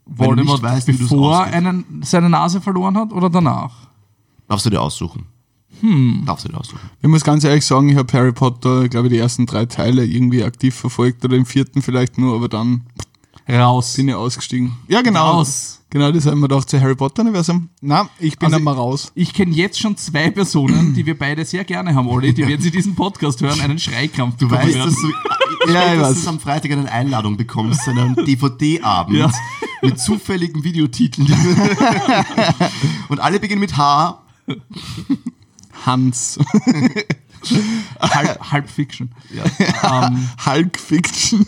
Wenn 0.06 0.16
du 0.16 0.26
Voldemort, 0.28 0.62
nicht 0.62 0.72
weißt, 0.72 0.88
bevor 0.88 1.46
er 1.46 1.54
einen, 1.54 2.04
seine 2.04 2.30
Nase 2.30 2.62
verloren 2.62 2.98
hat 2.98 3.12
oder 3.12 3.30
danach? 3.30 3.88
Darfst 4.48 4.66
du 4.66 4.70
dir 4.70 4.82
aussuchen. 4.82 5.26
Darfst 6.26 6.46
du 6.46 6.50
dir 6.50 6.58
aussuchen. 6.60 6.80
Ich 7.02 7.10
muss 7.10 7.24
ganz 7.24 7.44
ehrlich 7.44 7.66
sagen, 7.66 7.90
ich 7.90 7.98
habe 7.98 8.12
Harry 8.14 8.32
Potter, 8.32 8.88
glaube 8.88 9.08
ich, 9.08 9.14
die 9.14 9.20
ersten 9.20 9.46
drei 9.46 9.66
Teile 9.66 10.06
irgendwie 10.06 10.44
aktiv 10.44 10.74
verfolgt 10.76 11.26
oder 11.26 11.36
im 11.36 11.46
vierten 11.46 11.82
vielleicht 11.82 12.18
nur, 12.18 12.36
aber 12.36 12.48
dann 12.48 12.84
Raus. 13.50 13.96
bin 13.96 14.08
ich 14.08 14.16
ausgestiegen. 14.16 14.72
Ja, 14.88 15.02
genau. 15.02 15.32
Raus. 15.32 15.82
Genau, 15.90 16.12
das 16.12 16.26
haben 16.26 16.40
wir 16.40 16.48
gedacht 16.48 16.70
zu 16.70 16.80
Harry 16.82 16.96
Potter 16.96 17.22
Universum. 17.24 17.70
Na, 17.82 18.10
ich 18.18 18.40
bin 18.40 18.48
Also 18.48 18.58
einmal 18.58 18.74
raus. 18.76 19.12
Ich 19.14 19.34
kenne 19.34 19.54
jetzt 19.54 19.78
schon 19.80 19.96
zwei 19.98 20.32
Personen, 20.32 20.94
die 20.96 21.06
wir 21.06 21.20
beide 21.20 21.44
sehr 21.46 21.66
gerne 21.66 21.94
haben, 21.94 22.08
Olli, 22.08 22.34
die, 22.34 22.48
wenn 22.48 22.62
sie 22.62 22.72
diesen 22.72 22.96
Podcast 22.96 23.42
hören, 23.42 23.60
einen 23.62 23.78
Schreikrampf 23.78 24.38
Du 24.38 24.50
weißt, 24.50 24.74
werden. 24.74 24.90
dass 24.90 24.96
du, 25.02 25.08
ich 25.68 25.74
Ja, 25.74 25.82
weiß, 25.82 25.94
ich 25.94 26.00
dass 26.00 26.10
weiß. 26.16 26.24
du 26.24 26.30
am 26.30 26.40
Freitag 26.40 26.72
eine 26.72 26.90
Einladung 26.92 27.36
bekommst 27.38 27.84
zu 27.84 27.92
einem 27.92 28.16
DVD-Abend 28.26 29.18
Ja. 29.18 29.32
mit 29.84 30.00
zufälligen 30.00 30.64
Videotiteln. 30.64 31.28
Und 33.10 33.20
alle 33.20 33.40
beginnen 33.40 33.60
mit 33.60 33.76
H. 33.78 34.20
Hans. 35.86 36.40
Halb, 38.00 38.52
halb 38.52 38.70
Fiction. 38.70 39.10
Ähm, 39.84 40.30
Hulk 40.46 40.80
Fiction. 40.80 41.46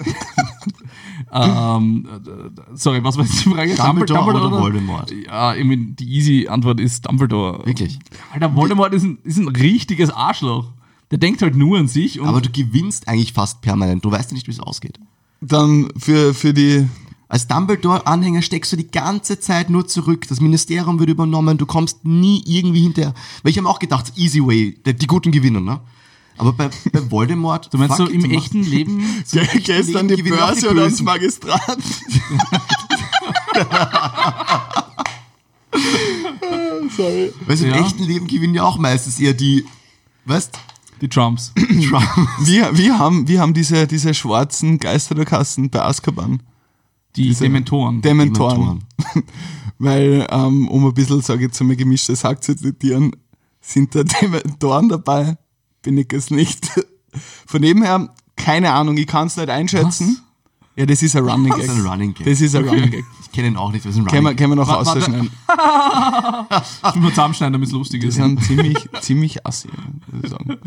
ähm, 1.32 2.08
äh, 2.26 2.62
sorry, 2.74 3.04
was 3.04 3.18
war 3.18 3.24
jetzt 3.24 3.46
die 3.46 3.50
Frage? 3.50 3.76
Dumbledore 3.76 4.34
oder 4.34 4.52
Voldemort? 4.52 5.12
Ja, 5.12 5.54
irgendwie 5.54 5.94
die 5.94 6.06
easy 6.06 6.48
Antwort 6.50 6.80
ist 6.80 7.08
Dumbledore. 7.08 7.66
Wirklich. 7.66 8.00
Alter, 8.34 8.54
Voldemort 8.56 8.94
ist 8.94 9.04
ein, 9.04 9.20
ist 9.24 9.38
ein 9.38 9.48
richtiges 9.48 10.10
Arschloch. 10.10 10.72
Der 11.12 11.18
denkt 11.18 11.42
halt 11.42 11.56
nur 11.56 11.78
an 11.78 11.88
sich 11.88 12.20
und 12.20 12.28
Aber 12.28 12.42
du 12.42 12.50
gewinnst 12.50 13.08
eigentlich 13.08 13.34
fast 13.34 13.62
permanent. 13.62 14.04
Du 14.04 14.12
weißt 14.12 14.32
ja 14.32 14.36
nicht, 14.36 14.48
wie 14.48 14.52
es 14.52 14.60
ausgeht. 14.60 15.00
Dann 15.40 15.90
für, 15.98 16.34
für 16.34 16.54
die, 16.54 16.88
Als 17.28 17.48
Dumbledore-Anhänger 17.48 18.42
steckst 18.44 18.72
du 18.72 18.78
die 18.78 18.90
ganze 18.90 19.40
Zeit 19.40 19.70
nur 19.70 19.88
zurück. 19.88 20.28
Das 20.28 20.40
Ministerium 20.42 21.00
wird 21.00 21.10
übernommen. 21.10 21.58
Du 21.58 21.66
kommst 21.66 22.06
nie 22.06 22.44
irgendwie 22.46 22.82
hinterher. 22.82 23.14
Weil 23.42 23.52
ich 23.52 23.58
habe 23.58 23.68
auch 23.68 23.80
gedacht, 23.80 24.14
easy 24.16 24.42
way, 24.46 24.78
die, 24.86 24.94
die 24.94 25.08
Guten 25.08 25.32
gewinnen, 25.32 25.64
ne? 25.66 25.80
Aber 26.38 26.52
bei, 26.54 26.70
bei 26.92 27.12
Voldemort. 27.12 27.74
Du 27.74 27.78
meinst 27.78 27.98
so 27.98 28.06
im 28.08 28.22
du 28.24 28.30
echten 28.30 28.64
Leben? 28.64 29.04
So 29.26 29.40
im 29.40 29.64
Gestern 29.64 30.08
Leben 30.10 30.24
die 30.24 30.30
Börse 30.30 30.70
oder 30.70 30.84
Bösen. 30.84 31.06
Magistrat. 31.06 31.78
Sorry. 36.96 37.34
Weißt 37.46 37.62
du, 37.62 37.66
im 37.68 37.74
Ja. 37.74 37.86
echten 37.86 38.04
Leben 38.04 38.28
gewinnen 38.28 38.54
ja 38.54 38.64
auch 38.64 38.78
meistens 38.78 39.20
eher 39.20 39.34
die, 39.34 39.66
weißt 40.26 40.52
Die 41.02 41.10
Trumps. 41.10 41.52
Trump. 41.56 42.08
Wir, 42.40 42.78
wir 42.78 43.00
haben, 43.00 43.28
wir 43.28 43.42
haben 43.42 43.54
diese, 43.54 43.88
diese 43.88 44.14
schwarzen 44.14 44.78
Geisterkasten 44.78 45.70
bei 45.70 45.84
Azkaban. 45.84 46.42
Die 47.16 47.28
Diese- 47.30 47.44
Dementoren. 47.46 48.02
Dementoren. 48.02 48.84
Weil, 49.78 50.26
ähm, 50.30 50.68
um 50.70 50.86
ein 50.86 50.94
bisschen, 50.94 51.22
sage 51.22 51.40
ich 51.42 51.48
jetzt 51.48 51.60
einmal, 51.62 51.76
gemischtes 51.76 52.24
Hack 52.24 52.44
zu 52.44 52.56
zitieren, 52.56 53.12
sind 53.62 53.94
da 53.96 54.04
Dementoren 54.22 54.90
dabei? 54.90 55.38
Bin 55.82 55.98
ich 55.98 56.12
es 56.14 56.32
nicht. 56.32 56.68
Von 57.46 57.62
dem 57.62 57.84
her, 57.84 58.14
keine 58.36 58.72
Ahnung, 58.74 58.98
ich 58.98 59.08
kann 59.08 59.28
es 59.28 59.38
nicht 59.38 59.50
einschätzen. 59.50 60.20
Ja, 60.78 60.86
das 60.86 61.02
ist 61.02 61.16
ein 61.16 61.24
Running 61.24 61.52
Gag. 61.54 61.66
Das 61.68 61.76
ist 61.76 61.80
ein 61.82 61.88
Running 61.88 62.14
Gag. 62.14 62.26
Das 62.28 62.42
ist 62.42 62.56
ein 62.56 62.68
Running 62.68 62.92
Gag. 62.92 63.06
Ich 63.22 63.32
kenne 63.32 63.48
ihn 63.50 63.56
auch 63.58 63.72
nicht, 63.72 63.86
was 63.86 63.92
ist 63.96 63.98
ein 64.02 64.08
Running 64.08 64.36
können 64.36 64.52
wir 64.52 64.56
noch 64.58 64.68
Wa- 64.68 64.86
warte. 64.86 65.00
ausschneiden. 65.00 65.30
Das 66.50 66.80
muss 66.84 66.96
man 66.96 67.10
zusammenschneiden, 67.10 67.54
damit 67.54 67.68
es 67.68 67.74
lustig 67.74 68.02
Die 68.02 68.08
ist. 68.08 68.16
sind 68.16 68.44
ziemlich, 68.44 68.90
ziemlich 69.02 69.46
assi, 69.46 69.70
ich. 70.24 70.32
Nein, 70.32 70.58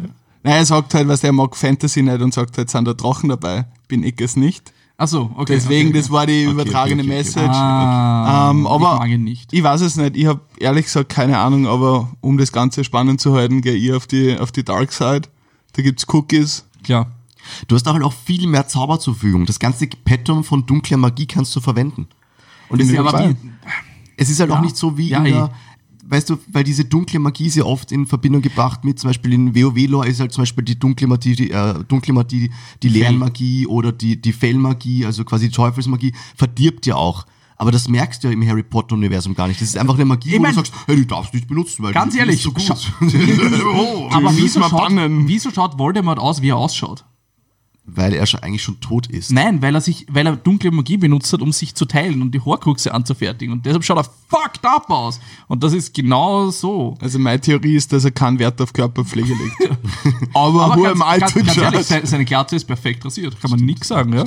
er 0.44 0.64
sagt 0.66 0.94
halt, 0.94 1.08
was 1.08 1.22
er 1.24 1.32
mag 1.32 1.56
Fantasy 1.56 2.02
nicht 2.02 2.20
und 2.22 2.32
sagt 2.32 2.56
halt, 2.56 2.70
sind 2.70 2.86
da 2.86 2.94
Drachen 2.94 3.28
dabei. 3.28 3.66
Bin 3.88 4.02
ich 4.02 4.18
es 4.20 4.36
nicht. 4.36 4.72
Achso, 5.00 5.30
okay. 5.36 5.54
Deswegen, 5.54 5.90
okay, 5.90 5.98
das 5.98 6.10
war 6.10 6.26
die 6.26 6.44
Okay, 6.44 6.52
übertragene 6.52 7.02
okay, 7.02 7.10
okay, 7.20 7.20
okay. 7.30 7.40
Message. 7.40 7.56
Ah, 7.56 8.50
Ähm, 8.50 8.66
aber- 8.66 8.94
ich 8.94 8.98
mag 8.98 9.08
ihn 9.10 9.22
nicht. 9.24 9.52
Ich 9.52 9.62
weiß 9.62 9.80
es 9.82 9.96
nicht. 9.96 10.16
Ich 10.16 10.26
habe 10.26 10.40
ehrlich 10.58 10.86
gesagt 10.86 11.08
keine 11.08 11.38
Ahnung, 11.38 11.68
aber 11.68 12.08
um 12.20 12.36
das 12.36 12.50
Ganze 12.50 12.82
spannend 12.82 13.20
zu 13.20 13.32
halten, 13.34 13.60
gehe 13.62 13.74
ich 13.74 13.92
auf 13.92 14.08
die, 14.08 14.36
auf 14.36 14.50
die 14.50 14.64
Dark 14.64 14.92
Side. 14.92 15.22
Da 15.74 15.82
gibt's 15.82 16.04
Cookies. 16.12 16.64
Klar. 16.82 17.12
Du 17.68 17.76
hast 17.76 17.86
halt 17.86 18.02
auch 18.02 18.12
viel 18.12 18.48
mehr 18.48 18.66
Zauber 18.66 18.98
zur 18.98 19.14
Verfügung. 19.14 19.46
Das 19.46 19.60
ganze 19.60 19.86
Pettum 19.86 20.42
von 20.42 20.66
dunkler 20.66 20.96
Magie 20.96 21.26
kannst 21.26 21.54
du 21.54 21.60
verwenden. 21.60 22.08
Und 22.68 22.80
es 22.80 22.90
ist, 22.90 22.98
aber 22.98 23.34
es 24.16 24.28
ist 24.30 24.40
halt 24.40 24.50
auch 24.50 24.60
nicht 24.60 24.76
so 24.76 24.98
wie 24.98 25.10
Ja, 25.10 25.18
in 25.18 25.24
der, 25.32 25.44
eh. 25.44 25.48
Weißt 26.08 26.30
du, 26.30 26.38
weil 26.52 26.64
diese 26.64 26.84
dunkle 26.84 27.18
Magie 27.18 27.46
ist 27.46 27.56
ja 27.56 27.64
oft 27.64 27.92
in 27.92 28.06
Verbindung 28.06 28.42
gebracht 28.42 28.84
mit 28.84 28.98
zum 28.98 29.10
Beispiel 29.10 29.32
in 29.32 29.54
WoW-Lore 29.54 30.08
ist 30.08 30.20
halt 30.20 30.32
zum 30.32 30.42
Beispiel 30.42 30.64
die 30.64 30.78
dunkle 30.78 31.06
Magie, 31.06 31.34
die, 31.36 31.50
äh, 31.50 31.84
dunkle 31.86 32.12
Magie, 32.14 32.50
die 32.82 32.88
Lernmagie 32.88 33.66
oder 33.66 33.92
die, 33.92 34.20
die 34.20 34.32
Fellmagie, 34.32 35.04
also 35.06 35.24
quasi 35.24 35.48
die 35.48 35.54
Teufelsmagie, 35.54 36.14
verdirbt 36.36 36.86
ja 36.86 36.96
auch. 36.96 37.26
Aber 37.60 37.72
das 37.72 37.88
merkst 37.88 38.22
du 38.22 38.28
ja 38.28 38.34
im 38.34 38.46
Harry 38.46 38.62
Potter-Universum 38.62 39.34
gar 39.34 39.48
nicht. 39.48 39.60
Das 39.60 39.68
ist 39.70 39.76
einfach 39.76 39.94
eine 39.96 40.04
Magie, 40.04 40.30
Ich 40.30 40.38
wo 40.38 40.42
mein- 40.42 40.52
du 40.52 40.56
sagst, 40.58 40.72
hey, 40.86 40.94
die 40.94 41.06
darfst 41.06 41.32
du 41.32 41.38
nicht 41.38 41.48
benutzen, 41.48 41.82
weil 41.82 41.92
Ganz 41.92 42.14
ehrlich, 42.14 42.40
so 42.40 42.52
gut. 42.52 42.70
oh. 43.74 44.08
Aber 44.12 44.30
wieso 44.36 44.62
schaut, 44.62 44.92
wieso 45.26 45.50
schaut 45.50 45.76
Voldemort 45.78 46.18
aus, 46.20 46.40
wie 46.40 46.50
er 46.50 46.56
ausschaut? 46.56 47.04
Weil 47.90 48.12
er 48.12 48.26
schon 48.26 48.40
eigentlich 48.40 48.62
schon 48.62 48.80
tot 48.80 49.06
ist. 49.06 49.32
Nein, 49.32 49.62
weil 49.62 49.74
er 49.74 49.80
sich, 49.80 50.06
weil 50.10 50.26
er 50.26 50.36
dunkle 50.36 50.70
Magie 50.70 50.96
benutzt 50.96 51.32
hat, 51.32 51.40
um 51.40 51.52
sich 51.52 51.74
zu 51.74 51.86
teilen 51.86 52.20
und 52.20 52.32
die 52.32 52.40
Horcruxe 52.40 52.92
anzufertigen. 52.92 53.52
Und 53.52 53.64
deshalb 53.64 53.84
schaut 53.84 53.96
er 53.98 54.04
fucked 54.04 54.64
up 54.64 54.90
aus. 54.90 55.20
Und 55.46 55.62
das 55.62 55.72
ist 55.72 55.94
genau 55.94 56.50
so. 56.50 56.96
Also 57.00 57.18
meine 57.18 57.40
Theorie 57.40 57.76
ist, 57.76 57.92
dass 57.92 58.04
er 58.04 58.10
keinen 58.10 58.38
Wert 58.38 58.60
auf 58.60 58.72
Körperpflege 58.72 59.34
legt. 59.34 59.78
Aber, 60.34 60.64
Aber 60.64 60.76
who 60.76 60.82
ganz, 60.82 61.00
am 61.00 61.16
I 61.16 61.20
ganz, 61.20 61.32
to 61.32 61.38
ganz 61.38 61.56
ehrlich, 61.56 61.88
judge? 61.88 62.06
seine, 62.06 62.24
Glatze 62.24 62.56
ist 62.56 62.64
perfekt 62.64 63.04
rasiert. 63.04 63.40
Kann 63.40 63.50
man 63.50 63.60
nichts 63.60 63.88
sagen, 63.88 64.12
ja. 64.12 64.24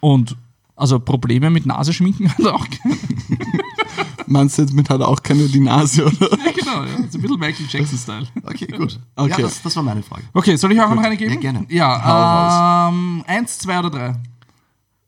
Und 0.00 0.36
also 0.76 0.98
Probleme 0.98 1.50
mit 1.50 1.66
Nasenschminken 1.66 2.30
hat 2.30 2.40
er 2.40 2.54
auch. 2.56 2.66
Meinst 4.26 4.58
du 4.58 4.62
jetzt 4.62 4.72
mit 4.72 4.88
hat 4.90 5.00
er 5.00 5.08
auch 5.08 5.22
keine 5.22 5.48
die 5.48 5.60
Nase, 5.60 6.04
oder? 6.04 6.30
Ja, 6.30 6.52
genau, 6.52 6.82
ja. 6.84 6.96
So 7.10 7.18
ein 7.18 7.22
bisschen 7.22 7.38
Michael 7.38 7.66
Jackson-Style. 7.68 8.26
Okay, 8.44 8.66
gut. 8.66 8.98
Okay. 9.16 9.30
Ja, 9.30 9.38
das, 9.38 9.62
das 9.62 9.76
war 9.76 9.82
meine 9.82 10.02
Frage. 10.02 10.24
Okay, 10.32 10.56
soll 10.56 10.72
ich 10.72 10.80
auch 10.80 10.94
noch 10.94 11.02
eine 11.02 11.16
geben? 11.16 11.34
Ja, 11.34 11.40
gerne. 11.40 11.66
Ja, 11.68 12.88
ähm, 12.88 13.24
eins, 13.26 13.58
zwei 13.58 13.78
oder 13.78 13.90
drei? 13.90 14.14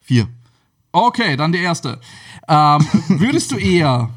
Vier. 0.00 0.28
Okay, 0.92 1.36
dann 1.36 1.52
die 1.52 1.58
erste. 1.58 2.00
Ähm, 2.48 2.86
würdest 3.08 3.52
du 3.52 3.56
eher 3.56 4.10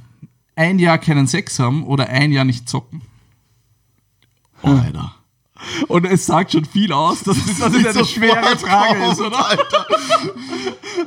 ein 0.56 0.80
Jahr 0.80 0.98
keinen 0.98 1.28
Sex 1.28 1.60
haben 1.60 1.84
oder 1.84 2.08
ein 2.10 2.32
Jahr 2.32 2.46
nicht 2.46 2.70
zocken? 2.70 3.02
Oh, 4.62 4.70
Alter. 4.70 5.16
Und 5.88 6.06
es 6.06 6.26
sagt 6.26 6.54
schon 6.54 6.66
viel 6.66 6.94
aus, 6.94 7.24
dass 7.24 7.38
das, 7.46 7.60
dass 7.60 7.84
das 7.84 7.96
eine 7.96 8.06
schwere 8.06 8.58
Frage 8.58 9.06
ist, 9.12 9.20
oder? 9.20 9.58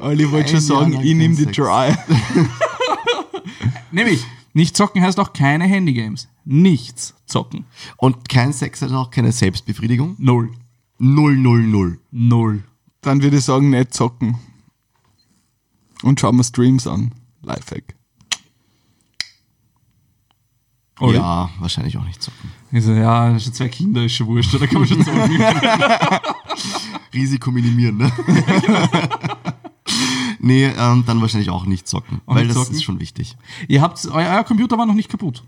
Olli 0.01 0.30
wollte 0.30 0.51
schon 0.51 0.61
sagen, 0.61 1.01
ich 1.03 1.14
nehme 1.14 1.34
die. 1.34 1.47
Dry. 1.47 1.95
Nämlich, 3.93 4.24
nicht 4.55 4.76
zocken 4.76 5.03
heißt 5.03 5.20
auch 5.20 5.32
keine 5.32 5.64
Handygames. 5.64 6.28
Nichts 6.45 7.14
zocken. 7.26 7.66
Und 7.97 8.28
kein 8.28 8.53
Sex 8.53 8.82
hat 8.82 8.90
auch 8.93 9.11
keine 9.11 9.32
Selbstbefriedigung? 9.32 10.16
Null. 10.18 10.51
Null, 10.99 11.36
null, 11.36 11.62
null. 11.62 12.01
Null. 12.11 12.64
Dann 13.01 13.22
würde 13.22 13.38
ich 13.38 13.45
sagen, 13.45 13.70
nicht 13.70 13.95
zocken. 13.95 14.38
Und 16.03 16.20
schauen 16.20 16.36
wir 16.36 16.45
Streams 16.45 16.86
an. 16.86 17.12
Lifehack. 17.43 17.95
Olli? 21.01 21.16
Ja, 21.16 21.51
wahrscheinlich 21.59 21.97
auch 21.97 22.05
nicht 22.05 22.22
zocken. 22.22 22.51
Ich 22.70 22.84
so, 22.84 22.93
ja, 22.93 23.38
schon 23.38 23.53
zwei 23.53 23.68
Kinder 23.68 24.05
ist 24.05 24.12
schon 24.14 24.28
wurscht, 24.28 24.55
da 24.55 24.66
kann 24.66 24.80
man 24.80 24.88
schon 24.88 25.05
zocken. 25.05 25.43
Risiko 27.12 27.51
minimieren, 27.51 27.97
ne? 27.97 28.12
nee, 30.43 30.66
ähm, 30.66 31.05
dann 31.07 31.20
wahrscheinlich 31.20 31.51
auch 31.51 31.64
nicht 31.64 31.88
zocken. 31.88 32.20
Auch 32.26 32.34
weil 32.34 32.45
nicht 32.45 32.57
das 32.57 32.64
zocken? 32.64 32.76
ist 32.76 32.82
schon 32.82 33.01
wichtig. 33.01 33.36
Ihr 33.68 33.80
habt, 33.80 34.05
euer, 34.07 34.28
euer 34.28 34.45
Computer 34.45 34.76
war 34.76 34.86
noch 34.86 34.95
nicht 34.95 35.09
kaputt. 35.09 35.43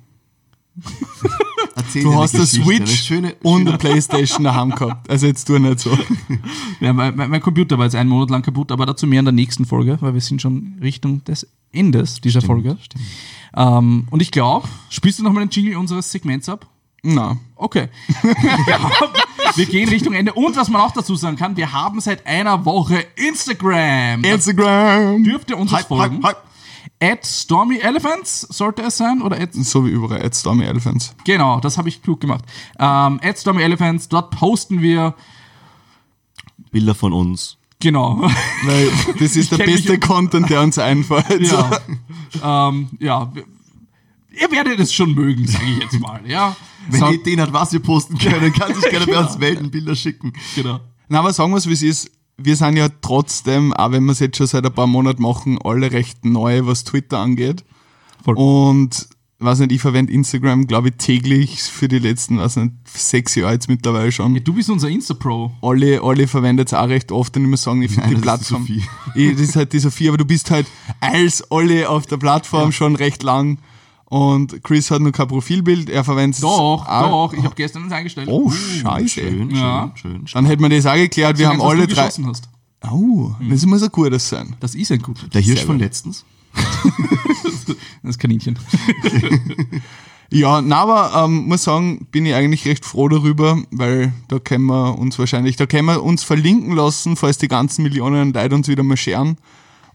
Erzähl 1.76 2.02
Du 2.02 2.14
hast 2.14 2.34
eine 2.34 2.46
Switch 2.46 3.04
schöne, 3.04 3.34
und 3.42 3.68
eine 3.68 3.78
Playstation 3.78 4.44
daheim 4.44 4.70
gehabt. 4.70 5.08
Also 5.08 5.26
jetzt 5.26 5.44
tu 5.44 5.58
nicht 5.58 5.80
so. 5.80 5.96
Ja, 6.80 6.92
mein, 6.92 7.14
mein, 7.16 7.40
Computer 7.40 7.78
war 7.78 7.84
jetzt 7.84 7.94
einen 7.94 8.10
Monat 8.10 8.30
lang 8.30 8.42
kaputt, 8.42 8.72
aber 8.72 8.86
dazu 8.86 9.06
mehr 9.06 9.20
in 9.20 9.24
der 9.24 9.32
nächsten 9.32 9.64
Folge, 9.64 9.96
weil 10.00 10.14
wir 10.14 10.20
sind 10.20 10.42
schon 10.42 10.78
Richtung 10.82 11.22
des 11.24 11.46
Endes 11.72 12.20
dieser 12.20 12.42
Folge. 12.42 12.76
Ähm, 13.56 14.06
und 14.10 14.22
ich 14.22 14.30
glaube, 14.30 14.68
spielst 14.90 15.18
du 15.18 15.22
nochmal 15.22 15.46
den 15.46 15.50
Jingle 15.50 15.76
unseres 15.76 16.10
Segments 16.10 16.48
ab? 16.48 16.66
Na, 17.02 17.38
Okay. 17.56 17.88
wir 19.56 19.66
gehen 19.66 19.88
Richtung 19.88 20.14
Ende. 20.14 20.32
Und 20.32 20.56
was 20.56 20.68
man 20.68 20.80
auch 20.82 20.92
dazu 20.92 21.14
sagen 21.16 21.36
kann, 21.36 21.56
wir 21.56 21.72
haben 21.72 22.00
seit 22.00 22.26
einer 22.26 22.64
Woche 22.64 23.04
Instagram. 23.16 24.24
Instagram. 24.24 25.24
dürft 25.24 25.50
ihr 25.50 25.58
uns 25.58 25.72
Hype, 25.72 25.86
folgen. 25.88 26.22
hype, 26.24 26.36
hype. 26.36 26.42
At 27.00 27.26
Stormy 27.26 27.78
Elephants 27.78 28.42
sollte 28.42 28.82
es 28.82 28.96
sein. 28.96 29.20
Oder 29.22 29.38
at, 29.40 29.52
So 29.54 29.84
wie 29.84 29.90
überall. 29.90 30.22
Jetzt 30.22 30.40
Stormy 30.40 30.64
Elephants. 30.64 31.14
genau, 31.24 31.60
das 31.60 31.76
habe 31.76 31.88
ich 31.88 32.02
klug 32.02 32.20
gemacht. 32.20 32.44
Ähm, 32.78 33.20
at 33.22 33.38
Stormy 33.38 33.62
Elephants, 33.62 34.08
dort 34.08 34.30
posten 34.30 34.80
wir, 34.80 35.14
Bilder 36.70 36.94
von 36.94 37.12
uns. 37.12 37.56
genau. 37.80 38.22
Weil 38.64 38.90
das 39.18 39.36
ist 39.36 39.52
der 39.52 39.58
beste 39.58 39.98
Content, 39.98 40.48
der 40.50 40.60
uns 40.62 40.78
einfällt. 40.78 41.42
ja. 41.50 41.70
ähm, 42.68 42.88
ja. 43.00 43.30
Ihr 44.40 44.50
werdet 44.50 44.80
es 44.80 44.92
schon 44.92 45.14
mögen, 45.14 45.46
sage 45.46 45.64
ich 45.66 45.82
jetzt 45.82 46.00
mal. 46.00 46.20
Ja. 46.26 46.56
Wenn 46.88 47.00
So- 47.00 47.06
ihr 47.08 47.14
Ideen 47.14 47.40
hat, 47.40 47.52
was 47.52 47.72
wir 47.72 47.80
posten 47.80 48.18
können, 48.18 48.52
kann 48.58 48.74
sich 48.74 48.84
gerne 48.90 49.06
bei 49.06 49.18
uns 49.18 49.38
melden, 49.38 49.70
Bilder 49.70 49.94
schicken. 49.94 50.32
genau. 50.54 50.80
Na, 51.08 51.18
aber 51.20 51.32
sagen 51.32 51.52
wir 51.52 51.58
es, 51.58 51.68
wie 51.68 51.72
es 51.74 51.82
ist. 51.82 52.10
Wir 52.36 52.56
sind 52.56 52.76
ja 52.76 52.88
trotzdem, 53.00 53.72
auch 53.74 53.92
wenn 53.92 54.04
wir 54.06 54.12
es 54.12 54.18
jetzt 54.18 54.36
schon 54.38 54.46
seit 54.48 54.66
ein 54.66 54.72
paar 54.74 54.86
Monaten 54.88 55.22
machen, 55.22 55.58
alle 55.62 55.92
recht 55.92 56.24
neu, 56.24 56.66
was 56.66 56.82
Twitter 56.82 57.18
angeht. 57.18 57.62
Voll. 58.24 58.34
Und, 58.36 59.06
weiß 59.38 59.60
nicht, 59.60 59.70
ich 59.72 59.80
verwende 59.80 60.12
Instagram, 60.12 60.66
glaube 60.66 60.88
ich, 60.88 60.94
täglich 60.96 61.62
für 61.62 61.86
die 61.86 61.98
letzten, 62.00 62.38
weiß 62.38 62.56
nicht, 62.56 62.72
sechs 62.86 63.34
Jahre 63.36 63.52
jetzt 63.52 63.68
mittlerweile 63.68 64.10
schon. 64.10 64.34
Du 64.42 64.52
bist 64.54 64.68
unser 64.70 64.88
Insta-Pro. 64.88 65.52
Alle, 65.62 66.02
alle 66.02 66.26
verwendet 66.26 66.68
es 66.68 66.74
auch 66.74 66.88
recht 66.88 67.12
oft 67.12 67.36
und 67.36 67.44
ich 67.44 67.48
muss 67.50 67.62
sagen, 67.62 67.82
ich 67.82 67.92
finde 67.92 68.08
die 68.08 68.14
ist 68.14 68.18
die 68.20 68.22
Plattform. 68.22 68.62
Sophie. 68.62 68.82
Ich, 69.14 69.32
das 69.32 69.40
ist 69.40 69.56
halt 69.56 69.72
die 69.72 69.78
Sophie, 69.78 70.08
aber 70.08 70.16
du 70.18 70.24
bist 70.24 70.50
halt 70.50 70.66
als 71.00 71.44
alle 71.52 71.88
auf 71.88 72.06
der 72.06 72.16
Plattform 72.16 72.72
schon 72.72 72.96
recht 72.96 73.22
lang. 73.22 73.58
Und 74.14 74.62
Chris 74.62 74.92
hat 74.92 75.02
noch 75.02 75.10
kein 75.10 75.26
Profilbild, 75.26 75.90
er 75.90 76.04
verwendet 76.04 76.36
es 76.36 76.40
Doch, 76.40 76.86
doch. 76.86 77.32
Ich 77.36 77.42
habe 77.42 77.56
gestern 77.56 77.82
eins 77.82 77.92
eingestellt. 77.92 78.28
Oh, 78.30 78.48
scheiße. 78.48 79.08
Schön, 79.08 79.50
Ja. 79.50 79.90
schön, 79.96 80.24
schön. 80.28 80.28
Dann 80.34 80.46
hätten 80.46 80.62
wir 80.62 80.68
das 80.68 80.86
auch 80.86 80.94
geklärt, 80.94 81.36
wir 81.36 81.48
haben 81.48 81.60
alle 81.60 81.88
drei. 81.88 82.04
Hast. 82.06 82.48
Oh, 82.92 83.32
das 83.50 83.66
muss 83.66 83.82
ein 83.82 83.88
gutes 83.88 84.28
sein. 84.28 84.54
Das 84.60 84.76
ist 84.76 84.92
ein 84.92 85.02
gutes. 85.02 85.28
Der 85.30 85.40
Hirsch 85.40 85.64
von 85.64 85.80
letztens. 85.80 86.24
Das 88.04 88.16
Kaninchen. 88.18 88.56
Ja, 90.30 90.60
na, 90.62 90.76
aber 90.82 91.24
ähm, 91.24 91.46
muss 91.48 91.64
sagen, 91.64 92.06
bin 92.10 92.26
ich 92.26 92.34
eigentlich 92.34 92.64
recht 92.66 92.84
froh 92.84 93.08
darüber, 93.08 93.62
weil 93.70 94.12
da 94.28 94.38
können 94.38 94.66
wir 94.66 94.98
uns 94.98 95.18
wahrscheinlich, 95.18 95.56
da 95.56 95.66
können 95.66 95.86
wir 95.86 96.02
uns 96.02 96.24
verlinken 96.24 96.74
lassen, 96.74 97.16
falls 97.16 97.38
die 97.38 97.46
ganzen 97.46 97.82
Millionen 97.82 98.32
Leute 98.32 98.54
uns 98.54 98.66
wieder 98.66 98.82
mal 98.82 98.96
scheren. 98.96 99.36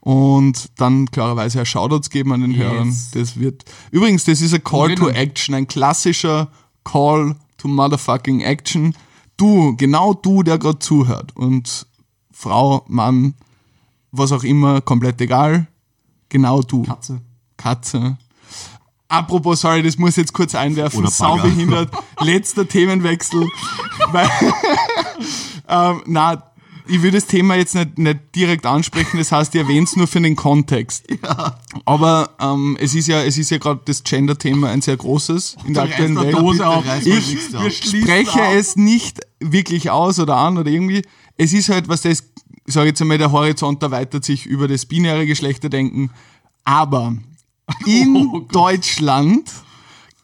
Und 0.02 0.70
dann 0.78 1.12
klarerweise 1.12 1.62
auch 1.62 1.66
Shoutouts 1.66 2.10
geben 2.10 2.32
an 2.32 2.42
den 2.42 2.52
Yes. 2.52 2.60
Hörern. 2.60 2.98
Das 3.14 3.40
wird. 3.40 3.66
Übrigens, 3.92 4.24
das 4.24 4.42
ist 4.42 4.54
ein 4.54 4.64
Call 4.64 4.96
to. 4.96 5.10
Action, 5.10 5.54
ein 5.56 5.68
klassischer 5.68 6.48
Call 6.84 7.36
to 7.58 7.68
Motherfucking 7.68 8.40
Action. 8.42 8.96
Du, 9.38 9.76
genau 9.76 10.14
du, 10.14 10.44
der 10.44 10.58
gerade 10.58 10.80
zuhört. 10.80 11.36
Und 11.36 11.86
Frau, 12.32 12.86
Mann, 12.88 13.34
was 14.12 14.32
auch 14.32 14.44
immer, 14.44 14.82
komplett 14.82 15.20
egal. 15.22 15.68
Genau 16.30 16.62
du. 16.62 16.84
Katze. 16.84 17.22
Katze. 17.58 18.18
apropos, 19.10 19.62
sorry, 19.62 19.84
das 19.84 19.98
muss 19.98 20.12
ich 20.12 20.18
jetzt 20.18 20.34
kurz 20.34 20.56
einwerfen, 20.56 21.00
Oder 21.00 21.10
sau 21.10 21.36
Bagger. 21.36 21.50
behindert, 21.50 21.92
letzter 22.22 22.68
Themenwechsel. 22.68 23.48
Weil, 24.12 24.30
ähm, 25.68 26.04
na, 26.06 26.49
ich 26.90 27.02
will 27.02 27.12
das 27.12 27.26
Thema 27.26 27.56
jetzt 27.56 27.76
nicht, 27.76 27.98
nicht 27.98 28.20
direkt 28.36 28.66
ansprechen, 28.66 29.18
das 29.18 29.32
heißt, 29.32 29.54
ich 29.56 29.62
erwähne 29.62 29.84
es 29.84 29.96
nur 29.96 30.08
für 30.08 30.20
den 30.22 30.36
Kontext. 30.36 31.06
Aber 31.86 32.32
ähm, 32.40 32.78
es 32.80 32.96
ist 32.96 33.08
ja, 33.08 33.24
es 33.24 33.38
ist 33.38 33.52
ja 33.52 33.58
gerade 33.58 33.82
das 33.86 34.04
Gender-Thema 34.04 34.70
ein 34.70 34.82
sehr 34.82 34.98
großes 34.98 35.58
in 35.66 35.74
der 35.74 35.84
aktuellen 35.84 36.16
Welt. 36.20 36.36
Auf. 36.36 36.54
Ich 37.06 37.56
auf. 37.56 37.72
schließen 37.72 38.02
spreche 38.02 38.42
ab. 38.42 38.54
es 38.54 38.76
nicht 38.76 39.20
wirklich 39.40 39.90
aus 39.90 40.20
oder 40.20 40.38
an 40.38 40.58
oder 40.58 40.70
irgendwie. 40.70 41.04
Es 41.38 41.54
ist 41.54 41.70
halt, 41.70 41.88
was 41.88 42.02
das, 42.02 42.24
ich 42.66 42.74
sage 42.74 42.90
jetzt 42.90 43.02
einmal, 43.02 43.18
der 43.18 43.32
Horizont 43.32 43.82
erweitert 43.82 44.26
sich 44.26 44.46
über 44.46 44.68
das 44.68 44.86
binäre 44.86 45.26
Geschlechterdenken. 45.26 46.12
Aber 46.66 47.16
in 47.86 48.16
Oh. 48.16 48.40
Deutschland 48.52 49.52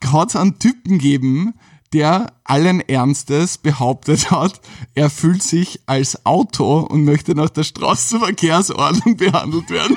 hat 0.06 0.30
es 0.30 0.36
einen 0.36 0.60
Typen 0.60 0.98
gegeben, 1.00 1.54
der 1.96 2.34
allen 2.44 2.82
Ernstes 2.82 3.58
behauptet 3.58 4.30
hat, 4.30 4.60
er 4.96 5.10
fühlt 5.10 5.42
sich 5.42 5.80
als 5.86 6.26
Auto 6.26 6.80
und 6.82 7.06
möchte 7.06 7.34
nach 7.36 7.50
der 7.50 7.64
Straßenverkehrsordnung 7.64 9.16
behandelt 9.18 9.70
werden. 9.70 9.96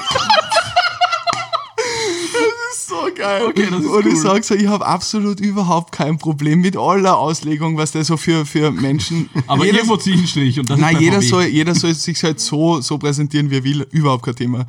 das 1.69 2.77
ist 2.77 2.89
so 2.89 2.97
geil. 3.15 3.43
Okay, 3.49 3.67
und 3.67 3.83
ich 3.85 3.89
cool. 3.91 4.17
sag 4.17 4.45
so, 4.45 4.55
ich 4.55 4.67
habe 4.69 4.87
absolut 4.87 5.41
überhaupt 5.41 5.93
kein 5.93 6.19
Problem 6.19 6.61
mit 6.61 6.77
aller 6.77 7.17
Auslegung, 7.19 7.77
was 7.77 7.93
der 7.93 8.05
so 8.05 8.17
für, 8.17 8.47
für 8.47 8.71
Menschen. 8.71 9.29
Aber 9.47 9.65
Jeder- 9.65 9.79
irgendwo 9.79 9.97
ziehe 9.97 10.15
ich 10.15 10.21
einen 10.21 10.29
Strich 10.29 10.61
und 10.61 10.71
das 10.71 10.79
Nein, 10.79 10.97
ist 10.97 11.03
jeder 11.03 11.23
soll, 11.23 11.45
jeder 11.47 11.75
soll 11.75 11.95
sich 11.95 12.23
halt 12.23 12.41
so, 12.41 12.81
so 12.81 12.97
präsentieren, 12.99 13.51
wie 13.51 13.57
er 13.57 13.65
will. 13.65 13.87
Überhaupt 13.91 14.25
kein 14.25 14.37
Thema. 14.37 14.67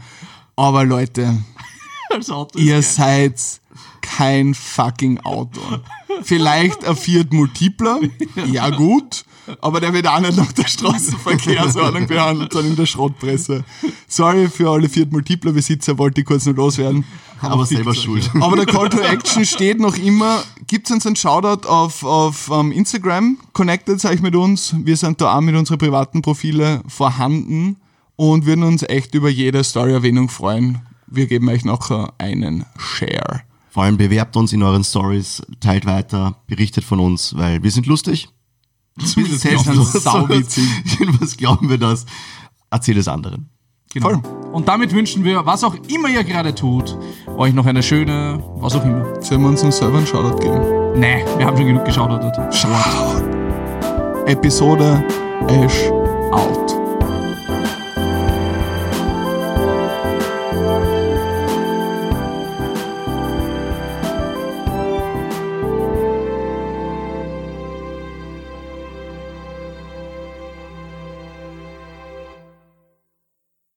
Aber 0.55 0.83
Leute, 0.83 1.37
ihr 2.55 2.73
geil. 2.73 2.81
seid 2.81 3.35
kein 4.01 4.53
fucking 4.53 5.19
Auto. 5.19 5.61
Vielleicht 6.23 6.85
ein 6.85 6.95
Fiat 6.95 7.31
Multipler, 7.31 7.99
ja 8.51 8.69
gut, 8.69 9.23
aber 9.61 9.79
der 9.79 9.93
wird 9.93 10.07
auch 10.07 10.19
nicht 10.19 10.37
nach 10.37 10.51
der 10.51 10.67
Straßenverkehrsordnung 10.67 12.07
behandelt, 12.07 12.51
sondern 12.51 12.71
in 12.71 12.77
der 12.77 12.85
Schrottpresse. 12.85 13.63
Sorry 14.07 14.49
für 14.49 14.69
alle 14.69 14.89
Fiat 14.89 15.11
Multipler 15.11 15.53
Besitzer, 15.53 15.97
wollte 15.97 16.21
ich 16.21 16.27
kurz 16.27 16.45
nur 16.45 16.55
loswerden. 16.55 17.05
Aber 17.41 17.65
selber 17.65 17.95
schuld. 17.95 18.29
Aber 18.41 18.57
der 18.57 18.65
Call 18.65 18.89
to 18.89 18.99
Action 18.99 19.45
steht 19.45 19.79
noch 19.79 19.95
immer. 19.97 20.43
Gibt 20.67 20.91
uns 20.91 21.05
einen 21.05 21.15
Shoutout 21.15 21.67
auf, 21.67 22.03
auf 22.03 22.51
ähm, 22.51 22.73
Instagram. 22.73 23.37
Connectet 23.53 24.03
euch 24.03 24.21
mit 24.21 24.35
uns. 24.35 24.75
Wir 24.77 24.97
sind 24.97 25.21
da 25.21 25.37
auch 25.37 25.41
mit 25.41 25.55
unseren 25.55 25.77
privaten 25.77 26.21
Profile 26.21 26.81
vorhanden 26.87 27.77
und 28.17 28.45
würden 28.45 28.63
uns 28.63 28.83
echt 28.83 29.15
über 29.15 29.29
jede 29.29 29.63
Story-Erwähnung 29.63 30.27
freuen. 30.27 30.81
Wir 31.07 31.27
geben 31.27 31.47
euch 31.47 31.63
noch 31.63 32.11
einen 32.17 32.65
Share. 32.77 33.43
Vor 33.69 33.83
allem 33.83 33.97
bewerbt 33.97 34.35
uns 34.35 34.51
in 34.53 34.63
euren 34.63 34.83
Stories, 34.83 35.43
teilt 35.59 35.85
weiter, 35.85 36.41
berichtet 36.47 36.83
von 36.83 36.99
uns, 36.99 37.35
weil 37.37 37.61
wir 37.61 37.71
sind 37.71 37.85
lustig. 37.85 38.29
Zumindest 39.05 39.41
Selbstlos. 39.41 39.93
sauwitzig. 39.93 40.67
Was 41.19 41.37
glauben 41.37 41.69
wir 41.69 41.77
das? 41.77 42.05
Erzähl 42.71 42.97
es 42.97 43.07
anderen. 43.07 43.49
Genau. 43.93 44.09
Voll. 44.09 44.21
Und 44.51 44.67
damit 44.67 44.93
wünschen 44.93 45.23
wir, 45.23 45.45
was 45.45 45.63
auch 45.63 45.75
immer 45.87 46.09
ihr 46.09 46.23
gerade 46.23 46.53
tut, 46.53 46.97
euch 47.37 47.53
noch 47.53 47.65
eine 47.65 47.81
schöne, 47.81 48.43
was 48.55 48.75
auch 48.75 48.83
immer. 48.83 49.21
Sollen 49.21 49.41
wir 49.41 49.49
uns 49.49 49.63
einen 49.63 49.71
Server 49.71 49.97
einen 49.97 50.07
Shoutout 50.07 50.37
geben? 50.39 50.99
Nee, 50.99 51.23
wir 51.37 51.45
haben 51.45 51.57
schon 51.57 51.67
genug 51.67 51.85
geschaut. 51.85 52.09
Episode 54.27 55.03
Ash 55.47 55.89
out. 56.31 56.78